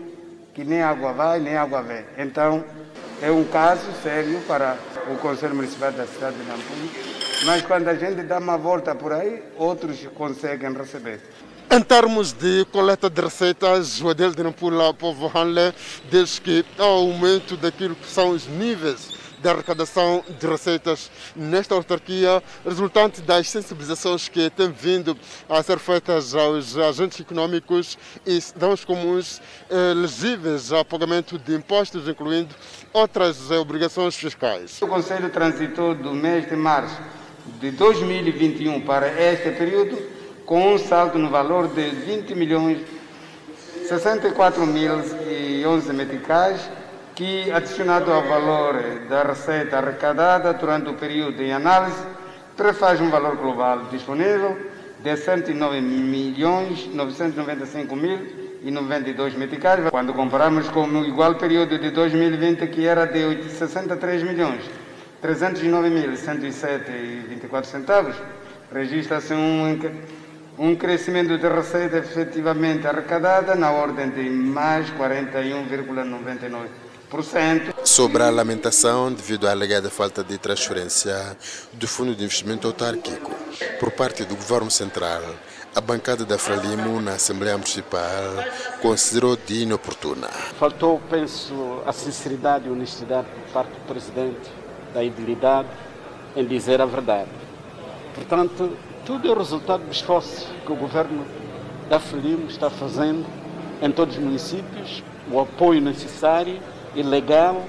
que 0.55 0.65
nem 0.65 0.83
água 0.83 1.13
vai, 1.13 1.39
nem 1.39 1.57
água 1.57 1.83
vem. 1.83 2.05
Então, 2.17 2.65
é 3.21 3.31
um 3.31 3.45
caso 3.45 3.87
sério 4.03 4.41
para 4.49 4.79
o 5.11 5.17
Conselho 5.19 5.55
Municipal 5.55 5.93
da 5.93 6.07
cidade 6.07 6.37
de 6.37 6.45
Nampula, 6.45 6.91
mas 7.45 7.63
quando 7.63 7.89
a 7.89 7.95
gente 7.95 8.23
dá 8.23 8.39
uma 8.39 8.57
volta 8.57 8.95
por 8.95 9.13
aí, 9.13 9.43
outros 9.57 10.07
conseguem 10.15 10.73
receber. 10.73 11.21
Em 11.69 11.81
termos 11.83 12.33
de 12.33 12.65
coleta 12.67 13.11
de 13.11 13.21
receitas, 13.21 14.01
o 14.01 14.09
Adel 14.09 14.31
de 14.31 14.41
Nampula 14.41 14.95
Povo 14.95 15.31
Hanle 15.35 15.75
diz 16.09 16.39
que 16.39 16.65
há 16.79 16.85
aumento 16.85 17.57
daquilo 17.57 17.97
que 17.97 18.07
são 18.07 18.31
os 18.31 18.47
níveis 18.47 19.11
de 19.43 19.49
arrecadação 19.49 20.25
de 20.39 20.47
receitas 20.47 21.11
nesta 21.35 21.75
autarquia, 21.75 22.41
resultante 22.65 23.21
das 23.21 23.51
sensibilizações 23.51 24.29
que 24.29 24.49
têm 24.49 24.71
vindo 24.71 25.19
a 25.49 25.61
ser 25.61 25.81
feitas 25.81 26.37
aos 26.37 26.79
agentes 26.79 27.19
econômicos 27.19 27.99
e 28.25 28.41
cidadãos 28.41 28.85
comuns 28.85 29.43
eh, 29.69 29.91
elegíveis 29.91 30.71
ao 30.71 30.85
pagamento 30.85 31.37
de 31.37 31.53
impostos, 31.53 32.09
incluindo 32.09 32.55
outras 32.93 33.51
eh, 33.51 33.59
obrigações 33.59 34.15
fiscais. 34.15 34.81
O 34.81 34.87
Conselho 34.87 35.29
transitou 35.31 35.97
do 35.97 36.15
mês 36.15 36.49
de 36.49 36.55
março 36.55 36.97
de 37.61 37.73
2021 37.73 38.81
para 38.83 39.09
este 39.21 39.51
período 39.51 40.16
com 40.47 40.75
um 40.75 40.79
saldo 40.79 41.19
no 41.19 41.29
valor 41.29 41.67
de 41.69 41.91
20 41.91 42.35
milhões 42.37 42.79
64 43.89 44.65
mil 44.65 45.01
e 45.29 45.67
11 45.67 45.93
meticais, 45.93 46.71
que 47.15 47.51
adicionado 47.51 48.13
ao 48.13 48.23
valor 48.23 48.75
da 49.09 49.25
receita 49.25 49.79
arrecadada 49.79 50.53
durante 50.55 50.89
o 50.89 50.95
período 50.95 51.43
em 51.43 51.53
análise, 51.53 52.01
prefaz 52.57 53.01
um 53.01 53.11
valor 53.11 53.37
global 53.37 53.85
disponível 53.91 54.57
de 55.03 55.17
109 55.17 55.81
milhões 55.81 56.87
995 56.95 57.97
mil 57.97 58.19
e 58.63 58.71
92 58.71 59.35
meticais, 59.35 59.89
quando 59.91 60.15
comparamos 60.15 60.69
com 60.69 60.85
o 60.85 61.05
igual 61.05 61.35
período 61.35 61.79
de 61.79 61.91
2020 61.91 62.67
que 62.69 62.87
era 62.87 63.05
de 63.05 63.51
63 63.51 64.23
milhões 64.23 64.63
309 65.21 65.91
mil 65.91 66.17
107 66.17 66.91
e 66.91 67.27
24 67.29 67.71
centavos, 67.71 68.17
registra-se 68.73 69.35
um 69.35 69.79
um 70.59 70.75
crescimento 70.75 71.37
de 71.37 71.49
receita 71.49 71.99
efetivamente 71.99 72.87
arrecadada 72.87 73.55
na 73.55 73.71
ordem 73.71 74.11
de 74.11 74.23
mais 74.29 74.89
41,99%. 74.91 77.75
Sobre 77.85 78.23
a 78.23 78.31
lamentação 78.31 79.13
devido 79.13 79.47
à 79.47 79.53
alegada 79.53 79.91
falta 79.91 80.25
de 80.25 80.39
transferência 80.39 81.37
do 81.73 81.87
Fundo 81.87 82.15
de 82.15 82.25
Investimento 82.25 82.67
Autárquico 82.67 83.31
por 83.79 83.93
parte 83.93 84.25
do 84.25 84.35
Governo 84.35 84.71
Central, 84.71 85.23
a 85.75 85.81
bancada 85.81 86.25
da 86.25 86.39
Frelimo 86.39 87.01
na 87.01 87.13
Assembleia 87.13 87.57
Municipal 87.57 88.03
considerou 88.81 89.37
de 89.37 89.63
inoportuna. 89.63 90.27
Faltou, 90.59 91.01
penso, 91.09 91.83
a 91.87 91.93
sinceridade 91.93 92.67
e 92.67 92.71
honestidade 92.71 93.29
por 93.29 93.53
parte 93.53 93.73
do 93.73 93.87
Presidente, 93.87 94.51
da 94.93 95.05
idilidade 95.05 95.69
em 96.35 96.45
dizer 96.45 96.81
a 96.81 96.87
verdade. 96.87 97.31
Portanto, 98.15 98.77
tudo 99.07 99.29
é 99.29 99.31
o 99.31 99.39
resultado 99.39 99.85
do 99.85 99.93
esforço 99.93 100.49
que 100.67 100.73
o 100.73 100.75
governo 100.75 101.25
da 101.89 102.01
Frelimo 102.01 102.49
está 102.49 102.69
fazendo 102.69 103.25
em 103.81 103.93
todos 103.93 104.17
os 104.17 104.23
municípios, 104.23 105.03
o 105.31 105.39
apoio 105.39 105.81
necessário 105.81 106.61
e 106.95 107.03
legal, 107.05 107.65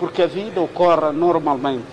porque 0.00 0.22
a 0.22 0.26
vida 0.26 0.60
ocorre 0.60 1.12
normalmente. 1.12 1.86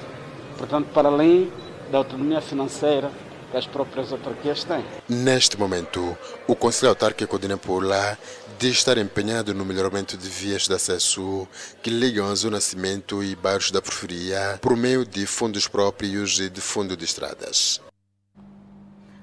Portanto, 0.58 0.88
para 0.92 1.08
além 1.08 1.52
da 1.92 2.00
autonomia 2.00 2.42
financeira 2.42 3.12
que 3.52 3.58
as 3.58 3.68
próprias 3.68 4.12
autarquias 4.12 4.64
têm. 4.64 4.84
Neste 5.08 5.58
momento, 5.58 6.18
o 6.48 6.56
Conselho 6.56 6.90
Autárquico 6.90 7.38
de 7.38 7.48
Nampula 7.48 8.18
diz 8.58 8.78
estar 8.78 8.98
empenhado 8.98 9.54
no 9.54 9.66
melhoramento 9.66 10.18
de 10.18 10.28
vias 10.28 10.68
de 10.68 10.74
acesso 10.74 11.48
que 11.84 11.92
ligam 11.92 12.30
a 12.30 12.36
Zona 12.36 12.60
Cimento 12.60 13.24
e 13.24 13.36
bairros 13.36 13.72
da 13.72 13.82
periferia 13.82 14.58
por 14.62 14.76
meio 14.76 15.06
de 15.06 15.26
fundos 15.28 15.68
próprios 15.68 16.40
e 16.40 16.50
de 16.50 16.62
fundo 16.62 16.98
de 16.98 17.06
estradas. 17.06 17.82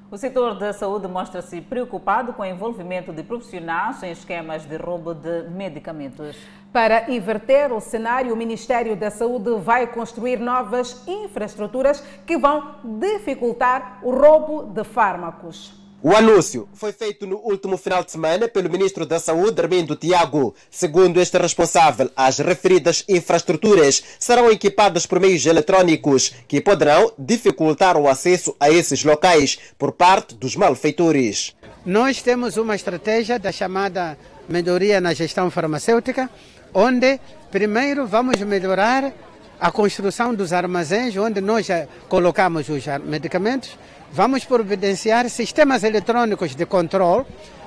O 0.08 0.16
setor 0.16 0.54
da 0.56 0.72
saúde 0.72 1.08
mostra-se 1.08 1.60
preocupado 1.60 2.32
com 2.32 2.42
o 2.42 2.44
envolvimento 2.44 3.12
de 3.12 3.24
profissionais 3.24 4.00
em 4.04 4.12
esquemas 4.12 4.64
de 4.64 4.76
roubo 4.76 5.12
de 5.12 5.50
medicamentos. 5.50 6.36
Para 6.72 7.10
inverter 7.10 7.72
o 7.72 7.80
cenário, 7.80 8.32
o 8.32 8.36
Ministério 8.36 8.94
da 8.94 9.10
Saúde 9.10 9.50
vai 9.58 9.84
construir 9.88 10.38
novas 10.38 11.02
infraestruturas 11.08 12.00
que 12.24 12.38
vão 12.38 12.76
dificultar 12.84 13.98
o 14.00 14.12
roubo 14.12 14.72
de 14.72 14.84
fármacos. 14.84 15.85
O 16.02 16.14
anúncio 16.14 16.68
foi 16.74 16.92
feito 16.92 17.26
no 17.26 17.38
último 17.38 17.78
final 17.78 18.04
de 18.04 18.12
semana 18.12 18.46
pelo 18.46 18.70
ministro 18.70 19.06
da 19.06 19.18
Saúde, 19.18 19.60
Armindo 19.62 19.96
Tiago. 19.96 20.54
Segundo 20.70 21.18
este 21.18 21.38
responsável, 21.38 22.10
as 22.14 22.38
referidas 22.38 23.02
infraestruturas 23.08 24.02
serão 24.18 24.50
equipadas 24.50 25.06
por 25.06 25.18
meios 25.18 25.46
eletrônicos 25.46 26.34
que 26.46 26.60
poderão 26.60 27.10
dificultar 27.18 27.96
o 27.96 28.08
acesso 28.08 28.54
a 28.60 28.70
esses 28.70 29.04
locais 29.04 29.58
por 29.78 29.90
parte 29.90 30.34
dos 30.34 30.54
malfeitores. 30.54 31.56
Nós 31.84 32.20
temos 32.20 32.58
uma 32.58 32.76
estratégia 32.76 33.38
da 33.38 33.50
chamada 33.50 34.18
melhoria 34.48 35.00
na 35.00 35.14
gestão 35.14 35.50
farmacêutica, 35.50 36.28
onde 36.74 37.18
primeiro 37.50 38.06
vamos 38.06 38.38
melhorar 38.42 39.12
a 39.58 39.72
construção 39.72 40.34
dos 40.34 40.52
armazéns, 40.52 41.16
onde 41.16 41.40
nós 41.40 41.66
colocamos 42.06 42.68
os 42.68 42.84
medicamentos 43.02 43.78
vamos 44.12 44.44
providenciar 44.44 45.28
sistemas 45.28 45.84
eletrônicos 45.84 46.54
de 46.54 46.66
controle 46.66 47.24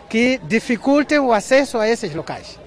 que 0.09 0.39
dificultem 0.47 1.19
o 1.19 1.31
acesso 1.31 1.77
a 1.77 1.87
esses 1.87 2.13
locais. 2.13 2.59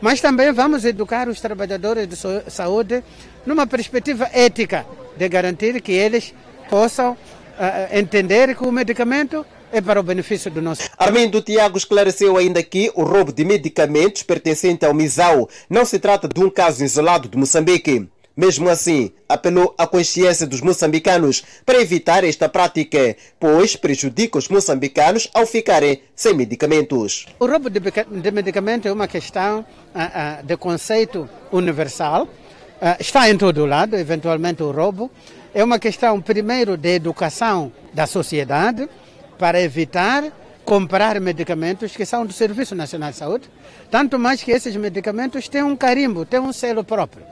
Mas 0.00 0.20
também 0.20 0.52
vamos 0.52 0.84
educar 0.84 1.28
os 1.28 1.40
trabalhadores 1.40 2.06
de 2.08 2.16
saúde 2.50 3.02
numa 3.44 3.66
perspectiva 3.66 4.28
ética 4.32 4.86
de 5.16 5.28
garantir 5.28 5.80
que 5.80 5.92
eles 5.92 6.34
possam 6.68 7.12
uh, 7.12 7.16
entender 7.96 8.54
que 8.54 8.64
o 8.64 8.72
medicamento 8.72 9.44
é 9.72 9.80
para 9.80 10.00
o 10.00 10.02
benefício 10.02 10.50
do 10.50 10.62
nosso. 10.62 10.88
Armindo 10.96 11.42
Tiago 11.42 11.76
esclareceu 11.76 12.36
ainda 12.36 12.62
que 12.62 12.90
o 12.94 13.02
roubo 13.02 13.32
de 13.32 13.44
medicamentos 13.44 14.22
pertencente 14.22 14.84
ao 14.84 14.94
MISAU 14.94 15.48
não 15.68 15.84
se 15.84 15.98
trata 15.98 16.28
de 16.28 16.42
um 16.42 16.50
caso 16.50 16.84
isolado 16.84 17.28
de 17.28 17.36
Moçambique. 17.36 18.08
Mesmo 18.36 18.68
assim, 18.68 19.12
apelou 19.26 19.74
à 19.78 19.86
consciência 19.86 20.46
dos 20.46 20.60
moçambicanos 20.60 21.42
para 21.64 21.80
evitar 21.80 22.22
esta 22.22 22.50
prática, 22.50 23.16
pois 23.40 23.76
prejudica 23.76 24.36
os 24.36 24.48
moçambicanos 24.48 25.30
ao 25.32 25.46
ficarem 25.46 26.02
sem 26.14 26.34
medicamentos. 26.34 27.24
O 27.40 27.46
roubo 27.46 27.70
de, 27.70 28.30
medicamento 28.30 28.86
é 28.86 28.92
uma 28.92 29.08
questão 29.08 29.60
uh, 29.60 29.62
uh, 29.62 30.46
de 30.46 30.54
conceito 30.58 31.26
universal. 31.50 32.24
Uh, 32.24 33.00
está 33.00 33.30
em 33.30 33.38
todo 33.38 33.64
lado, 33.64 33.96
eventualmente, 33.96 34.62
o 34.62 34.70
roubo. 34.70 35.10
É 35.54 35.64
uma 35.64 35.78
questão, 35.78 36.20
primeiro, 36.20 36.76
de 36.76 36.94
educação 36.94 37.72
da 37.94 38.06
sociedade 38.06 38.86
para 39.38 39.58
evitar 39.62 40.24
comprar 40.62 41.18
medicamentos 41.20 41.96
que 41.96 42.04
são 42.04 42.26
do 42.26 42.34
Serviço 42.34 42.74
Nacional 42.74 43.12
de 43.12 43.16
Saúde, 43.16 43.48
tanto 43.90 44.18
mais 44.18 44.42
que 44.42 44.50
esses 44.50 44.74
medicamentos 44.76 45.48
têm 45.48 45.62
um 45.62 45.76
carimbo, 45.76 46.26
têm 46.26 46.40
um 46.40 46.52
selo 46.52 46.84
próprio. 46.84 47.24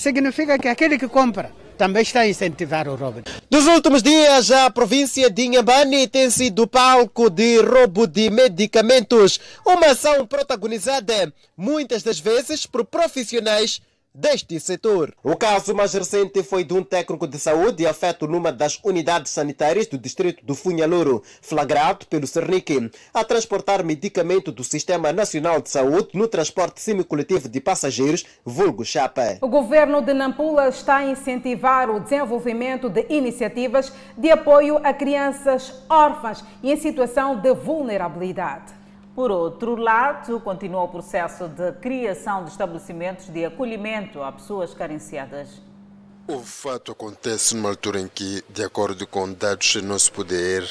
Significa 0.00 0.58
que 0.58 0.66
aquele 0.66 0.96
que 0.96 1.06
compra 1.06 1.52
também 1.76 2.00
está 2.00 2.20
a 2.20 2.26
incentivar 2.26 2.88
o 2.88 2.94
roubo. 2.94 3.20
Nos 3.50 3.66
últimos 3.66 4.02
dias, 4.02 4.50
a 4.50 4.70
província 4.70 5.28
de 5.28 5.42
Inhambane 5.42 6.08
tem 6.08 6.30
sido 6.30 6.66
palco 6.66 7.28
de 7.28 7.60
roubo 7.60 8.06
de 8.06 8.30
medicamentos, 8.30 9.38
uma 9.66 9.88
ação 9.88 10.26
protagonizada 10.26 11.30
muitas 11.54 12.02
das 12.02 12.18
vezes 12.18 12.64
por 12.64 12.86
profissionais 12.86 13.82
deste 14.14 14.58
setor. 14.58 15.14
O 15.22 15.36
caso 15.36 15.74
mais 15.74 15.92
recente 15.94 16.42
foi 16.42 16.64
de 16.64 16.74
um 16.74 16.82
técnico 16.82 17.26
de 17.26 17.38
saúde 17.38 17.86
afeto 17.86 18.26
numa 18.26 18.52
das 18.52 18.78
unidades 18.84 19.32
sanitárias 19.32 19.86
do 19.86 19.96
distrito 19.96 20.44
do 20.44 20.54
Funhaloro, 20.54 21.22
flagrado 21.40 22.06
pelo 22.06 22.26
Cernic, 22.26 22.90
a 23.14 23.24
transportar 23.24 23.84
medicamento 23.84 24.50
do 24.50 24.64
Sistema 24.64 25.12
Nacional 25.12 25.60
de 25.60 25.70
Saúde 25.70 26.10
no 26.14 26.28
transporte 26.28 26.80
semicoletivo 26.80 27.48
de 27.48 27.60
passageiros, 27.60 28.24
vulgo 28.44 28.84
chapa. 28.84 29.38
O 29.40 29.48
governo 29.48 30.02
de 30.02 30.12
Nampula 30.12 30.68
está 30.68 30.96
a 30.96 31.06
incentivar 31.06 31.90
o 31.90 32.00
desenvolvimento 32.00 32.88
de 32.88 33.06
iniciativas 33.08 33.92
de 34.16 34.30
apoio 34.30 34.78
a 34.82 34.92
crianças 34.92 35.84
órfãs 35.88 36.44
e 36.62 36.72
em 36.72 36.76
situação 36.76 37.40
de 37.40 37.54
vulnerabilidade. 37.54 38.79
Por 39.14 39.30
outro 39.30 39.74
lado, 39.74 40.38
continua 40.40 40.82
o 40.82 40.88
processo 40.88 41.48
de 41.48 41.72
criação 41.72 42.44
de 42.44 42.50
estabelecimentos 42.50 43.28
de 43.28 43.44
acolhimento 43.44 44.22
a 44.22 44.30
pessoas 44.30 44.72
carenciadas. 44.72 45.69
O 46.32 46.44
fato 46.44 46.92
acontece 46.92 47.56
numa 47.56 47.70
altura 47.70 47.98
em 47.98 48.06
que, 48.06 48.44
de 48.48 48.62
acordo 48.62 49.04
com 49.04 49.32
dados 49.32 49.74
em 49.74 49.82
nosso 49.82 50.12
poder, 50.12 50.64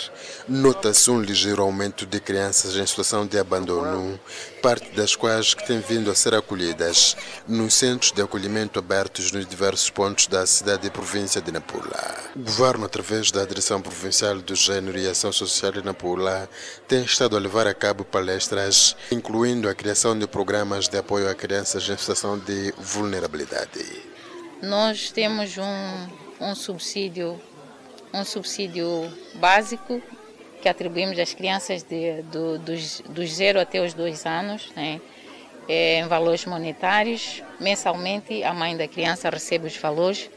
nota-se 0.47 1.11
um 1.11 1.21
ligeiro 1.21 1.61
aumento 1.61 2.05
de 2.05 2.17
crianças 2.21 2.77
em 2.77 2.87
situação 2.87 3.27
de 3.27 3.37
abandono, 3.37 4.17
parte 4.61 4.89
das 4.91 5.17
quais 5.17 5.53
que 5.53 5.67
têm 5.67 5.81
vindo 5.81 6.09
a 6.09 6.15
ser 6.15 6.33
acolhidas 6.33 7.17
nos 7.45 7.73
centros 7.73 8.13
de 8.13 8.21
acolhimento 8.21 8.79
abertos 8.79 9.33
nos 9.33 9.45
diversos 9.45 9.89
pontos 9.89 10.27
da 10.27 10.45
cidade 10.45 10.87
e 10.87 10.89
província 10.89 11.41
de 11.41 11.51
Nampula. 11.51 12.15
O 12.37 12.39
governo, 12.39 12.85
através 12.85 13.29
da 13.29 13.43
Direção 13.43 13.81
Provincial 13.81 14.37
do 14.37 14.55
Gênero 14.55 14.97
e 14.97 15.09
Ação 15.09 15.33
Social 15.33 15.73
de 15.73 15.83
Nampula, 15.83 16.49
tem 16.87 17.03
estado 17.03 17.35
a 17.35 17.39
levar 17.39 17.67
a 17.67 17.73
cabo 17.73 18.05
palestras, 18.05 18.95
incluindo 19.11 19.67
a 19.67 19.75
criação 19.75 20.17
de 20.17 20.25
programas 20.25 20.87
de 20.87 20.97
apoio 20.97 21.29
a 21.29 21.35
crianças 21.35 21.83
em 21.83 21.97
situação 21.97 22.39
de 22.39 22.73
vulnerabilidade 22.77 24.08
nós 24.61 25.11
temos 25.11 25.57
um, 25.57 26.07
um 26.39 26.55
subsídio 26.55 27.39
um 28.13 28.25
subsídio 28.25 29.11
básico 29.35 30.01
que 30.61 30.67
atribuímos 30.67 31.17
às 31.19 31.33
crianças 31.33 31.83
de, 31.83 32.21
do, 32.23 32.57
dos, 32.57 33.01
dos 33.01 33.33
zero 33.33 33.59
até 33.59 33.79
os 33.81 33.93
dois 33.93 34.25
anos, 34.25 34.71
né? 34.75 34.99
é, 35.69 35.99
em 35.99 36.07
valores 36.07 36.45
monetários. 36.45 37.43
Mensalmente, 37.59 38.43
a 38.43 38.53
mãe 38.53 38.75
da 38.75 38.87
criança 38.87 39.29
recebe 39.29 39.67
os 39.67 39.77
valores. 39.77 40.29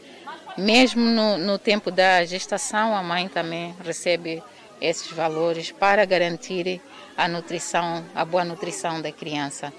Mesmo 0.57 1.01
no, 1.01 1.39
no 1.39 1.59
tempo 1.59 1.91
da 1.91 2.25
gestação, 2.27 2.95
a 2.95 3.03
mãe 3.03 3.27
também 3.27 3.75
recebe 3.83 4.43
esses 4.81 5.11
valores 5.11 5.73
para 5.73 6.05
garantir 6.05 6.81
a 7.17 7.27
nutrição, 7.27 8.05
a 8.15 8.25
boa 8.25 8.45
nutrição 8.45 9.01
da 9.01 9.11
criança. 9.11 9.73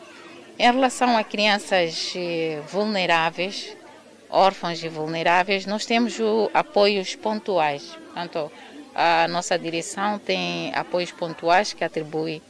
Em 0.58 0.72
relação 0.72 1.16
a 1.16 1.24
crianças 1.24 2.14
eh, 2.16 2.62
vulneráveis, 2.68 3.76
órfãos 4.34 4.84
e 4.84 4.90
vulneráveis, 4.90 5.68
nós 5.68 5.86
temos 5.86 6.18
apoios 6.54 7.16
pontuais. 7.16 7.96
Portanto, 8.06 8.52
a 8.96 9.28
nossa 9.28 9.58
direção 9.58 10.18
tem 10.18 10.74
apoios 10.74 11.12
pontuais 11.12 11.72
que 11.72 11.84
atribui 11.84 12.42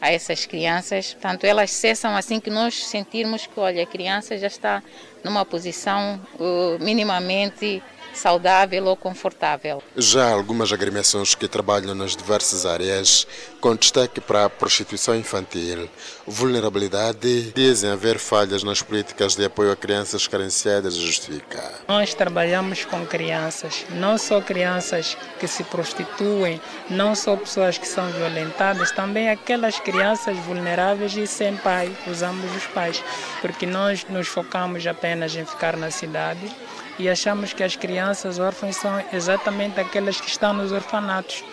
a 0.00 0.12
essas 0.12 0.46
crianças. 0.46 1.14
Portanto, 1.14 1.44
elas 1.44 1.70
cessam 1.70 2.16
assim 2.16 2.40
que 2.40 2.50
nós 2.50 2.86
sentirmos 2.86 3.46
que, 3.46 3.58
olha, 3.58 3.84
a 3.84 3.86
criança 3.86 4.36
já 4.36 4.48
está 4.48 4.82
numa 5.22 5.44
posição 5.44 6.20
uh, 6.34 6.82
minimamente 6.82 7.82
saudável 8.18 8.84
ou 8.86 8.96
confortável. 8.96 9.82
Já 9.96 10.26
há 10.26 10.32
algumas 10.32 10.72
agremiações 10.72 11.34
que 11.34 11.48
trabalham 11.48 11.94
nas 11.94 12.16
diversas 12.16 12.66
áreas, 12.66 13.26
com 13.60 13.74
destaque 13.74 14.20
para 14.20 14.44
a 14.44 14.50
prostituição 14.50 15.14
infantil, 15.14 15.88
vulnerabilidade, 16.26 17.52
dizem 17.52 17.90
haver 17.90 18.18
falhas 18.18 18.62
nas 18.62 18.82
políticas 18.82 19.34
de 19.34 19.44
apoio 19.44 19.72
a 19.72 19.76
crianças 19.76 20.26
carenciadas 20.26 20.94
justifica. 20.94 21.62
Nós 21.86 22.12
trabalhamos 22.12 22.84
com 22.84 23.06
crianças, 23.06 23.86
não 23.90 24.18
só 24.18 24.40
crianças 24.40 25.16
que 25.38 25.46
se 25.46 25.64
prostituem, 25.64 26.60
não 26.90 27.14
só 27.14 27.36
pessoas 27.36 27.78
que 27.78 27.86
são 27.86 28.10
violentadas, 28.10 28.90
também 28.90 29.30
aquelas 29.30 29.78
crianças 29.78 30.36
vulneráveis 30.38 31.16
e 31.16 31.26
sem 31.26 31.56
pai, 31.56 31.96
usamos 32.06 32.54
os 32.54 32.66
pais, 32.66 33.02
porque 33.40 33.64
nós 33.64 34.04
nos 34.08 34.26
focamos 34.26 34.86
apenas 34.86 35.34
em 35.36 35.44
ficar 35.44 35.76
na 35.76 35.90
cidade 35.90 36.50
e 36.98 37.08
achamos 37.08 37.52
que 37.52 37.62
as 37.62 37.76
crianças 37.76 38.38
órfãs 38.38 38.76
são 38.76 39.02
exatamente 39.12 39.78
aquelas 39.78 40.20
que 40.20 40.28
estão 40.28 40.52
nos 40.52 40.72
orfanatos. 40.72 41.44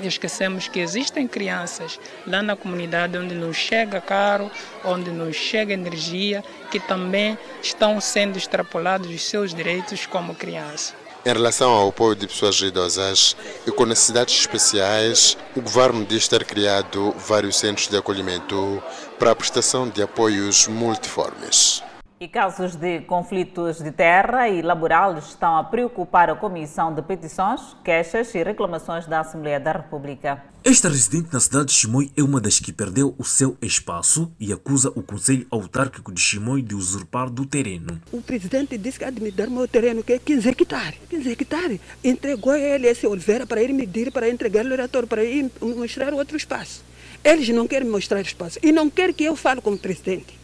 E 0.00 0.06
esquecemos 0.06 0.68
que 0.68 0.80
existem 0.80 1.28
crianças 1.28 2.00
lá 2.26 2.42
na 2.42 2.56
comunidade 2.56 3.18
onde 3.18 3.34
não 3.34 3.52
chega 3.52 4.00
caro, 4.00 4.50
onde 4.84 5.10
não 5.10 5.32
chega 5.32 5.74
energia, 5.74 6.42
que 6.70 6.80
também 6.80 7.38
estão 7.62 8.00
sendo 8.00 8.38
extrapolados 8.38 9.10
os 9.10 9.22
seus 9.22 9.52
direitos 9.54 10.06
como 10.06 10.34
criança. 10.34 10.94
Em 11.24 11.32
relação 11.32 11.70
ao 11.70 11.88
apoio 11.90 12.16
de 12.16 12.26
pessoas 12.26 12.60
idosas 12.60 13.36
e 13.64 13.70
com 13.70 13.84
necessidades 13.84 14.34
especiais, 14.34 15.36
o 15.54 15.60
governo 15.60 16.04
diz 16.04 16.26
ter 16.26 16.44
criado 16.44 17.14
vários 17.16 17.56
centros 17.56 17.86
de 17.86 17.96
acolhimento 17.96 18.82
para 19.20 19.30
a 19.30 19.36
prestação 19.36 19.88
de 19.88 20.02
apoios 20.02 20.66
multiformes. 20.66 21.80
E 22.22 22.28
casos 22.28 22.76
de 22.76 23.00
conflitos 23.00 23.78
de 23.78 23.90
terra 23.90 24.48
e 24.48 24.62
laboral 24.62 25.18
estão 25.18 25.56
a 25.56 25.64
preocupar 25.64 26.30
a 26.30 26.36
Comissão 26.36 26.94
de 26.94 27.02
Petições, 27.02 27.60
Queixas 27.82 28.32
e 28.36 28.44
Reclamações 28.44 29.08
da 29.08 29.18
Assembleia 29.18 29.58
da 29.58 29.72
República. 29.72 30.40
Esta 30.62 30.88
residente 30.88 31.32
na 31.32 31.40
cidade 31.40 31.66
de 31.66 31.72
Chimoio 31.72 32.12
é 32.16 32.22
uma 32.22 32.40
das 32.40 32.60
que 32.60 32.72
perdeu 32.72 33.12
o 33.18 33.24
seu 33.24 33.56
espaço 33.60 34.30
e 34.38 34.52
acusa 34.52 34.92
o 34.94 35.02
Conselho 35.02 35.48
Autárquico 35.50 36.12
de 36.12 36.20
Chimoio 36.20 36.62
de 36.62 36.76
usurpar 36.76 37.28
do 37.28 37.44
terreno. 37.44 38.00
O 38.12 38.22
presidente 38.22 38.78
disse 38.78 39.00
que 39.00 39.04
há 39.04 39.10
de 39.10 39.20
me 39.20 39.32
dar 39.32 39.48
meu 39.48 39.66
terreno, 39.66 40.04
que 40.04 40.12
é 40.12 40.18
15 40.20 40.48
hectares. 40.48 41.00
15 41.10 41.28
hectares. 41.28 41.80
Entregou 42.04 42.54
ele 42.54 42.86
esse 42.86 43.04
Oliveira 43.04 43.48
para 43.48 43.60
ele 43.60 43.72
medir, 43.72 44.12
para 44.12 44.30
entregar 44.30 44.64
o 44.64 44.68
relatório, 44.68 45.08
para 45.08 45.24
ir 45.24 45.50
mostrar 45.60 46.14
outro 46.14 46.36
espaço. 46.36 46.84
Eles 47.24 47.48
não 47.48 47.66
querem 47.66 47.88
mostrar 47.88 48.20
espaço 48.20 48.60
e 48.62 48.70
não 48.70 48.88
querem 48.88 49.12
que 49.12 49.24
eu 49.24 49.34
fale 49.34 49.60
como 49.60 49.76
presidente. 49.76 50.41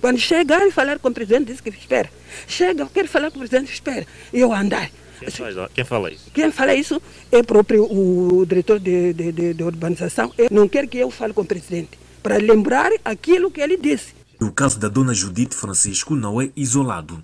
Quando 0.00 0.18
chegar 0.18 0.66
e 0.66 0.70
falar 0.70 0.98
com 0.98 1.08
o 1.08 1.12
presidente, 1.12 1.52
diz 1.52 1.60
que 1.60 1.68
espera. 1.68 2.10
Chega, 2.46 2.86
quer 2.86 3.06
falar 3.06 3.30
com 3.30 3.36
o 3.36 3.40
presidente, 3.40 3.72
espera. 3.72 4.06
E 4.32 4.40
eu 4.40 4.52
andar. 4.52 4.90
Quem, 5.18 5.30
faz, 5.30 5.56
quem 5.74 5.84
fala 5.84 6.10
isso? 6.10 6.30
Quem 6.32 6.50
fala 6.50 6.74
isso 6.74 7.02
é 7.30 7.42
próprio 7.42 7.84
o 7.84 8.46
diretor 8.46 8.78
de, 8.78 9.12
de, 9.12 9.32
de, 9.32 9.54
de 9.54 9.62
urbanização. 9.62 10.32
Ele 10.38 10.48
não 10.50 10.66
quer 10.66 10.86
que 10.86 10.96
eu 10.96 11.10
fale 11.10 11.34
com 11.34 11.42
o 11.42 11.44
presidente, 11.44 11.98
para 12.22 12.38
lembrar 12.38 12.90
aquilo 13.04 13.50
que 13.50 13.60
ele 13.60 13.76
disse. 13.76 14.14
O 14.40 14.50
caso 14.50 14.78
da 14.78 14.88
dona 14.88 15.12
Judite 15.12 15.54
Francisco 15.54 16.14
não 16.16 16.40
é 16.40 16.48
isolado. 16.56 17.22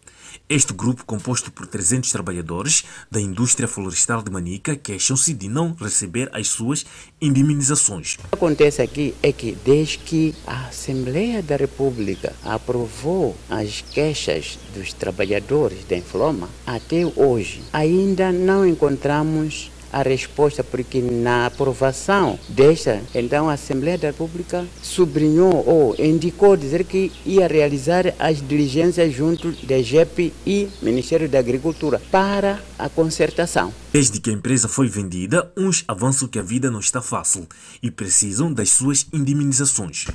Este 0.49 0.72
grupo, 0.72 1.05
composto 1.05 1.51
por 1.51 1.66
300 1.66 2.12
trabalhadores 2.12 2.84
da 3.11 3.20
indústria 3.20 3.66
florestal 3.66 4.22
de 4.22 4.30
Manica, 4.30 4.76
queixam-se 4.76 5.34
de 5.34 5.49
não 5.49 5.74
receber 5.74 6.30
as 6.32 6.47
suas 6.47 6.86
indemnizações. 7.20 8.14
O 8.14 8.28
que 8.28 8.34
acontece 8.36 8.80
aqui 8.80 9.12
é 9.24 9.32
que, 9.32 9.59
desde 9.64 9.99
que 9.99 10.36
a 10.47 10.68
Assembleia 10.68 11.42
da 11.42 11.57
República 11.57 12.32
aprovou 12.44 13.36
as 13.51 13.80
queixas 13.80 14.57
dos 14.72 14.92
trabalhadores 14.92 15.84
da 15.84 15.97
Infloma, 15.97 16.49
até 16.64 17.05
hoje 17.16 17.61
ainda 17.72 18.30
não 18.30 18.64
encontramos 18.64 19.72
a 19.93 20.03
resposta, 20.03 20.62
porque 20.62 21.01
na 21.01 21.47
aprovação 21.47 22.39
desta, 22.49 23.03
então 23.14 23.49
a 23.49 23.55
Assembleia 23.55 23.99
da 23.99 24.09
República 24.09 24.66
sublinhou 24.82 25.64
ou 25.66 25.95
indicou 25.99 26.57
dizer 26.57 26.84
que 26.84 27.12
ia 27.24 27.47
realizar 27.47 28.14
as 28.18 28.47
diligências 28.47 29.12
junto 29.12 29.53
da 29.66 29.80
GEP 29.80 30.32
e 30.47 30.68
Ministério 30.82 31.28
da 31.28 31.39
Agricultura 31.39 32.01
para 32.11 32.61
a 32.78 32.89
concertação. 32.89 33.72
Desde 33.93 34.20
que 34.20 34.30
a 34.30 34.32
empresa 34.32 34.68
foi 34.68 34.89
vendida, 34.89 35.51
uns 35.57 35.84
avançam 35.89 36.28
que 36.28 36.39
a 36.39 36.43
vida 36.43 36.70
não 36.70 36.80
está 36.80 37.01
fácil 37.01 37.47
e 37.82 37.91
precisam 37.91 38.53
das 38.53 38.70
suas 38.70 39.07
indemnizações. 39.12 40.07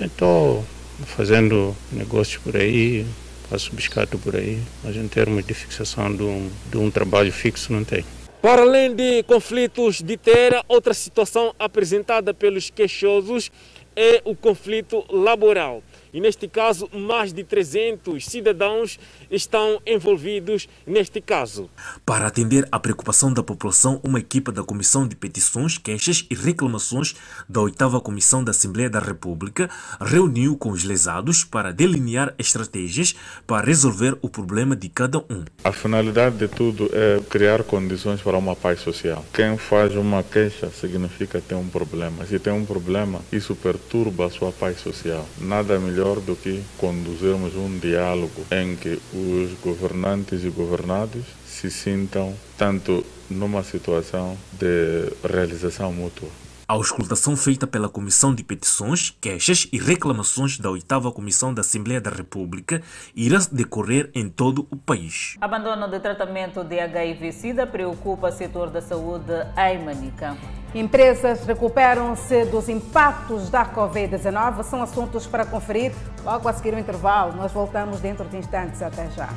Estou 0.00 0.64
fazendo 1.06 1.74
negócios 1.92 2.42
por 2.42 2.56
aí, 2.56 3.06
faço 3.48 3.74
biscato 3.74 4.18
por 4.18 4.36
aí, 4.36 4.62
mas 4.84 4.96
em 4.96 5.08
termos 5.08 5.44
de 5.44 5.54
fixação 5.54 6.14
de 6.14 6.22
um, 6.22 6.48
de 6.70 6.78
um 6.78 6.90
trabalho 6.90 7.32
fixo 7.32 7.72
não 7.72 7.82
tem. 7.82 8.04
Para 8.42 8.62
além 8.62 8.94
de 8.94 9.22
conflitos 9.24 10.00
de 10.00 10.16
terra, 10.16 10.64
outra 10.66 10.94
situação 10.94 11.54
apresentada 11.58 12.32
pelos 12.32 12.70
queixosos 12.70 13.52
é 13.94 14.22
o 14.24 14.34
conflito 14.34 15.04
laboral. 15.10 15.82
E 16.10 16.22
neste 16.22 16.48
caso, 16.48 16.88
mais 16.90 17.34
de 17.34 17.44
300 17.44 18.24
cidadãos 18.24 18.98
estão 19.30 19.80
envolvidos 19.86 20.68
neste 20.86 21.20
caso. 21.20 21.70
Para 22.04 22.26
atender 22.26 22.66
à 22.72 22.78
preocupação 22.78 23.32
da 23.32 23.42
população, 23.42 24.00
uma 24.02 24.18
equipa 24.18 24.50
da 24.50 24.62
Comissão 24.62 25.06
de 25.06 25.14
Petições, 25.14 25.78
Queixas 25.78 26.26
e 26.30 26.34
Reclamações 26.34 27.14
da 27.48 27.60
8 27.60 28.00
Comissão 28.00 28.42
da 28.42 28.50
Assembleia 28.50 28.90
da 28.90 28.98
República 28.98 29.70
reuniu 30.00 30.56
com 30.56 30.70
os 30.70 30.84
lesados 30.84 31.44
para 31.44 31.72
delinear 31.72 32.34
estratégias 32.38 33.14
para 33.46 33.64
resolver 33.64 34.18
o 34.20 34.28
problema 34.28 34.74
de 34.74 34.88
cada 34.88 35.18
um. 35.18 35.44
A 35.62 35.72
finalidade 35.72 36.36
de 36.38 36.48
tudo 36.48 36.90
é 36.92 37.20
criar 37.28 37.62
condições 37.62 38.20
para 38.20 38.36
uma 38.36 38.56
paz 38.56 38.80
social. 38.80 39.24
Quem 39.32 39.56
faz 39.56 39.94
uma 39.94 40.22
queixa 40.22 40.70
significa 40.70 41.40
ter 41.40 41.54
um 41.54 41.68
problema. 41.68 42.26
Se 42.26 42.38
tem 42.38 42.52
um 42.52 42.64
problema, 42.64 43.20
isso 43.32 43.54
perturba 43.54 44.26
a 44.26 44.30
sua 44.30 44.50
paz 44.52 44.80
social. 44.80 45.26
Nada 45.40 45.78
melhor 45.78 46.00
melhor 46.00 46.20
do 46.20 46.34
que 46.34 46.62
conduzirmos 46.78 47.54
um 47.56 47.78
diálogo 47.78 48.46
em 48.50 48.74
que 48.74 48.98
os 49.20 49.52
governantes 49.60 50.44
e 50.44 50.48
governados 50.48 51.24
se 51.46 51.70
sintam 51.70 52.34
tanto 52.56 53.04
numa 53.28 53.62
situação 53.62 54.36
de 54.52 55.12
realização 55.28 55.92
mútua. 55.92 56.28
A 56.70 56.74
auscultação 56.74 57.36
feita 57.36 57.66
pela 57.66 57.88
Comissão 57.88 58.32
de 58.32 58.44
Petições, 58.44 59.10
Queixas 59.20 59.66
e 59.72 59.76
Reclamações 59.76 60.56
da 60.56 60.70
8 60.70 61.10
Comissão 61.10 61.52
da 61.52 61.62
Assembleia 61.62 62.00
da 62.00 62.10
República 62.10 62.80
irá 63.12 63.40
decorrer 63.50 64.08
em 64.14 64.28
todo 64.28 64.68
o 64.70 64.76
país. 64.76 65.36
Abandono 65.40 65.88
de 65.88 65.98
tratamento 65.98 66.62
de 66.62 66.78
HIV-Sida 66.78 67.66
preocupa 67.66 68.28
o 68.28 68.32
setor 68.32 68.70
da 68.70 68.80
saúde 68.80 69.32
em 69.56 69.84
Manica. 69.84 70.36
Empresas 70.72 71.44
recuperam-se 71.44 72.44
dos 72.44 72.68
impactos 72.68 73.50
da 73.50 73.66
Covid-19. 73.66 74.62
São 74.62 74.80
assuntos 74.80 75.26
para 75.26 75.44
conferir 75.44 75.92
logo 76.22 76.48
a 76.48 76.52
seguir 76.52 76.74
o 76.74 76.78
intervalo. 76.78 77.34
Nós 77.34 77.50
voltamos 77.50 77.98
dentro 77.98 78.28
de 78.28 78.36
instantes. 78.36 78.80
Até 78.80 79.10
já. 79.10 79.28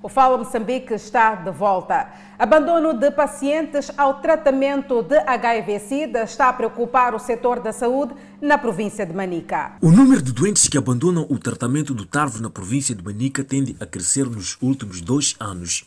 O 0.00 0.08
Fala 0.08 0.38
Moçambique 0.38 0.94
está 0.94 1.34
de 1.34 1.50
volta. 1.50 2.12
Abandono 2.38 2.94
de 2.94 3.10
pacientes 3.10 3.90
ao 3.98 4.20
tratamento 4.20 5.02
de 5.02 5.18
HIV-Sida 5.18 6.22
está 6.22 6.48
a 6.48 6.52
preocupar 6.52 7.16
o 7.16 7.18
setor 7.18 7.58
da 7.58 7.72
saúde 7.72 8.14
na 8.40 8.56
província 8.56 9.04
de 9.04 9.12
Manica. 9.12 9.72
O 9.82 9.90
número 9.90 10.22
de 10.22 10.30
doentes 10.32 10.68
que 10.68 10.78
abandonam 10.78 11.26
o 11.28 11.36
tratamento 11.36 11.92
do 11.92 12.06
TARV 12.06 12.40
na 12.40 12.48
província 12.48 12.94
de 12.94 13.02
Manica 13.02 13.42
tende 13.42 13.74
a 13.80 13.86
crescer 13.86 14.26
nos 14.26 14.56
últimos 14.62 15.00
dois 15.00 15.34
anos. 15.40 15.84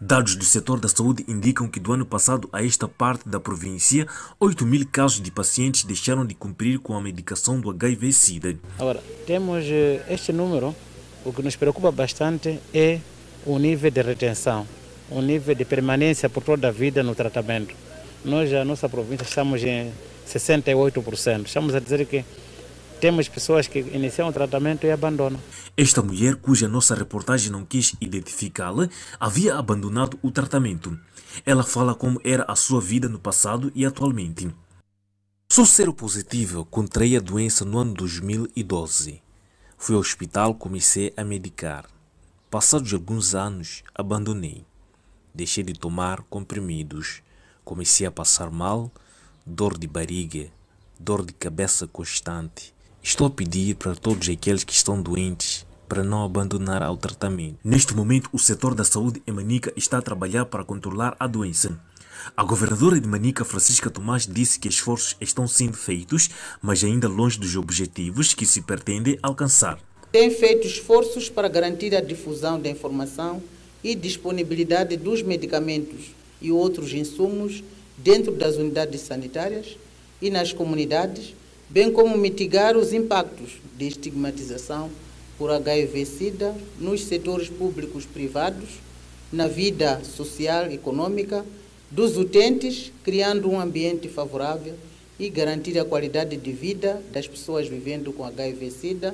Dados 0.00 0.34
do 0.34 0.44
setor 0.44 0.80
da 0.80 0.88
saúde 0.88 1.24
indicam 1.28 1.68
que 1.68 1.78
do 1.78 1.92
ano 1.92 2.04
passado 2.04 2.48
a 2.52 2.64
esta 2.64 2.88
parte 2.88 3.28
da 3.28 3.38
província, 3.38 4.08
8 4.40 4.66
mil 4.66 4.84
casos 4.90 5.20
de 5.20 5.30
pacientes 5.30 5.84
deixaram 5.84 6.26
de 6.26 6.34
cumprir 6.34 6.80
com 6.80 6.96
a 6.96 7.00
medicação 7.00 7.60
do 7.60 7.70
HIV-Sida. 7.70 8.58
Agora, 8.80 9.00
temos 9.24 9.64
este 10.08 10.32
número, 10.32 10.74
o 11.24 11.32
que 11.32 11.40
nos 11.40 11.54
preocupa 11.54 11.92
bastante 11.92 12.58
é 12.74 12.98
o 13.46 13.58
nível 13.58 13.90
de 13.90 14.02
retenção, 14.02 14.66
o 15.10 15.20
nível 15.20 15.54
de 15.54 15.64
permanência 15.64 16.28
por 16.28 16.42
toda 16.42 16.68
a 16.68 16.70
vida 16.70 17.02
no 17.02 17.14
tratamento. 17.14 17.74
Nós, 18.24 18.52
a 18.52 18.64
nossa 18.64 18.88
província, 18.88 19.24
estamos 19.24 19.62
em 19.62 19.92
68%. 20.26 21.46
Estamos 21.46 21.74
a 21.74 21.80
dizer 21.80 22.06
que 22.06 22.24
temos 23.00 23.28
pessoas 23.28 23.66
que 23.66 23.80
iniciam 23.80 24.28
o 24.28 24.32
tratamento 24.32 24.86
e 24.86 24.90
abandonam. 24.90 25.38
Esta 25.76 26.00
mulher, 26.00 26.36
cuja 26.36 26.66
nossa 26.68 26.94
reportagem 26.94 27.50
não 27.50 27.64
quis 27.64 27.94
identificá-la, 28.00 28.88
havia 29.20 29.56
abandonado 29.56 30.18
o 30.22 30.30
tratamento. 30.30 30.98
Ela 31.44 31.62
fala 31.62 31.94
como 31.94 32.20
era 32.24 32.44
a 32.48 32.56
sua 32.56 32.80
vida 32.80 33.08
no 33.08 33.18
passado 33.18 33.70
e 33.74 33.84
atualmente. 33.84 34.48
Sou 35.48 35.66
seropositivo, 35.66 36.64
contraí 36.64 37.16
a 37.16 37.20
doença 37.20 37.64
no 37.64 37.78
ano 37.78 37.92
2012. 37.92 39.20
Fui 39.76 39.94
ao 39.94 40.00
hospital, 40.00 40.54
comecei 40.54 41.12
a 41.16 41.22
medicar. 41.22 41.93
Passados 42.54 42.94
alguns 42.94 43.34
anos, 43.34 43.82
abandonei. 43.92 44.64
Deixei 45.34 45.64
de 45.64 45.72
tomar 45.72 46.22
comprimidos. 46.30 47.20
Comecei 47.64 48.06
a 48.06 48.12
passar 48.12 48.48
mal, 48.48 48.92
dor 49.44 49.76
de 49.76 49.88
barriga, 49.88 50.46
dor 50.96 51.26
de 51.26 51.32
cabeça 51.32 51.88
constante. 51.88 52.72
Estou 53.02 53.26
a 53.26 53.30
pedir 53.30 53.74
para 53.74 53.96
todos 53.96 54.28
aqueles 54.28 54.62
que 54.62 54.72
estão 54.72 55.02
doentes 55.02 55.66
para 55.88 56.04
não 56.04 56.24
abandonar 56.24 56.80
ao 56.80 56.96
tratamento. 56.96 57.58
Neste 57.64 57.92
momento, 57.92 58.30
o 58.32 58.38
setor 58.38 58.72
da 58.72 58.84
saúde 58.84 59.20
em 59.26 59.32
Manica 59.32 59.72
está 59.74 59.98
a 59.98 60.02
trabalhar 60.02 60.44
para 60.44 60.64
controlar 60.64 61.16
a 61.18 61.26
doença. 61.26 61.76
A 62.36 62.44
governadora 62.44 63.00
de 63.00 63.08
Manica, 63.08 63.44
Francisca 63.44 63.90
Tomás, 63.90 64.28
disse 64.28 64.60
que 64.60 64.68
esforços 64.68 65.16
estão 65.20 65.48
sendo 65.48 65.76
feitos, 65.76 66.30
mas 66.62 66.84
ainda 66.84 67.08
longe 67.08 67.36
dos 67.36 67.56
objetivos 67.56 68.32
que 68.32 68.46
se 68.46 68.62
pretende 68.62 69.18
alcançar 69.20 69.76
tem 70.14 70.30
feito 70.30 70.64
esforços 70.64 71.28
para 71.28 71.48
garantir 71.48 71.92
a 71.92 72.00
difusão 72.00 72.60
da 72.60 72.70
informação 72.70 73.42
e 73.82 73.96
disponibilidade 73.96 74.96
dos 74.96 75.22
medicamentos 75.22 76.14
e 76.40 76.52
outros 76.52 76.94
insumos 76.94 77.64
dentro 77.98 78.30
das 78.30 78.54
unidades 78.54 79.00
sanitárias 79.00 79.76
e 80.22 80.30
nas 80.30 80.52
comunidades, 80.52 81.34
bem 81.68 81.90
como 81.90 82.16
mitigar 82.16 82.76
os 82.76 82.92
impactos 82.92 83.54
de 83.76 83.88
estigmatização 83.88 84.88
por 85.36 85.50
HIV-Sida 85.50 86.54
nos 86.78 87.02
setores 87.02 87.48
públicos 87.48 88.06
privados, 88.06 88.68
na 89.32 89.48
vida 89.48 90.00
social 90.04 90.70
e 90.70 90.74
econômica 90.74 91.44
dos 91.90 92.16
utentes, 92.16 92.92
criando 93.02 93.50
um 93.50 93.58
ambiente 93.58 94.08
favorável 94.08 94.74
e 95.18 95.28
garantir 95.28 95.76
a 95.76 95.84
qualidade 95.84 96.36
de 96.36 96.52
vida 96.52 97.02
das 97.12 97.26
pessoas 97.26 97.66
vivendo 97.66 98.12
com 98.12 98.22
HIV-Sida 98.22 99.12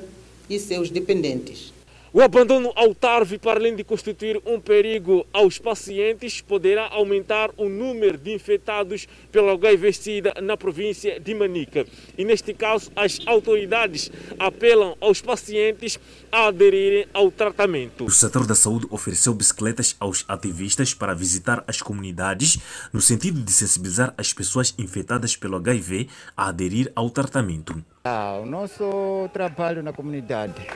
e 0.51 0.59
seus 0.59 0.89
dependentes. 0.89 1.71
O 2.13 2.21
abandono 2.21 2.73
ao 2.75 2.93
TARV, 2.93 3.37
para 3.37 3.57
além 3.57 3.73
de 3.73 3.85
constituir 3.85 4.41
um 4.45 4.59
perigo 4.59 5.25
aos 5.31 5.57
pacientes, 5.57 6.41
poderá 6.41 6.89
aumentar 6.89 7.51
o 7.55 7.69
número 7.69 8.17
de 8.17 8.33
infectados 8.33 9.07
pelo 9.31 9.49
HIV-Sida 9.51 10.33
na 10.41 10.57
província 10.57 11.21
de 11.21 11.33
Manica. 11.33 11.85
E 12.17 12.25
neste 12.25 12.53
caso, 12.53 12.91
as 12.97 13.21
autoridades 13.25 14.11
apelam 14.37 14.97
aos 14.99 15.21
pacientes 15.21 15.97
a 16.29 16.47
aderirem 16.47 17.07
ao 17.13 17.31
tratamento. 17.31 18.03
O 18.03 18.11
setor 18.11 18.45
da 18.45 18.55
saúde 18.55 18.87
ofereceu 18.89 19.33
bicicletas 19.33 19.95
aos 19.97 20.25
ativistas 20.27 20.93
para 20.93 21.15
visitar 21.15 21.63
as 21.65 21.81
comunidades, 21.81 22.57
no 22.91 22.99
sentido 22.99 23.39
de 23.39 23.53
sensibilizar 23.53 24.13
as 24.17 24.33
pessoas 24.33 24.75
infectadas 24.77 25.37
pelo 25.37 25.55
HIV 25.55 26.09
a 26.35 26.49
aderir 26.49 26.91
ao 26.93 27.09
tratamento. 27.09 27.81
Ah, 28.03 28.37
o 28.43 28.45
nosso 28.45 29.29
trabalho 29.31 29.81
na 29.81 29.93
comunidade 29.93 30.67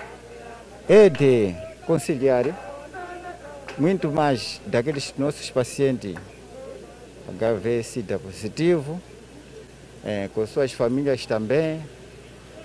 é 0.87 1.09
de 1.09 1.55
conciliar 1.85 2.45
muito 3.77 4.11
mais 4.11 4.61
daqueles 4.67 5.13
nossos 5.17 5.49
pacientes 5.49 6.15
HIV 7.27 7.83
SIDA 7.83 8.19
positivo, 8.19 9.01
é, 10.05 10.29
com 10.33 10.45
suas 10.45 10.71
famílias 10.71 11.25
também, 11.25 11.81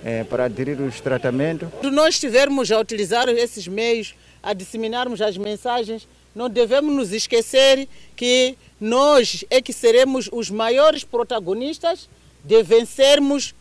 é, 0.04 0.22
para 0.24 0.44
aderir 0.44 0.80
aos 0.82 1.00
tratamentos. 1.00 1.68
Se 1.80 1.90
nós 1.90 2.14
estivermos 2.14 2.70
a 2.70 2.78
utilizar 2.78 3.28
esses 3.30 3.66
meios, 3.66 4.14
a 4.42 4.52
disseminarmos 4.52 5.22
as 5.22 5.38
mensagens, 5.38 6.06
não 6.34 6.50
devemos 6.50 6.94
nos 6.94 7.12
esquecer 7.12 7.88
que 8.14 8.56
nós 8.78 9.44
é 9.48 9.62
que 9.62 9.72
seremos 9.72 10.28
os 10.30 10.50
maiores 10.50 11.04
protagonistas 11.04 12.08
de 12.44 12.62
vencermos 12.62 13.54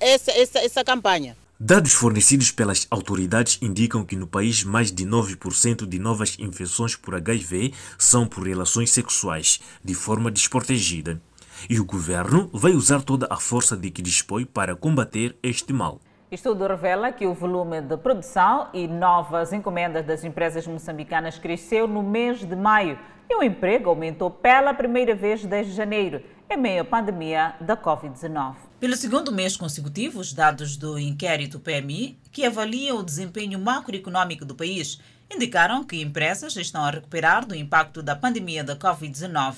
essa, 0.00 0.32
essa, 0.32 0.58
essa 0.58 0.84
campanha. 0.84 1.36
Dados 1.66 1.94
fornecidos 1.94 2.50
pelas 2.50 2.86
autoridades 2.90 3.56
indicam 3.62 4.04
que 4.04 4.14
no 4.14 4.26
país 4.26 4.62
mais 4.62 4.92
de 4.92 5.06
9% 5.06 5.86
de 5.86 5.98
novas 5.98 6.36
infecções 6.38 6.94
por 6.94 7.14
HIV 7.14 7.72
são 7.96 8.26
por 8.26 8.46
relações 8.46 8.90
sexuais, 8.90 9.60
de 9.82 9.94
forma 9.94 10.30
desprotegida. 10.30 11.22
E 11.66 11.80
o 11.80 11.84
governo 11.86 12.50
vai 12.52 12.72
usar 12.72 13.00
toda 13.00 13.26
a 13.30 13.38
força 13.38 13.74
de 13.78 13.90
que 13.90 14.02
dispõe 14.02 14.44
para 14.44 14.76
combater 14.76 15.38
este 15.42 15.72
mal. 15.72 16.02
Estudo 16.34 16.66
revela 16.66 17.12
que 17.12 17.28
o 17.28 17.32
volume 17.32 17.80
de 17.80 17.96
produção 17.96 18.68
e 18.74 18.88
novas 18.88 19.52
encomendas 19.52 20.04
das 20.04 20.24
empresas 20.24 20.66
moçambicanas 20.66 21.38
cresceu 21.38 21.86
no 21.86 22.02
mês 22.02 22.40
de 22.40 22.56
maio 22.56 22.98
e 23.30 23.36
o 23.36 23.42
emprego 23.44 23.88
aumentou 23.88 24.32
pela 24.32 24.74
primeira 24.74 25.14
vez 25.14 25.44
desde 25.44 25.72
janeiro, 25.72 26.20
em 26.50 26.56
meio 26.56 26.82
à 26.82 26.84
pandemia 26.84 27.54
da 27.60 27.76
Covid-19. 27.76 28.56
Pelo 28.80 28.96
segundo 28.96 29.30
mês 29.30 29.56
consecutivo, 29.56 30.18
os 30.18 30.32
dados 30.32 30.76
do 30.76 30.98
inquérito 30.98 31.60
PMI, 31.60 32.18
que 32.32 32.44
avalia 32.44 32.96
o 32.96 33.04
desempenho 33.04 33.60
macroeconômico 33.60 34.44
do 34.44 34.56
país, 34.56 35.00
indicaram 35.32 35.84
que 35.84 36.02
empresas 36.02 36.56
estão 36.56 36.84
a 36.84 36.90
recuperar 36.90 37.46
do 37.46 37.54
impacto 37.54 38.02
da 38.02 38.16
pandemia 38.16 38.64
da 38.64 38.74
Covid-19. 38.74 39.54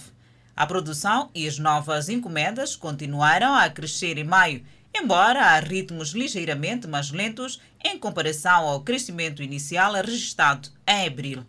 A 0.55 0.67
produção 0.67 1.31
e 1.35 1.49
as 1.49 1.59
novas 1.59 2.11
encomendas 2.11 2.77
continuaram 2.77 3.55
a 3.55 3.69
crescer 3.71 4.19
em 4.19 4.25
maio, 4.25 4.63
embora 4.99 5.41
a 5.41 5.61
ritmos 5.61 6.11
ligeiramente 6.11 6.87
mais 6.87 7.11
lentos 7.11 7.61
em 7.85 7.99
comparação 7.99 8.67
ao 8.67 8.81
crescimento 8.81 9.43
inicial 9.43 9.93
registrado 9.93 10.71
em 10.87 11.07
abril. 11.07 11.45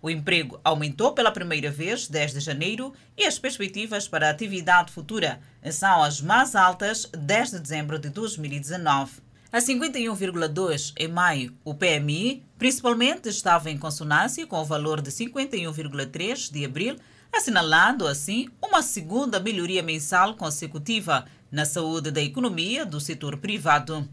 O 0.00 0.10
emprego 0.10 0.60
aumentou 0.62 1.12
pela 1.12 1.32
primeira 1.32 1.70
vez 1.70 2.08
desde 2.08 2.40
janeiro 2.40 2.92
e 3.16 3.24
as 3.24 3.38
perspectivas 3.38 4.06
para 4.06 4.28
a 4.28 4.30
atividade 4.30 4.92
futura 4.92 5.40
são 5.72 6.02
as 6.02 6.20
mais 6.20 6.54
altas 6.54 7.10
desde 7.12 7.58
dezembro 7.58 7.98
de 7.98 8.08
2019. 8.08 9.28
A 9.50 9.58
51,2 9.58 10.92
em 10.96 11.08
maio, 11.08 11.54
o 11.64 11.74
PMI 11.74 12.44
principalmente 12.58 13.28
estava 13.28 13.70
em 13.70 13.78
consonância 13.78 14.46
com 14.46 14.60
o 14.60 14.64
valor 14.64 15.00
de 15.00 15.10
51,3 15.10 16.52
de 16.52 16.64
abril, 16.64 16.96
assinalando 17.32 18.06
assim 18.06 18.48
uma 18.62 18.82
segunda 18.82 19.40
melhoria 19.40 19.82
mensal 19.82 20.34
consecutiva 20.34 21.24
na 21.50 21.64
saúde 21.64 22.10
da 22.10 22.20
economia 22.20 22.84
do 22.84 23.00
setor 23.00 23.36
privado. 23.38 24.08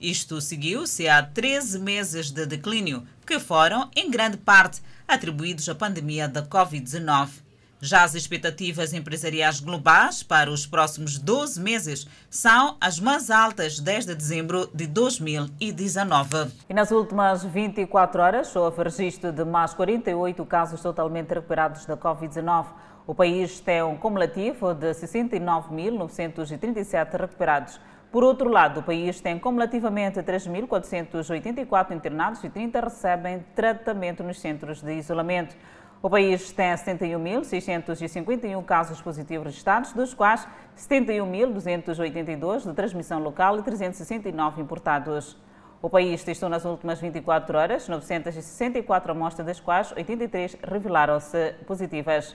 Isto 0.00 0.40
seguiu-se 0.40 1.08
a 1.08 1.22
13 1.22 1.78
meses 1.78 2.30
de 2.30 2.44
declínio, 2.46 3.04
que 3.26 3.38
foram, 3.38 3.90
em 3.96 4.10
grande 4.10 4.36
parte, 4.36 4.82
atribuídos 5.06 5.68
à 5.68 5.74
pandemia 5.74 6.28
da 6.28 6.42
Covid-19. 6.42 7.44
Já 7.80 8.02
as 8.02 8.14
expectativas 8.14 8.94
empresariais 8.94 9.60
globais 9.60 10.22
para 10.22 10.50
os 10.50 10.66
próximos 10.66 11.18
12 11.18 11.60
meses 11.60 12.06
são 12.30 12.78
as 12.80 12.98
mais 12.98 13.30
altas 13.30 13.78
desde 13.78 14.14
dezembro 14.14 14.70
de 14.72 14.86
2019. 14.86 16.50
E 16.66 16.72
nas 16.72 16.90
últimas 16.90 17.44
24 17.44 18.22
horas 18.22 18.56
houve 18.56 18.84
registro 18.84 19.30
de 19.32 19.44
mais 19.44 19.74
48 19.74 20.46
casos 20.46 20.80
totalmente 20.80 21.34
recuperados 21.34 21.84
da 21.84 21.94
Covid-19. 21.94 22.66
O 23.06 23.14
país 23.14 23.60
tem 23.60 23.82
um 23.82 23.98
cumulativo 23.98 24.72
de 24.72 24.92
69.937 24.92 27.20
recuperados. 27.20 27.78
Por 28.10 28.24
outro 28.24 28.48
lado, 28.48 28.80
o 28.80 28.82
país 28.82 29.20
tem 29.20 29.38
cumulativamente 29.38 30.20
3.484 30.20 31.94
internados 31.94 32.42
e 32.42 32.48
30 32.48 32.80
recebem 32.80 33.44
tratamento 33.54 34.22
nos 34.22 34.40
centros 34.40 34.80
de 34.80 34.94
isolamento. 34.94 35.54
O 36.00 36.08
país 36.08 36.50
tem 36.52 36.72
71.651 36.72 38.64
casos 38.64 39.02
positivos 39.02 39.48
registrados, 39.48 39.92
dos 39.92 40.14
quais 40.14 40.48
71.282 40.74 42.62
de 42.62 42.72
transmissão 42.72 43.18
local 43.18 43.58
e 43.58 43.62
369 43.62 44.62
importados. 44.62 45.36
O 45.82 45.90
país 45.90 46.24
testou 46.24 46.48
nas 46.48 46.64
últimas 46.64 46.98
24 47.00 47.58
horas 47.58 47.86
964 47.86 49.12
amostras, 49.12 49.46
das 49.46 49.60
quais 49.60 49.92
83 49.92 50.56
revelaram-se 50.62 51.52
positivas. 51.66 52.34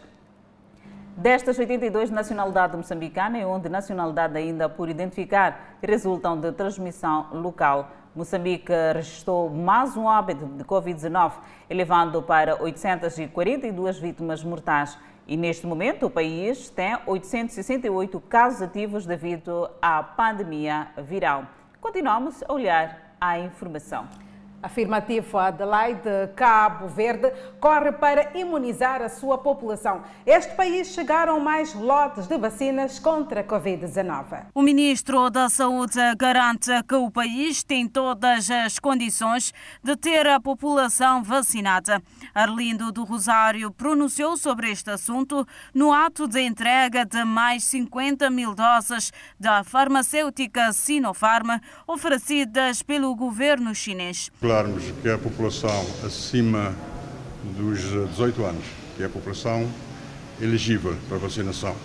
Destas 1.19 1.59
82 1.59 2.11
nacionalidade 2.11 2.77
moçambicana 2.77 3.37
e 3.37 3.43
onde 3.43 3.67
nacionalidade 3.67 4.37
ainda 4.37 4.69
por 4.69 4.87
identificar 4.87 5.75
resultam 5.83 6.39
de 6.39 6.49
transmissão 6.53 7.27
local. 7.33 7.91
Moçambique 8.15 8.71
registrou 8.93 9.49
mais 9.49 9.97
um 9.97 10.05
óbito 10.05 10.45
de 10.45 10.63
Covid-19, 10.63 11.33
elevando 11.69 12.21
para 12.21 12.63
842 12.63 13.99
vítimas 13.99 14.41
mortais. 14.45 14.97
E 15.27 15.35
neste 15.35 15.67
momento 15.67 16.05
o 16.05 16.09
país 16.09 16.69
tem 16.69 16.97
868 17.05 18.17
casos 18.21 18.61
ativos 18.61 19.05
devido 19.05 19.69
à 19.81 20.01
pandemia 20.01 20.87
viral. 20.99 21.43
Continuamos 21.81 22.41
a 22.47 22.53
olhar 22.53 23.15
a 23.19 23.37
informação. 23.37 24.07
Afirmativo, 24.61 25.37
Adelaide 25.37 26.33
Cabo 26.35 26.87
Verde 26.87 27.31
corre 27.59 27.91
para 27.91 28.37
imunizar 28.37 29.01
a 29.01 29.07
sua 29.07 29.37
população. 29.37 30.01
Este 30.25 30.53
país 30.55 30.87
chegaram 30.89 31.39
mais 31.39 31.73
lotes 31.73 32.27
de 32.27 32.37
vacinas 32.37 32.99
contra 32.99 33.41
a 33.41 33.43
Covid-19. 33.43 34.47
O 34.53 34.61
ministro 34.61 35.29
da 35.29 35.47
Saúde 35.47 35.99
garante 36.17 36.71
que 36.83 36.95
o 36.95 37.09
país 37.09 37.63
tem 37.63 37.87
todas 37.87 38.49
as 38.51 38.79
condições 38.79 39.53
de 39.83 39.95
ter 39.95 40.27
a 40.27 40.39
população 40.39 41.23
vacinada. 41.23 42.01
Arlindo 42.33 42.91
do 42.91 43.03
Rosário 43.03 43.71
pronunciou 43.71 44.35
sobre 44.35 44.71
este 44.71 44.91
assunto 44.91 45.47
no 45.73 45.93
ato 45.93 46.27
de 46.27 46.41
entrega 46.41 47.05
de 47.05 47.23
mais 47.23 47.63
50 47.63 48.29
mil 48.29 48.53
doses 48.53 49.11
da 49.39 49.63
farmacêutica 49.63 50.73
Sinopharm 50.73 51.59
oferecidas 51.87 52.81
pelo 52.81 53.15
governo 53.15 53.73
chinês 53.73 54.29
calcularmos 54.49 54.83
que 55.03 55.09
a 55.09 55.17
população 55.17 55.85
acima 56.03 56.73
dos 57.55 57.81
18 58.09 58.43
anos, 58.43 58.65
que 58.97 59.03
é 59.03 59.05
a 59.05 59.09
população 59.09 59.69
elegível 60.41 60.95
para 61.07 61.19
vacinação, 61.19 61.75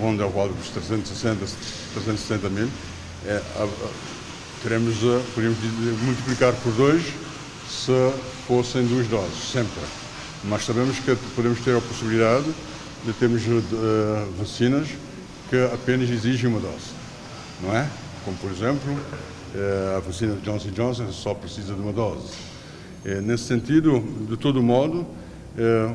ronda 0.00 0.24
ao 0.24 0.30
volta 0.30 0.52
dos 0.54 0.68
360, 0.70 1.46
370 1.94 2.48
mil, 2.50 2.68
é, 3.26 3.40
teremos, 4.60 4.96
podemos 5.34 5.56
multiplicar 6.02 6.52
por 6.54 6.72
dois 6.72 7.04
se 7.68 8.12
fossem 8.48 8.84
duas 8.84 9.06
doses, 9.06 9.52
sempre. 9.52 9.82
Mas 10.44 10.64
sabemos 10.64 10.98
que 10.98 11.16
podemos 11.36 11.60
ter 11.60 11.76
a 11.76 11.80
possibilidade 11.80 12.46
de 13.04 13.12
termos 13.12 13.42
uh, 13.46 14.32
vacinas 14.36 14.88
que 15.48 15.56
apenas 15.72 16.10
exigem 16.10 16.50
uma 16.50 16.58
dose, 16.58 16.90
não 17.62 17.76
é? 17.76 17.88
Como, 18.24 18.36
por 18.38 18.50
exemplo, 18.50 18.98
a 19.96 20.00
vacina 20.00 20.36
Johnson 20.42 20.70
Johnson 20.70 21.12
só 21.12 21.34
precisa 21.34 21.74
de 21.74 21.80
uma 21.80 21.92
dose. 21.92 22.28
É, 23.04 23.20
nesse 23.20 23.44
sentido, 23.44 24.02
de 24.28 24.36
todo 24.36 24.62
modo, 24.62 25.06
é, 25.56 25.94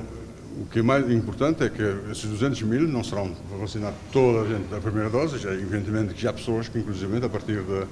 o 0.62 0.66
que 0.66 0.80
é 0.80 0.82
mais 0.82 1.10
importante 1.12 1.64
é 1.64 1.70
que 1.70 1.84
esses 2.12 2.26
200 2.26 2.62
mil 2.64 2.88
não 2.88 3.04
serão 3.04 3.36
vacinados 3.60 3.98
toda 4.12 4.42
a 4.42 4.48
gente 4.48 4.68
da 4.70 4.80
primeira 4.80 5.10
dose, 5.10 5.38
já, 5.38 5.52
evidentemente 5.52 6.14
que 6.14 6.22
já 6.22 6.30
há 6.30 6.34
pessoas 6.34 6.68
que, 6.68 6.80
inclusive, 6.80 7.18
a 7.24 7.30
partir 7.30 7.62
de, 7.62 7.86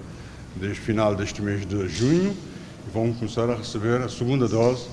desde 0.55 0.79
final 0.79 1.15
deste 1.15 1.41
mês 1.41 1.65
de 1.65 1.87
junho, 1.87 2.35
vão 2.93 3.13
começar 3.13 3.49
a 3.49 3.55
receber 3.55 4.01
a 4.01 4.09
segunda 4.09 4.47
dose 4.47 4.87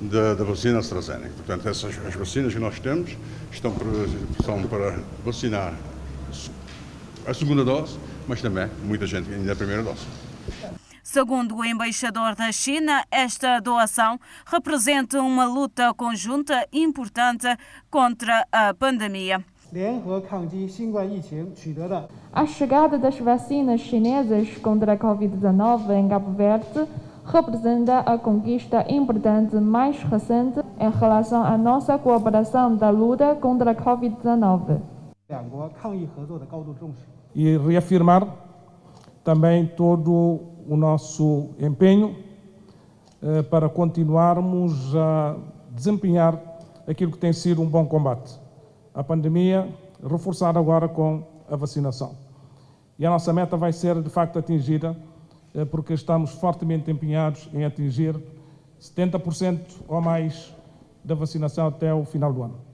da, 0.00 0.34
da 0.34 0.44
vacina 0.44 0.78
AstraZeneca. 0.78 1.32
Portanto, 1.36 1.68
essas 1.68 1.94
as 2.06 2.14
vacinas 2.14 2.52
que 2.52 2.60
nós 2.60 2.78
temos 2.78 3.16
estão 3.52 3.72
para, 3.72 3.88
são 4.44 4.62
para 4.62 4.98
vacinar 5.24 5.74
a 7.26 7.34
segunda 7.34 7.64
dose, 7.64 7.98
mas 8.26 8.40
também 8.40 8.68
muita 8.84 9.06
gente 9.06 9.32
ainda 9.32 9.52
a 9.52 9.56
primeira 9.56 9.82
dose. 9.82 10.00
Segundo 11.02 11.56
o 11.56 11.64
embaixador 11.64 12.34
da 12.36 12.52
China, 12.52 13.04
esta 13.10 13.58
doação 13.58 14.18
representa 14.46 15.20
uma 15.20 15.44
luta 15.44 15.92
conjunta 15.94 16.66
importante 16.72 17.48
contra 17.90 18.46
a 18.52 18.72
pandemia. 18.74 19.44
A 22.32 22.46
chegada 22.46 22.98
das 22.98 23.18
vacinas 23.18 23.80
chinesas 23.80 24.56
contra 24.58 24.92
a 24.92 24.96
Covid-19 24.96 25.90
em 25.90 26.08
Cabo 26.08 26.32
Verde 26.32 26.86
representa 27.24 28.00
a 28.00 28.18
conquista 28.18 28.84
importante 28.88 29.54
mais 29.56 30.02
recente 30.02 30.60
em 30.78 30.90
relação 30.90 31.44
à 31.44 31.56
nossa 31.56 31.96
cooperação 31.98 32.76
da 32.76 32.90
luta 32.90 33.34
contra 33.36 33.70
a 33.70 33.74
Covid-19. 33.74 34.80
E 37.34 37.56
reafirmar 37.58 38.49
também 39.24 39.66
todo 39.66 40.40
o 40.68 40.76
nosso 40.76 41.50
empenho 41.58 42.16
eh, 43.22 43.42
para 43.42 43.68
continuarmos 43.68 44.94
a 44.96 45.36
desempenhar 45.70 46.40
aquilo 46.86 47.12
que 47.12 47.18
tem 47.18 47.32
sido 47.32 47.60
um 47.60 47.66
bom 47.66 47.86
combate. 47.86 48.38
A 48.94 49.04
pandemia, 49.04 49.68
reforçada 50.02 50.58
agora 50.58 50.88
com 50.88 51.22
a 51.48 51.56
vacinação. 51.56 52.14
E 52.98 53.06
a 53.06 53.10
nossa 53.10 53.32
meta 53.32 53.56
vai 53.56 53.72
ser, 53.72 54.00
de 54.02 54.08
facto, 54.08 54.38
atingida 54.38 54.96
eh, 55.54 55.64
porque 55.64 55.92
estamos 55.92 56.32
fortemente 56.32 56.90
empenhados 56.90 57.48
em 57.52 57.64
atingir 57.64 58.18
70% 58.80 59.60
ou 59.86 60.00
mais 60.00 60.54
da 61.04 61.14
vacinação 61.14 61.66
até 61.66 61.92
o 61.92 62.04
final 62.04 62.32
do 62.32 62.42
ano. 62.42 62.69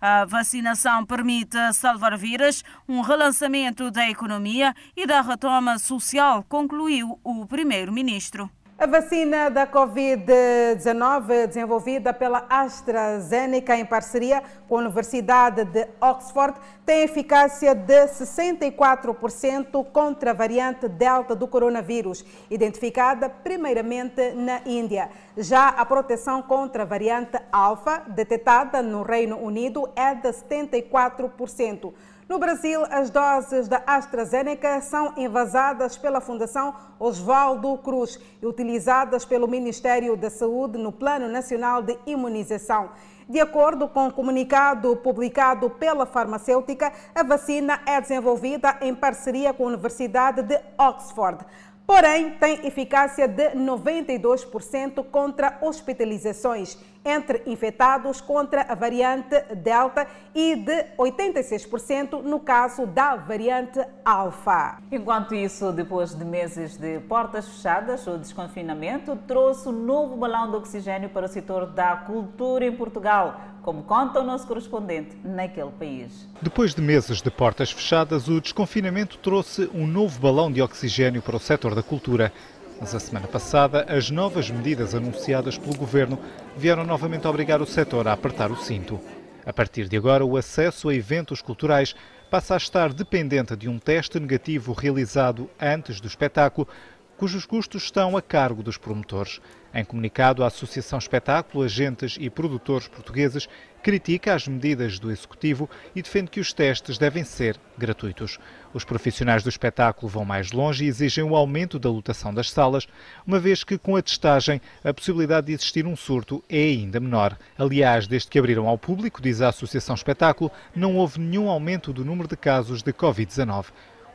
A 0.00 0.24
vacinação 0.24 1.04
permite 1.04 1.56
salvar 1.72 2.16
vidas, 2.16 2.62
um 2.88 3.00
relançamento 3.00 3.90
da 3.90 4.08
economia 4.08 4.74
e 4.96 5.06
da 5.06 5.20
retoma 5.20 5.78
social, 5.78 6.44
concluiu 6.48 7.18
o 7.24 7.46
primeiro-ministro. 7.46 8.48
A 8.80 8.86
vacina 8.86 9.50
da 9.50 9.66
Covid-19, 9.66 11.48
desenvolvida 11.48 12.14
pela 12.14 12.46
AstraZeneca 12.48 13.76
em 13.76 13.84
parceria 13.84 14.40
com 14.68 14.76
a 14.76 14.78
Universidade 14.78 15.64
de 15.64 15.88
Oxford, 16.00 16.56
tem 16.86 17.02
eficácia 17.02 17.74
de 17.74 18.06
64% 18.06 19.84
contra 19.86 20.30
a 20.30 20.32
variante 20.32 20.86
Delta 20.86 21.34
do 21.34 21.48
coronavírus, 21.48 22.24
identificada 22.48 23.28
primeiramente 23.28 24.30
na 24.30 24.60
Índia. 24.64 25.10
Já 25.36 25.70
a 25.70 25.84
proteção 25.84 26.40
contra 26.40 26.84
a 26.84 26.86
variante 26.86 27.36
Alfa, 27.50 28.04
detectada 28.06 28.80
no 28.80 29.02
Reino 29.02 29.38
Unido, 29.38 29.90
é 29.96 30.14
de 30.14 30.28
74%. 30.28 31.92
No 32.28 32.38
Brasil, 32.38 32.84
as 32.90 33.08
doses 33.08 33.68
da 33.68 33.82
AstraZeneca 33.86 34.82
são 34.82 35.14
envasadas 35.16 35.96
pela 35.96 36.20
Fundação 36.20 36.74
Oswaldo 37.00 37.78
Cruz 37.78 38.20
e 38.42 38.46
utilizadas 38.46 39.24
pelo 39.24 39.48
Ministério 39.48 40.14
da 40.14 40.28
Saúde 40.28 40.76
no 40.76 40.92
Plano 40.92 41.26
Nacional 41.26 41.82
de 41.82 41.98
Imunização. 42.06 42.90
De 43.26 43.40
acordo 43.40 43.88
com 43.88 44.04
o 44.04 44.08
um 44.08 44.10
comunicado 44.10 44.94
publicado 44.96 45.70
pela 45.70 46.04
farmacêutica, 46.04 46.92
a 47.14 47.22
vacina 47.22 47.80
é 47.86 47.98
desenvolvida 47.98 48.76
em 48.82 48.94
parceria 48.94 49.54
com 49.54 49.64
a 49.64 49.68
Universidade 49.68 50.42
de 50.42 50.60
Oxford 50.76 51.46
porém 51.88 52.32
tem 52.32 52.66
eficácia 52.66 53.26
de 53.26 53.48
92% 53.52 55.02
contra 55.10 55.56
hospitalizações 55.62 56.76
entre 57.08 57.42
infectados 57.46 58.20
contra 58.20 58.62
a 58.62 58.74
variante 58.74 59.40
Delta 59.54 60.06
e 60.34 60.56
de 60.56 60.84
86% 60.96 62.22
no 62.22 62.40
caso 62.40 62.86
da 62.86 63.16
variante 63.16 63.80
Alfa. 64.04 64.78
Enquanto 64.92 65.34
isso, 65.34 65.72
depois 65.72 66.14
de 66.14 66.24
meses 66.24 66.76
de 66.76 67.00
portas 67.00 67.48
fechadas, 67.48 68.06
o 68.06 68.18
desconfinamento 68.18 69.16
trouxe 69.26 69.68
um 69.68 69.72
novo 69.72 70.16
balão 70.16 70.50
de 70.50 70.56
oxigênio 70.56 71.08
para 71.08 71.26
o 71.26 71.28
setor 71.28 71.66
da 71.66 71.96
cultura 71.96 72.66
em 72.66 72.72
Portugal, 72.76 73.40
como 73.62 73.82
conta 73.82 74.20
o 74.20 74.24
nosso 74.24 74.46
correspondente 74.46 75.16
naquele 75.24 75.70
país. 75.70 76.28
Depois 76.40 76.74
de 76.74 76.80
meses 76.80 77.20
de 77.20 77.30
portas 77.30 77.70
fechadas, 77.70 78.28
o 78.28 78.40
desconfinamento 78.40 79.18
trouxe 79.18 79.68
um 79.74 79.86
novo 79.86 80.18
balão 80.20 80.50
de 80.50 80.62
oxigênio 80.62 81.20
para 81.20 81.36
o 81.36 81.40
setor 81.40 81.74
da 81.74 81.82
cultura. 81.82 82.32
Mas 82.80 82.94
a 82.94 83.00
semana 83.00 83.26
passada, 83.26 83.84
as 83.88 84.08
novas 84.08 84.50
medidas 84.50 84.94
anunciadas 84.94 85.58
pelo 85.58 85.76
governo 85.76 86.18
vieram 86.56 86.84
novamente 86.84 87.26
obrigar 87.26 87.60
o 87.60 87.66
setor 87.66 88.06
a 88.06 88.12
apertar 88.12 88.52
o 88.52 88.56
cinto. 88.56 89.00
A 89.44 89.52
partir 89.52 89.88
de 89.88 89.96
agora, 89.96 90.24
o 90.24 90.36
acesso 90.36 90.88
a 90.88 90.94
eventos 90.94 91.42
culturais 91.42 91.96
passa 92.30 92.54
a 92.54 92.56
estar 92.56 92.92
dependente 92.92 93.56
de 93.56 93.68
um 93.68 93.78
teste 93.78 94.20
negativo 94.20 94.72
realizado 94.72 95.50
antes 95.60 96.00
do 96.00 96.06
espetáculo, 96.06 96.68
cujos 97.16 97.44
custos 97.44 97.82
estão 97.82 98.16
a 98.16 98.22
cargo 98.22 98.62
dos 98.62 98.76
promotores. 98.76 99.40
Em 99.74 99.84
comunicado, 99.84 100.44
a 100.44 100.46
Associação 100.46 100.98
Espetáculo, 100.98 101.64
Agentes 101.64 102.16
e 102.20 102.30
Produtores 102.30 102.86
Portugueses 102.86 103.48
critica 103.82 104.34
as 104.34 104.46
medidas 104.46 104.98
do 104.98 105.10
Executivo 105.10 105.68
e 105.94 106.02
defende 106.02 106.30
que 106.30 106.40
os 106.40 106.52
testes 106.52 106.98
devem 106.98 107.24
ser 107.24 107.58
gratuitos. 107.76 108.38
Os 108.74 108.84
profissionais 108.84 109.42
do 109.42 109.48
espetáculo 109.48 110.08
vão 110.08 110.24
mais 110.24 110.52
longe 110.52 110.84
e 110.84 110.88
exigem 110.88 111.24
o 111.24 111.34
aumento 111.34 111.78
da 111.78 111.88
lotação 111.88 112.34
das 112.34 112.50
salas, 112.50 112.86
uma 113.26 113.38
vez 113.38 113.64
que 113.64 113.78
com 113.78 113.96
a 113.96 114.02
testagem 114.02 114.60
a 114.84 114.92
possibilidade 114.92 115.46
de 115.46 115.52
existir 115.54 115.86
um 115.86 115.96
surto 115.96 116.44
é 116.48 116.58
ainda 116.58 117.00
menor. 117.00 117.38
Aliás, 117.58 118.06
desde 118.06 118.28
que 118.28 118.38
abriram 118.38 118.68
ao 118.68 118.76
público, 118.76 119.22
diz 119.22 119.40
a 119.40 119.48
Associação 119.48 119.94
Espetáculo, 119.94 120.50
não 120.74 120.96
houve 120.96 121.18
nenhum 121.18 121.48
aumento 121.48 121.92
do 121.92 122.04
número 122.04 122.28
de 122.28 122.36
casos 122.36 122.82
de 122.82 122.92
Covid-19. 122.92 123.66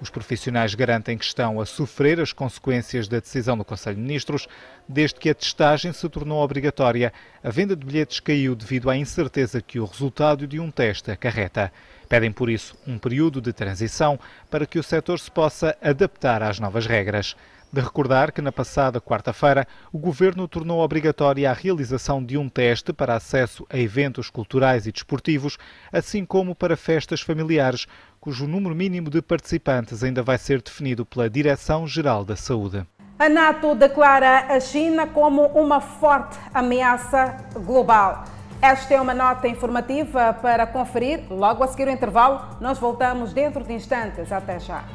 Os 0.03 0.09
profissionais 0.09 0.75
garantem 0.75 1.17
que 1.17 1.23
estão 1.23 1.61
a 1.61 1.65
sofrer 1.65 2.19
as 2.19 2.33
consequências 2.33 3.07
da 3.07 3.21
decisão 3.21 3.57
do 3.57 3.63
Conselho 3.63 3.95
de 3.95 4.01
Ministros. 4.01 4.49
Desde 4.85 5.17
que 5.17 5.29
a 5.29 5.33
testagem 5.33 5.93
se 5.93 6.09
tornou 6.09 6.43
obrigatória, 6.43 7.13
a 7.41 7.49
venda 7.49 7.73
de 7.73 7.85
bilhetes 7.85 8.19
caiu 8.19 8.53
devido 8.53 8.89
à 8.89 8.97
incerteza 8.97 9.61
que 9.61 9.79
o 9.79 9.85
resultado 9.85 10.45
de 10.45 10.59
um 10.59 10.69
teste 10.69 11.09
acarreta. 11.09 11.71
Pedem, 12.09 12.33
por 12.33 12.49
isso, 12.49 12.75
um 12.85 12.97
período 12.97 13.39
de 13.39 13.53
transição 13.53 14.19
para 14.51 14.65
que 14.65 14.77
o 14.77 14.83
setor 14.83 15.17
se 15.21 15.31
possa 15.31 15.73
adaptar 15.81 16.43
às 16.43 16.59
novas 16.59 16.85
regras 16.85 17.33
de 17.73 17.81
recordar 17.81 18.31
que 18.31 18.39
na 18.39 18.51
passada 18.51 19.01
quarta-feira 19.01 19.67
o 19.91 19.97
Governo 19.97 20.47
tornou 20.47 20.79
obrigatória 20.79 21.49
a 21.49 21.53
realização 21.53 22.23
de 22.23 22.37
um 22.37 22.47
teste 22.47 22.93
para 22.93 23.15
acesso 23.15 23.65
a 23.67 23.79
eventos 23.79 24.29
culturais 24.29 24.85
e 24.85 24.91
desportivos, 24.91 25.57
assim 25.91 26.23
como 26.23 26.53
para 26.53 26.77
festas 26.77 27.21
familiares, 27.21 27.87
cujo 28.23 28.47
número 28.47 28.73
mínimo 28.73 29.09
de 29.09 29.21
participantes 29.21 30.01
ainda 30.01 30.23
vai 30.23 30.37
ser 30.37 30.61
definido 30.61 31.05
pela 31.05 31.29
Direção-Geral 31.29 32.23
da 32.23 32.37
Saúde. 32.37 32.87
A 33.19 33.27
NATO 33.27 33.75
declara 33.75 34.45
a 34.47 34.61
China 34.61 35.05
como 35.05 35.47
uma 35.47 35.81
forte 35.81 36.39
ameaça 36.53 37.35
global. 37.65 38.23
Esta 38.61 38.93
é 38.93 39.01
uma 39.01 39.13
nota 39.13 39.45
informativa 39.49 40.31
para 40.41 40.65
conferir. 40.65 41.25
Logo 41.29 41.65
a 41.65 41.67
seguir 41.67 41.89
o 41.89 41.91
intervalo, 41.91 42.57
nós 42.61 42.79
voltamos 42.79 43.33
dentro 43.33 43.61
de 43.61 43.73
instantes. 43.73 44.31
Até 44.31 44.57
já. 44.57 44.85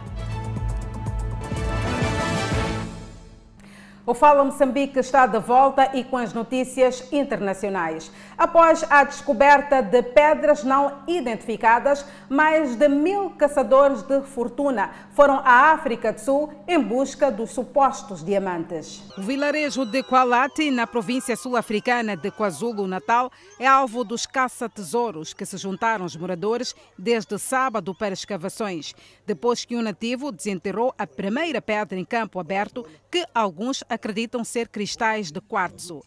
O 4.08 4.14
Fala 4.14 4.42
Moçambique 4.42 4.98
está 5.00 5.26
de 5.26 5.38
volta 5.38 5.90
e 5.94 6.02
com 6.02 6.16
as 6.16 6.32
notícias 6.32 7.12
internacionais. 7.12 8.10
Após 8.38 8.82
a 8.88 9.04
descoberta 9.04 9.82
de 9.82 10.02
pedras 10.02 10.64
não 10.64 11.02
identificadas, 11.06 12.06
mais 12.26 12.74
de 12.74 12.88
mil 12.88 13.28
caçadores 13.32 14.00
de 14.00 14.22
fortuna 14.22 14.90
foram 15.10 15.40
à 15.44 15.72
África 15.72 16.10
do 16.10 16.20
Sul 16.20 16.50
em 16.66 16.80
busca 16.80 17.30
dos 17.30 17.50
supostos 17.50 18.24
diamantes. 18.24 19.02
O 19.18 19.20
vilarejo 19.20 19.84
de 19.84 20.02
Kualati, 20.02 20.70
na 20.70 20.86
província 20.86 21.36
sul-africana 21.36 22.16
de 22.16 22.30
KwaZulu-Natal, 22.30 23.30
é 23.58 23.66
alvo 23.66 24.04
dos 24.04 24.24
caça-tesouros 24.24 25.34
que 25.34 25.44
se 25.44 25.58
juntaram 25.58 26.04
aos 26.04 26.16
moradores 26.16 26.74
desde 26.98 27.38
sábado 27.38 27.94
para 27.94 28.14
escavações, 28.14 28.94
depois 29.26 29.66
que 29.66 29.76
um 29.76 29.82
nativo 29.82 30.32
desenterrou 30.32 30.94
a 30.96 31.06
primeira 31.06 31.60
pedra 31.60 31.98
em 31.98 32.06
campo 32.06 32.40
aberto 32.40 32.86
que 33.10 33.26
alguns 33.34 33.84
acreditam 33.98 34.44
ser 34.44 34.68
cristais 34.68 35.30
de 35.32 35.40
quartzo. 35.40 36.02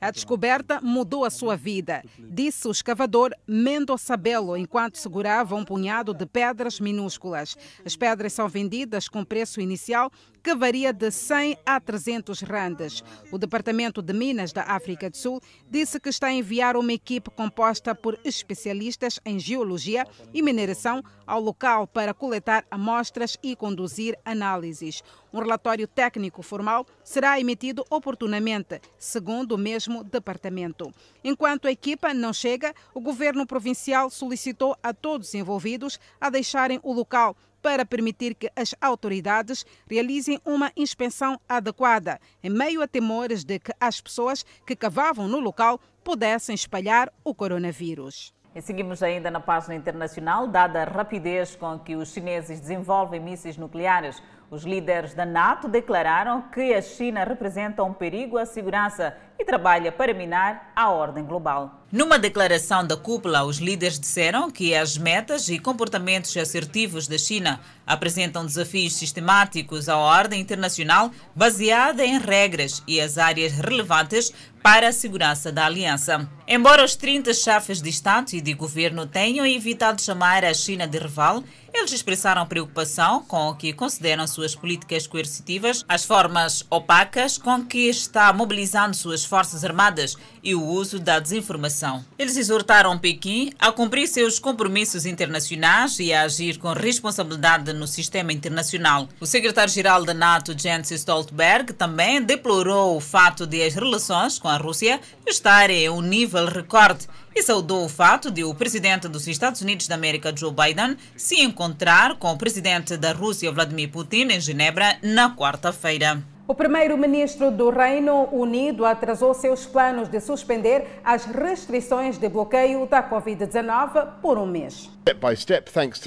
A 0.00 0.10
descoberta 0.10 0.78
mudou 0.82 1.24
a 1.24 1.30
sua 1.30 1.56
vida, 1.56 2.02
disse 2.18 2.68
o 2.68 2.70
escavador 2.70 3.30
Mendo 3.46 3.96
Sabelo, 3.96 4.56
enquanto 4.56 4.98
segurava 4.98 5.54
um 5.54 5.64
punhado 5.64 6.12
de 6.12 6.26
pedras 6.26 6.78
minúsculas. 6.80 7.56
As 7.84 7.96
pedras 7.96 8.32
são 8.34 8.46
vendidas 8.46 9.08
com 9.08 9.24
preço 9.24 9.58
inicial 9.60 10.10
que 10.46 10.54
varia 10.54 10.92
de 10.92 11.10
100 11.10 11.58
a 11.66 11.80
300 11.80 12.40
randes. 12.42 13.02
O 13.32 13.36
Departamento 13.36 14.00
de 14.00 14.12
Minas 14.12 14.52
da 14.52 14.62
África 14.62 15.10
do 15.10 15.16
Sul 15.16 15.40
disse 15.68 15.98
que 15.98 16.08
está 16.08 16.28
a 16.28 16.32
enviar 16.32 16.76
uma 16.76 16.92
equipe 16.92 17.30
composta 17.30 17.96
por 17.96 18.16
especialistas 18.22 19.18
em 19.24 19.40
geologia 19.40 20.06
e 20.32 20.40
mineração 20.42 21.02
ao 21.26 21.40
local 21.40 21.88
para 21.88 22.14
coletar 22.14 22.64
amostras 22.70 23.36
e 23.42 23.56
conduzir 23.56 24.16
análises. 24.24 25.02
Um 25.32 25.40
relatório 25.40 25.88
técnico 25.88 26.42
formal 26.42 26.86
será 27.02 27.40
emitido 27.40 27.84
oportunamente, 27.90 28.80
segundo 28.96 29.56
o 29.56 29.58
mesmo 29.58 30.04
departamento. 30.04 30.94
Enquanto 31.24 31.66
a 31.66 31.72
equipa 31.72 32.14
não 32.14 32.32
chega, 32.32 32.72
o 32.94 33.00
governo 33.00 33.48
provincial 33.48 34.10
solicitou 34.10 34.76
a 34.80 34.94
todos 34.94 35.26
os 35.26 35.34
envolvidos 35.34 35.98
a 36.20 36.30
deixarem 36.30 36.78
o 36.84 36.92
local 36.92 37.36
para 37.66 37.84
permitir 37.84 38.36
que 38.36 38.48
as 38.54 38.76
autoridades 38.80 39.66
realizem 39.90 40.40
uma 40.44 40.70
inspeção 40.76 41.36
adequada, 41.48 42.20
em 42.40 42.48
meio 42.48 42.80
a 42.80 42.86
temores 42.86 43.42
de 43.42 43.58
que 43.58 43.72
as 43.80 44.00
pessoas 44.00 44.44
que 44.64 44.76
cavavam 44.76 45.26
no 45.26 45.40
local 45.40 45.80
pudessem 46.04 46.54
espalhar 46.54 47.12
o 47.24 47.34
coronavírus. 47.34 48.32
E 48.54 48.62
seguimos 48.62 49.02
ainda 49.02 49.32
na 49.32 49.40
página 49.40 49.74
internacional, 49.74 50.46
dada 50.46 50.82
a 50.82 50.84
rapidez 50.84 51.56
com 51.56 51.76
que 51.76 51.96
os 51.96 52.12
chineses 52.12 52.60
desenvolvem 52.60 53.18
mísseis 53.18 53.56
nucleares. 53.56 54.22
Os 54.48 54.62
líderes 54.62 55.12
da 55.12 55.26
NATO 55.26 55.66
declararam 55.66 56.42
que 56.42 56.72
a 56.72 56.80
China 56.80 57.24
representa 57.24 57.82
um 57.82 57.92
perigo 57.92 58.38
à 58.38 58.46
segurança 58.46 59.16
e 59.38 59.44
trabalha 59.44 59.92
para 59.92 60.14
minar 60.14 60.72
a 60.74 60.90
ordem 60.90 61.24
global. 61.24 61.82
Numa 61.92 62.18
declaração 62.18 62.84
da 62.84 62.96
cúpula, 62.96 63.44
os 63.44 63.58
líderes 63.58 63.98
disseram 63.98 64.50
que 64.50 64.74
as 64.74 64.98
metas 64.98 65.48
e 65.48 65.58
comportamentos 65.58 66.36
assertivos 66.36 67.06
da 67.06 67.16
China 67.16 67.60
apresentam 67.86 68.44
desafios 68.44 68.96
sistemáticos 68.96 69.88
à 69.88 69.96
ordem 69.96 70.40
internacional 70.40 71.12
baseada 71.34 72.04
em 72.04 72.18
regras 72.18 72.82
e 72.88 73.00
as 73.00 73.18
áreas 73.18 73.52
relevantes 73.52 74.32
para 74.66 74.88
a 74.88 74.92
segurança 74.92 75.52
da 75.52 75.64
aliança. 75.64 76.28
Embora 76.48 76.84
os 76.84 76.96
30 76.96 77.32
chefes 77.34 77.80
de 77.80 77.88
Estado 77.88 78.32
e 78.32 78.40
de 78.40 78.52
governo 78.52 79.06
tenham 79.06 79.46
evitado 79.46 80.02
chamar 80.02 80.44
a 80.44 80.52
China 80.52 80.88
de 80.88 80.98
rival, 80.98 81.44
eles 81.72 81.92
expressaram 81.92 82.46
preocupação 82.46 83.22
com 83.22 83.48
o 83.48 83.54
que 83.54 83.72
consideram 83.72 84.26
suas 84.26 84.56
políticas 84.56 85.06
coercitivas, 85.06 85.84
as 85.88 86.04
formas 86.04 86.64
opacas 86.68 87.38
com 87.38 87.64
que 87.64 87.88
está 87.88 88.32
mobilizando 88.32 88.96
suas 88.96 89.24
Forças 89.26 89.64
Armadas 89.64 90.16
e 90.42 90.54
o 90.54 90.64
uso 90.64 90.98
da 90.98 91.18
desinformação. 91.18 92.02
Eles 92.18 92.38
exortaram 92.38 92.98
Pequim 92.98 93.52
a 93.58 93.70
cumprir 93.70 94.08
seus 94.08 94.38
compromissos 94.38 95.04
internacionais 95.04 95.98
e 95.98 96.12
a 96.14 96.22
agir 96.22 96.56
com 96.58 96.72
responsabilidade 96.72 97.72
no 97.74 97.86
sistema 97.86 98.32
internacional. 98.32 99.08
O 99.20 99.26
secretário-geral 99.26 100.04
da 100.04 100.14
NATO, 100.14 100.58
Jens 100.58 100.90
Stoltenberg, 100.90 101.74
também 101.74 102.22
deplorou 102.22 102.96
o 102.96 103.00
fato 103.00 103.46
de 103.46 103.62
as 103.62 103.74
relações 103.74 104.38
com 104.38 104.48
a 104.48 104.56
Rússia 104.56 105.00
estarem 105.26 105.84
em 105.84 105.90
um 105.90 106.00
nível 106.00 106.46
recorde 106.46 107.06
e 107.34 107.42
saudou 107.42 107.84
o 107.84 107.88
fato 107.88 108.30
de 108.30 108.42
o 108.44 108.54
presidente 108.54 109.08
dos 109.08 109.26
Estados 109.26 109.60
Unidos 109.60 109.86
da 109.86 109.94
América, 109.94 110.34
Joe 110.34 110.50
Biden, 110.50 110.96
se 111.14 111.42
encontrar 111.42 112.16
com 112.16 112.32
o 112.32 112.38
presidente 112.38 112.96
da 112.96 113.12
Rússia, 113.12 113.52
Vladimir 113.52 113.90
Putin, 113.90 114.28
em 114.30 114.40
Genebra, 114.40 114.96
na 115.02 115.36
quarta-feira. 115.36 116.35
O 116.48 116.54
primeiro-ministro 116.54 117.50
do 117.50 117.70
Reino 117.70 118.28
Unido 118.30 118.86
atrasou 118.86 119.34
seus 119.34 119.66
planos 119.66 120.08
de 120.08 120.20
suspender 120.20 121.00
as 121.04 121.24
restrições 121.24 122.18
de 122.18 122.28
bloqueio 122.28 122.86
da 122.86 123.02
Covid-19 123.02 124.06
por 124.22 124.38
um 124.38 124.46
mês. 124.46 124.95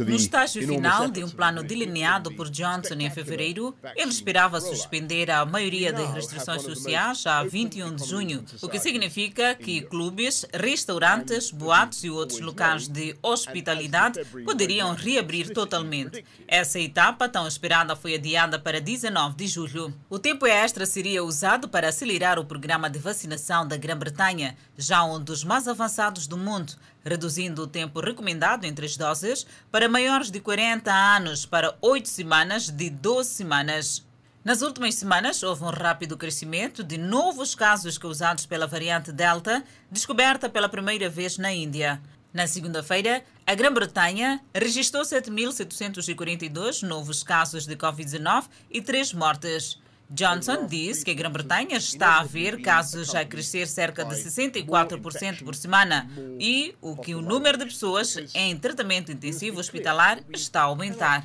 No 0.05 0.15
estágio 0.15 0.67
final 0.67 1.09
de 1.09 1.23
um 1.23 1.29
plano 1.29 1.63
delineado 1.63 2.33
por 2.33 2.49
Johnson 2.49 2.95
em 2.95 3.09
fevereiro, 3.09 3.73
ele 3.95 4.09
esperava 4.09 4.59
suspender 4.59 5.31
a 5.31 5.45
maioria 5.45 5.93
das 5.93 6.13
restrições 6.13 6.63
sociais 6.63 7.25
a 7.25 7.41
21 7.45 7.95
de 7.95 8.05
junho, 8.05 8.43
o 8.61 8.67
que 8.67 8.77
significa 8.77 9.55
que 9.55 9.81
clubes, 9.81 10.45
restaurantes, 10.53 11.49
boatos 11.49 12.03
e 12.03 12.09
outros 12.09 12.41
locais 12.41 12.89
de 12.89 13.15
hospitalidade 13.21 14.19
poderiam 14.43 14.93
reabrir 14.93 15.53
totalmente. 15.53 16.25
Essa 16.45 16.77
etapa 16.77 17.29
tão 17.29 17.47
esperada 17.47 17.95
foi 17.95 18.15
adiada 18.15 18.59
para 18.59 18.81
19 18.81 19.35
de 19.37 19.47
julho. 19.47 19.93
O 20.09 20.19
tempo 20.19 20.45
extra 20.45 20.85
seria 20.85 21.23
usado 21.23 21.69
para 21.69 21.87
acelerar 21.87 22.37
o 22.37 22.43
programa 22.43 22.89
de 22.89 22.99
vacinação 22.99 23.65
da 23.65 23.77
Grã-Bretanha, 23.77 24.57
já 24.77 25.05
um 25.05 25.23
dos 25.23 25.45
mais 25.45 25.69
avançados 25.69 26.27
do 26.27 26.37
mundo, 26.37 26.73
reduzindo 27.03 27.63
o 27.63 27.67
tempo 27.67 27.99
recomendado 27.99 28.65
entre 28.65 28.85
as 28.85 28.97
doses 28.97 29.45
para 29.71 29.89
maiores 29.89 30.29
de 30.29 30.39
40 30.39 30.91
anos 30.91 31.45
para 31.45 31.75
8 31.81 32.07
semanas 32.07 32.69
de 32.69 32.89
12 32.89 33.29
semanas. 33.29 34.05
Nas 34.43 34.61
últimas 34.61 34.95
semanas, 34.95 35.43
houve 35.43 35.63
um 35.63 35.69
rápido 35.69 36.17
crescimento 36.17 36.83
de 36.83 36.97
novos 36.97 37.53
casos 37.53 37.97
causados 37.97 38.45
pela 38.45 38.65
variante 38.65 39.11
Delta, 39.11 39.63
descoberta 39.91 40.49
pela 40.49 40.69
primeira 40.69 41.09
vez 41.09 41.37
na 41.37 41.51
Índia. 41.51 42.01
Na 42.33 42.47
segunda-feira, 42.47 43.23
a 43.45 43.55
Grã-Bretanha 43.55 44.39
registrou 44.53 45.03
7.742 45.03 46.83
novos 46.83 47.21
casos 47.21 47.65
de 47.65 47.75
Covid-19 47.75 48.45
e 48.69 48.81
3 48.81 49.13
mortes. 49.13 49.79
Johnson 50.09 50.65
diz 50.65 51.03
que 51.03 51.11
a 51.11 51.13
Grã-Bretanha 51.13 51.77
está 51.77 52.19
a 52.19 52.23
ver 52.23 52.61
casos 52.61 53.13
a 53.13 53.23
crescer 53.23 53.67
cerca 53.67 54.03
de 54.03 54.15
64% 54.15 55.43
por 55.43 55.53
semana 55.53 56.09
e 56.39 56.75
o 56.81 56.95
que 56.95 57.13
o 57.13 57.21
número 57.21 57.57
de 57.57 57.65
pessoas 57.65 58.17
em 58.33 58.57
tratamento 58.57 59.11
intensivo 59.11 59.59
hospitalar 59.59 60.19
está 60.33 60.61
a 60.61 60.63
aumentar. 60.63 61.23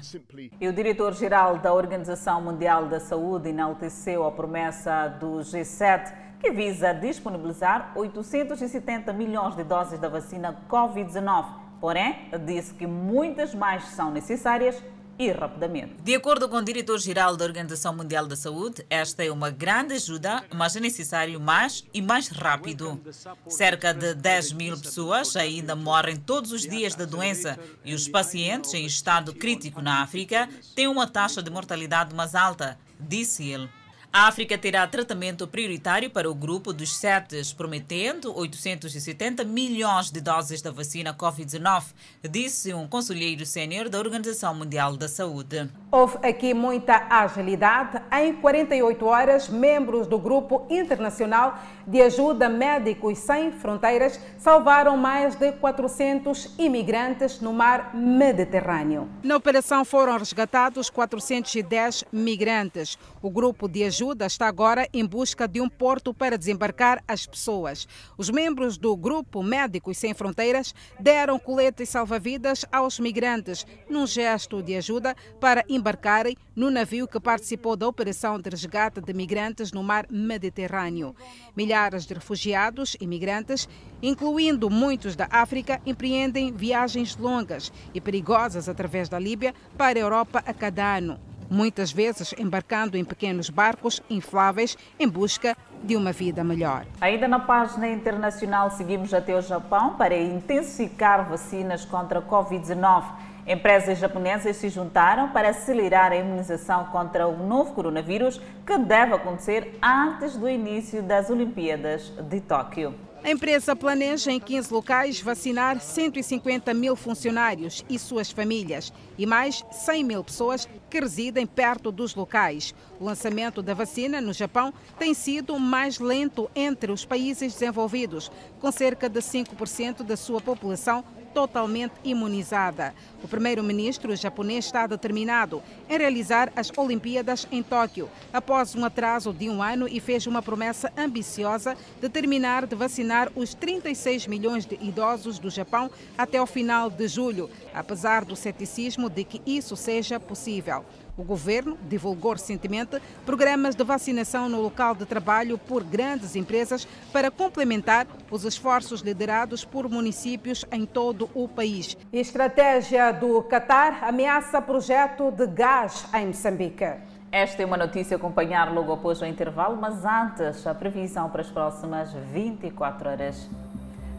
E 0.60 0.68
o 0.68 0.72
diretor-geral 0.72 1.58
da 1.58 1.72
Organização 1.72 2.42
Mundial 2.42 2.86
da 2.86 3.00
Saúde 3.00 3.48
enalteceu 3.48 4.24
a 4.24 4.30
promessa 4.30 5.08
do 5.08 5.38
G7 5.38 6.24
que 6.38 6.50
visa 6.50 6.92
disponibilizar 6.92 7.92
870 7.96 9.14
milhões 9.14 9.56
de 9.56 9.64
doses 9.64 9.98
da 9.98 10.10
vacina 10.10 10.54
Covid-19. 10.68 11.46
Porém, 11.80 12.28
disse 12.44 12.74
que 12.74 12.86
muitas 12.86 13.54
mais 13.54 13.84
são 13.84 14.10
necessárias 14.10 14.76
e 15.18 15.30
rapidamente. 15.30 15.94
De 16.02 16.14
acordo 16.14 16.48
com 16.48 16.56
o 16.56 16.62
diretor-geral 16.62 17.36
da 17.36 17.44
Organização 17.44 17.94
Mundial 17.94 18.26
da 18.26 18.36
Saúde, 18.36 18.84
esta 18.90 19.24
é 19.24 19.30
uma 19.30 19.50
grande 19.50 19.94
ajuda, 19.94 20.44
mas 20.52 20.76
é 20.76 20.80
necessário 20.80 21.40
mais 21.40 21.84
e 21.92 22.02
mais 22.02 22.28
rápido. 22.28 23.00
Cerca 23.48 23.92
de 23.92 24.14
10 24.14 24.52
mil 24.52 24.78
pessoas 24.78 25.36
ainda 25.36 25.76
morrem 25.76 26.16
todos 26.16 26.52
os 26.52 26.62
dias 26.62 26.94
da 26.94 27.04
doença 27.04 27.58
e 27.84 27.94
os 27.94 28.08
pacientes 28.08 28.74
em 28.74 28.84
estado 28.84 29.34
crítico 29.34 29.80
na 29.80 30.02
África 30.02 30.48
têm 30.74 30.88
uma 30.88 31.06
taxa 31.06 31.42
de 31.42 31.50
mortalidade 31.50 32.14
mais 32.14 32.34
alta, 32.34 32.78
disse 32.98 33.48
ele. 33.48 33.68
A 34.16 34.28
África 34.28 34.56
terá 34.56 34.86
tratamento 34.86 35.44
prioritário 35.48 36.08
para 36.08 36.30
o 36.30 36.34
grupo 36.36 36.72
dos 36.72 36.94
sete, 36.94 37.42
prometendo 37.56 38.32
870 38.32 39.42
milhões 39.42 40.08
de 40.08 40.20
doses 40.20 40.62
da 40.62 40.70
vacina 40.70 41.12
Covid-19, 41.12 41.86
disse 42.30 42.72
um 42.72 42.86
conselheiro 42.86 43.44
sênior 43.44 43.88
da 43.88 43.98
Organização 43.98 44.54
Mundial 44.54 44.96
da 44.96 45.08
Saúde. 45.08 45.68
Houve 45.90 46.18
aqui 46.22 46.54
muita 46.54 47.08
agilidade. 47.10 48.00
Em 48.12 48.34
48 48.34 49.04
horas, 49.04 49.48
membros 49.48 50.06
do 50.06 50.16
Grupo 50.16 50.64
Internacional 50.70 51.58
de 51.84 52.00
Ajuda 52.00 52.48
Médicos 52.48 53.18
Sem 53.18 53.50
Fronteiras 53.50 54.20
salvaram 54.38 54.96
mais 54.96 55.34
de 55.34 55.50
400 55.50 56.54
imigrantes 56.56 57.40
no 57.40 57.52
mar 57.52 57.92
Mediterrâneo. 57.96 59.08
Na 59.24 59.34
operação 59.34 59.84
foram 59.84 60.16
resgatados 60.16 60.88
410 60.88 62.04
migrantes. 62.12 62.96
O 63.20 63.28
grupo 63.28 63.68
de 63.68 63.82
ajuda 63.82 64.03
ajuda 64.04 64.26
está 64.26 64.46
agora 64.46 64.86
em 64.92 65.06
busca 65.06 65.48
de 65.48 65.62
um 65.62 65.68
porto 65.68 66.12
para 66.12 66.36
desembarcar 66.36 67.02
as 67.08 67.24
pessoas. 67.24 67.88
Os 68.18 68.28
membros 68.28 68.76
do 68.76 68.94
Grupo 68.94 69.42
Médicos 69.42 69.96
Sem 69.96 70.12
Fronteiras 70.12 70.74
deram 71.00 71.38
coletes 71.38 71.88
salva-vidas 71.88 72.66
aos 72.70 73.00
migrantes, 73.00 73.66
num 73.88 74.06
gesto 74.06 74.62
de 74.62 74.76
ajuda 74.76 75.16
para 75.40 75.64
embarcarem 75.70 76.36
no 76.54 76.70
navio 76.70 77.08
que 77.08 77.18
participou 77.18 77.76
da 77.76 77.88
operação 77.88 78.38
de 78.38 78.50
resgate 78.50 79.00
de 79.00 79.14
migrantes 79.14 79.72
no 79.72 79.82
mar 79.82 80.06
Mediterrâneo. 80.10 81.16
Milhares 81.56 82.04
de 82.04 82.12
refugiados 82.12 82.98
e 83.00 83.06
migrantes, 83.06 83.66
incluindo 84.02 84.68
muitos 84.68 85.16
da 85.16 85.28
África, 85.30 85.80
empreendem 85.86 86.52
viagens 86.52 87.16
longas 87.16 87.72
e 87.94 88.02
perigosas 88.02 88.68
através 88.68 89.08
da 89.08 89.18
Líbia 89.18 89.54
para 89.78 89.98
a 89.98 90.02
Europa 90.02 90.44
a 90.46 90.52
cada 90.52 90.98
ano 90.98 91.18
muitas 91.50 91.92
vezes 91.92 92.34
embarcando 92.38 92.96
em 92.96 93.04
pequenos 93.04 93.50
barcos 93.50 94.02
infláveis 94.08 94.76
em 94.98 95.08
busca 95.08 95.56
de 95.82 95.96
uma 95.96 96.12
vida 96.12 96.42
melhor. 96.42 96.86
Ainda 97.00 97.28
na 97.28 97.38
página 97.38 97.88
internacional, 97.88 98.70
seguimos 98.70 99.12
até 99.12 99.36
o 99.36 99.42
Japão 99.42 99.94
para 99.96 100.16
intensificar 100.16 101.28
vacinas 101.28 101.84
contra 101.84 102.18
a 102.18 102.22
Covid-19. 102.22 103.04
Empresas 103.46 103.98
japonesas 103.98 104.56
se 104.56 104.70
juntaram 104.70 105.28
para 105.28 105.50
acelerar 105.50 106.12
a 106.12 106.16
imunização 106.16 106.86
contra 106.86 107.28
o 107.28 107.46
novo 107.46 107.74
coronavírus, 107.74 108.40
que 108.66 108.78
deve 108.78 109.14
acontecer 109.14 109.78
antes 109.82 110.34
do 110.36 110.48
início 110.48 111.02
das 111.02 111.28
Olimpíadas 111.28 112.10
de 112.30 112.40
Tóquio. 112.40 112.94
A 113.22 113.30
empresa 113.30 113.74
planeja 113.74 114.30
em 114.30 114.38
15 114.38 114.70
locais 114.70 115.18
vacinar 115.18 115.80
150 115.80 116.74
mil 116.74 116.94
funcionários 116.94 117.82
e 117.88 117.98
suas 117.98 118.30
famílias 118.30 118.92
e 119.18 119.26
mais 119.26 119.64
100 119.70 120.04
mil 120.04 120.24
pessoas 120.24 120.68
que 120.90 121.00
residem 121.00 121.46
perto 121.46 121.90
dos 121.90 122.14
locais. 122.14 122.74
O 123.00 123.04
lançamento 123.04 123.62
da 123.62 123.74
vacina 123.74 124.20
no 124.20 124.32
Japão 124.32 124.72
tem 124.98 125.14
sido 125.14 125.58
mais 125.58 125.98
lento 125.98 126.50
entre 126.54 126.92
os 126.92 127.04
países 127.04 127.52
desenvolvidos, 127.52 128.30
com 128.60 128.70
cerca 128.70 129.08
de 129.08 129.20
5% 129.20 130.02
da 130.02 130.16
sua 130.16 130.40
população 130.40 131.04
totalmente 131.34 131.94
imunizada. 132.04 132.94
O 133.22 133.26
primeiro-ministro 133.26 134.14
japonês 134.14 134.66
está 134.66 134.86
determinado 134.86 135.60
em 135.90 135.98
realizar 135.98 136.52
as 136.54 136.70
Olimpíadas 136.76 137.46
em 137.50 137.62
Tóquio, 137.62 138.08
após 138.32 138.74
um 138.76 138.84
atraso 138.84 139.32
de 139.32 139.50
um 139.50 139.60
ano 139.60 139.88
e 139.88 139.98
fez 139.98 140.26
uma 140.28 140.40
promessa 140.40 140.92
ambiciosa 140.96 141.76
de 142.00 142.08
terminar 142.08 142.66
de 142.66 142.76
vacinar 142.76 143.32
os 143.34 143.52
36 143.52 144.28
milhões 144.28 144.64
de 144.64 144.76
idosos 144.76 145.38
do 145.40 145.50
Japão 145.50 145.90
até 146.16 146.40
o 146.40 146.46
final 146.46 146.88
de 146.88 147.08
julho, 147.08 147.50
apesar 147.74 148.24
do 148.24 148.36
ceticismo 148.36 149.10
de 149.10 149.24
que 149.24 149.42
isso 149.44 149.76
seja 149.76 150.20
possível. 150.20 150.84
O 151.16 151.22
governo 151.22 151.78
divulgou 151.88 152.32
recentemente 152.32 153.00
programas 153.24 153.74
de 153.74 153.84
vacinação 153.84 154.48
no 154.48 154.60
local 154.60 154.94
de 154.94 155.06
trabalho 155.06 155.56
por 155.56 155.84
grandes 155.84 156.34
empresas 156.34 156.88
para 157.12 157.30
complementar 157.30 158.06
os 158.30 158.44
esforços 158.44 159.00
liderados 159.00 159.64
por 159.64 159.88
municípios 159.88 160.64
em 160.72 160.84
todo 160.84 161.30
o 161.34 161.46
país. 161.46 161.96
Estratégia 162.12 163.12
do 163.12 163.42
Catar 163.42 164.02
ameaça 164.02 164.60
projeto 164.60 165.30
de 165.30 165.46
gás 165.46 166.06
em 166.14 166.26
Moçambique. 166.26 166.84
Esta 167.30 167.62
é 167.62 167.66
uma 167.66 167.76
notícia 167.76 168.16
a 168.16 168.18
acompanhar 168.18 168.72
logo 168.72 168.92
após 168.92 169.20
o 169.20 169.26
intervalo, 169.26 169.76
mas 169.76 170.04
antes 170.04 170.66
a 170.66 170.74
previsão 170.74 171.28
para 171.30 171.40
as 171.40 171.50
próximas 171.50 172.12
24 172.12 173.08
horas. 173.08 173.50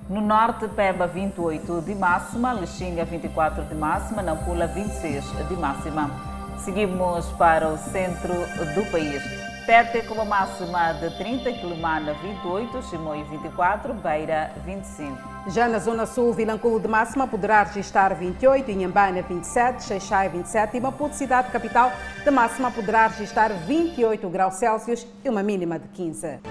No 0.08 0.22
norte, 0.22 0.68
Peba 0.68 1.08
28 1.08 1.82
de 1.82 1.96
máxima, 1.96 2.54
Lixinga 2.54 3.04
24 3.06 3.64
de 3.64 3.74
máxima, 3.74 4.22
Nampula 4.22 4.68
26 4.68 5.26
de 5.48 5.56
máxima. 5.56 6.12
Seguimos 6.60 7.26
para 7.40 7.70
o 7.70 7.78
centro 7.78 8.34
do 8.76 8.92
país. 8.92 9.24
Tete 9.66 10.06
com 10.06 10.14
uma 10.14 10.26
máxima 10.26 10.94
de 10.94 11.10
30, 11.18 11.52
Quilomana 11.54 12.14
28, 12.14 12.84
Chimoio 12.84 13.26
24, 13.26 13.96
Beira 13.96 14.52
25. 14.64 15.18
Já 15.48 15.68
na 15.68 15.80
Zona 15.80 16.06
Sul, 16.06 16.34
Vilanculo 16.34 16.80
de 16.80 16.88
máxima 16.88 17.28
poderá 17.28 17.64
registrar 17.64 18.14
28, 18.14 18.70
Inhambana 18.70 19.24
27, 19.24 19.86
Xeixai 19.86 20.30
27 20.30 20.78
e 20.78 20.80
Maputo, 20.80 21.16
cidade 21.16 21.50
capital, 21.50 21.92
de 22.24 22.30
máxima 22.30 22.70
poderá 22.70 23.08
registrar 23.08 23.50
28 23.50 24.30
graus 24.30 24.54
Celsius 24.54 25.08
e 25.24 25.30
uma 25.30 25.42
mínima 25.42 25.80
de 25.80 25.88
15. 25.88 26.42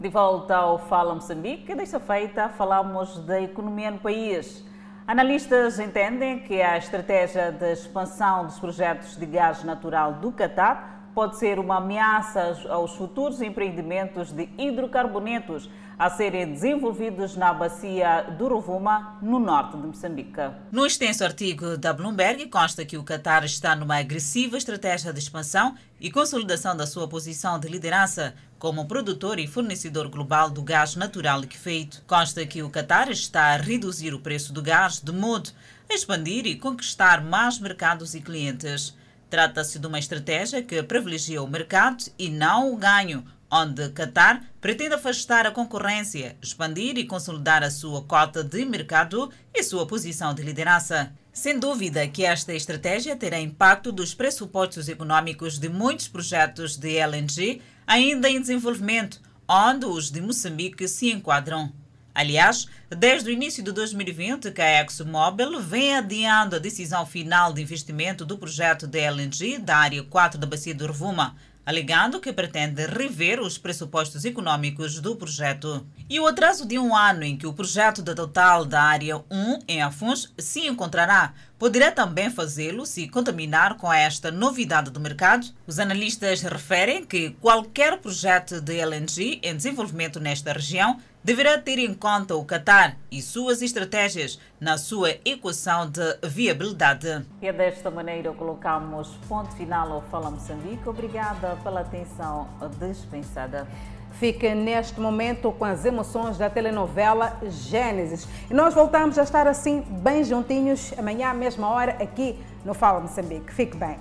De 0.00 0.08
volta 0.08 0.54
ao 0.54 0.78
Fala 0.78 1.12
Moçambique, 1.12 1.74
desta 1.74 1.98
feita 1.98 2.48
falamos 2.50 3.18
da 3.26 3.40
economia 3.40 3.90
no 3.90 3.98
país. 3.98 4.64
Analistas 5.04 5.80
entendem 5.80 6.38
que 6.38 6.62
a 6.62 6.78
estratégia 6.78 7.50
de 7.50 7.72
expansão 7.72 8.46
dos 8.46 8.60
projetos 8.60 9.16
de 9.16 9.26
gás 9.26 9.64
natural 9.64 10.12
do 10.12 10.30
Catar 10.30 11.10
pode 11.12 11.36
ser 11.36 11.58
uma 11.58 11.78
ameaça 11.78 12.56
aos 12.68 12.94
futuros 12.94 13.42
empreendimentos 13.42 14.30
de 14.30 14.48
hidrocarbonetos 14.56 15.68
a 15.98 16.08
serem 16.08 16.52
desenvolvidos 16.52 17.34
na 17.34 17.52
bacia 17.52 18.22
do 18.38 18.46
Rovuma, 18.46 19.18
no 19.20 19.40
norte 19.40 19.76
de 19.76 19.84
Moçambique. 19.84 20.40
No 20.70 20.86
extenso 20.86 21.24
artigo 21.24 21.76
da 21.76 21.92
Bloomberg, 21.92 22.46
consta 22.46 22.84
que 22.84 22.96
o 22.96 23.02
Catar 23.02 23.44
está 23.44 23.74
numa 23.74 23.96
agressiva 23.96 24.56
estratégia 24.56 25.12
de 25.12 25.18
expansão 25.18 25.74
e 26.00 26.08
consolidação 26.08 26.76
da 26.76 26.86
sua 26.86 27.08
posição 27.08 27.58
de 27.58 27.66
liderança 27.66 28.32
como 28.58 28.86
produtor 28.86 29.38
e 29.38 29.46
fornecedor 29.46 30.08
global 30.08 30.50
do 30.50 30.62
gás 30.62 30.96
natural 30.96 31.40
liquefeito. 31.40 32.02
Consta 32.06 32.44
que 32.44 32.62
o 32.62 32.70
Qatar 32.70 33.10
está 33.10 33.54
a 33.54 33.56
reduzir 33.56 34.12
o 34.12 34.20
preço 34.20 34.52
do 34.52 34.60
gás 34.60 35.00
de 35.00 35.12
modo 35.12 35.50
a 35.88 35.94
expandir 35.94 36.46
e 36.46 36.56
conquistar 36.56 37.22
mais 37.22 37.58
mercados 37.58 38.14
e 38.14 38.20
clientes. 38.20 38.94
Trata-se 39.30 39.78
de 39.78 39.86
uma 39.86 39.98
estratégia 39.98 40.62
que 40.62 40.82
privilegia 40.82 41.42
o 41.42 41.48
mercado 41.48 42.04
e 42.18 42.28
não 42.28 42.72
o 42.72 42.76
ganho, 42.76 43.24
onde 43.50 43.90
Qatar 43.90 44.42
pretende 44.60 44.94
afastar 44.94 45.46
a 45.46 45.50
concorrência, 45.50 46.36
expandir 46.42 46.98
e 46.98 47.06
consolidar 47.06 47.62
a 47.62 47.70
sua 47.70 48.02
cota 48.02 48.42
de 48.42 48.64
mercado 48.64 49.30
e 49.54 49.62
sua 49.62 49.86
posição 49.86 50.34
de 50.34 50.42
liderança. 50.42 51.12
Sem 51.38 51.56
dúvida 51.56 52.08
que 52.08 52.24
esta 52.24 52.52
estratégia 52.52 53.14
terá 53.14 53.38
impacto 53.38 53.92
dos 53.92 54.12
pressupostos 54.12 54.88
econômicos 54.88 55.56
de 55.56 55.68
muitos 55.68 56.08
projetos 56.08 56.76
de 56.76 56.96
LNG 56.96 57.62
ainda 57.86 58.28
em 58.28 58.40
desenvolvimento, 58.40 59.20
onde 59.48 59.86
os 59.86 60.10
de 60.10 60.20
Moçambique 60.20 60.88
se 60.88 61.12
enquadram. 61.12 61.72
Aliás, 62.12 62.66
desde 62.90 63.30
o 63.30 63.32
início 63.32 63.62
de 63.62 63.70
2020 63.70 64.50
que 64.50 64.60
a 64.60 64.80
ExxonMobil 64.80 65.60
vem 65.60 65.94
adiando 65.94 66.56
a 66.56 66.58
decisão 66.58 67.06
final 67.06 67.52
de 67.52 67.62
investimento 67.62 68.26
do 68.26 68.36
projeto 68.36 68.88
de 68.88 68.98
LNG 68.98 69.58
da 69.58 69.76
área 69.76 70.02
4 70.02 70.40
da 70.40 70.46
Bacia 70.46 70.74
do 70.74 70.88
Rovuma, 70.88 71.36
alegando 71.68 72.18
que 72.18 72.32
pretende 72.32 72.86
rever 72.86 73.40
os 73.40 73.58
pressupostos 73.58 74.24
econômicos 74.24 75.00
do 75.00 75.14
projeto. 75.14 75.86
E 76.08 76.18
o 76.18 76.26
atraso 76.26 76.66
de 76.66 76.78
um 76.78 76.96
ano 76.96 77.22
em 77.22 77.36
que 77.36 77.46
o 77.46 77.52
projeto 77.52 78.00
da 78.00 78.14
Total 78.14 78.64
da 78.64 78.82
Área 78.82 79.18
1 79.30 79.58
em 79.68 79.82
Afuns 79.82 80.32
se 80.38 80.66
encontrará 80.66 81.34
poderá 81.58 81.90
também 81.90 82.30
fazê-lo 82.30 82.86
se 82.86 83.06
contaminar 83.08 83.76
com 83.76 83.92
esta 83.92 84.30
novidade 84.30 84.90
do 84.90 84.98
mercado. 84.98 85.48
Os 85.66 85.78
analistas 85.78 86.40
referem 86.40 87.04
que 87.04 87.30
qualquer 87.38 87.98
projeto 87.98 88.62
de 88.62 88.78
LNG 88.78 89.40
em 89.42 89.54
desenvolvimento 89.54 90.18
nesta 90.18 90.54
região 90.54 90.98
deverá 91.22 91.58
ter 91.58 91.78
em 91.78 91.94
conta 91.94 92.34
o 92.34 92.44
Qatar 92.44 92.96
e 93.10 93.20
suas 93.20 93.62
estratégias 93.62 94.38
na 94.60 94.78
sua 94.78 95.10
equação 95.24 95.88
de 95.90 96.18
viabilidade. 96.22 97.26
E 97.42 97.46
é 97.46 97.52
desta 97.52 97.90
maneira 97.90 98.32
colocamos 98.32 99.08
ponto 99.28 99.54
final 99.54 99.92
ao 99.92 100.02
Fala 100.02 100.30
Moçambique. 100.30 100.88
Obrigada 100.88 101.56
pela 101.62 101.80
atenção 101.80 102.48
dispensada. 102.78 103.66
Fique 104.12 104.52
neste 104.52 104.98
momento 104.98 105.52
com 105.52 105.64
as 105.64 105.84
emoções 105.84 106.36
da 106.36 106.50
telenovela 106.50 107.38
Gênesis. 107.48 108.26
E 108.50 108.54
nós 108.54 108.74
voltamos 108.74 109.16
a 109.18 109.22
estar 109.22 109.46
assim, 109.46 109.82
bem 109.82 110.24
juntinhos, 110.24 110.92
amanhã 110.98 111.28
à 111.28 111.34
mesma 111.34 111.68
hora, 111.68 111.92
aqui 112.02 112.36
no 112.64 112.74
Fala 112.74 113.00
Moçambique. 113.00 113.52
Fique 113.52 113.76
bem. 113.76 113.96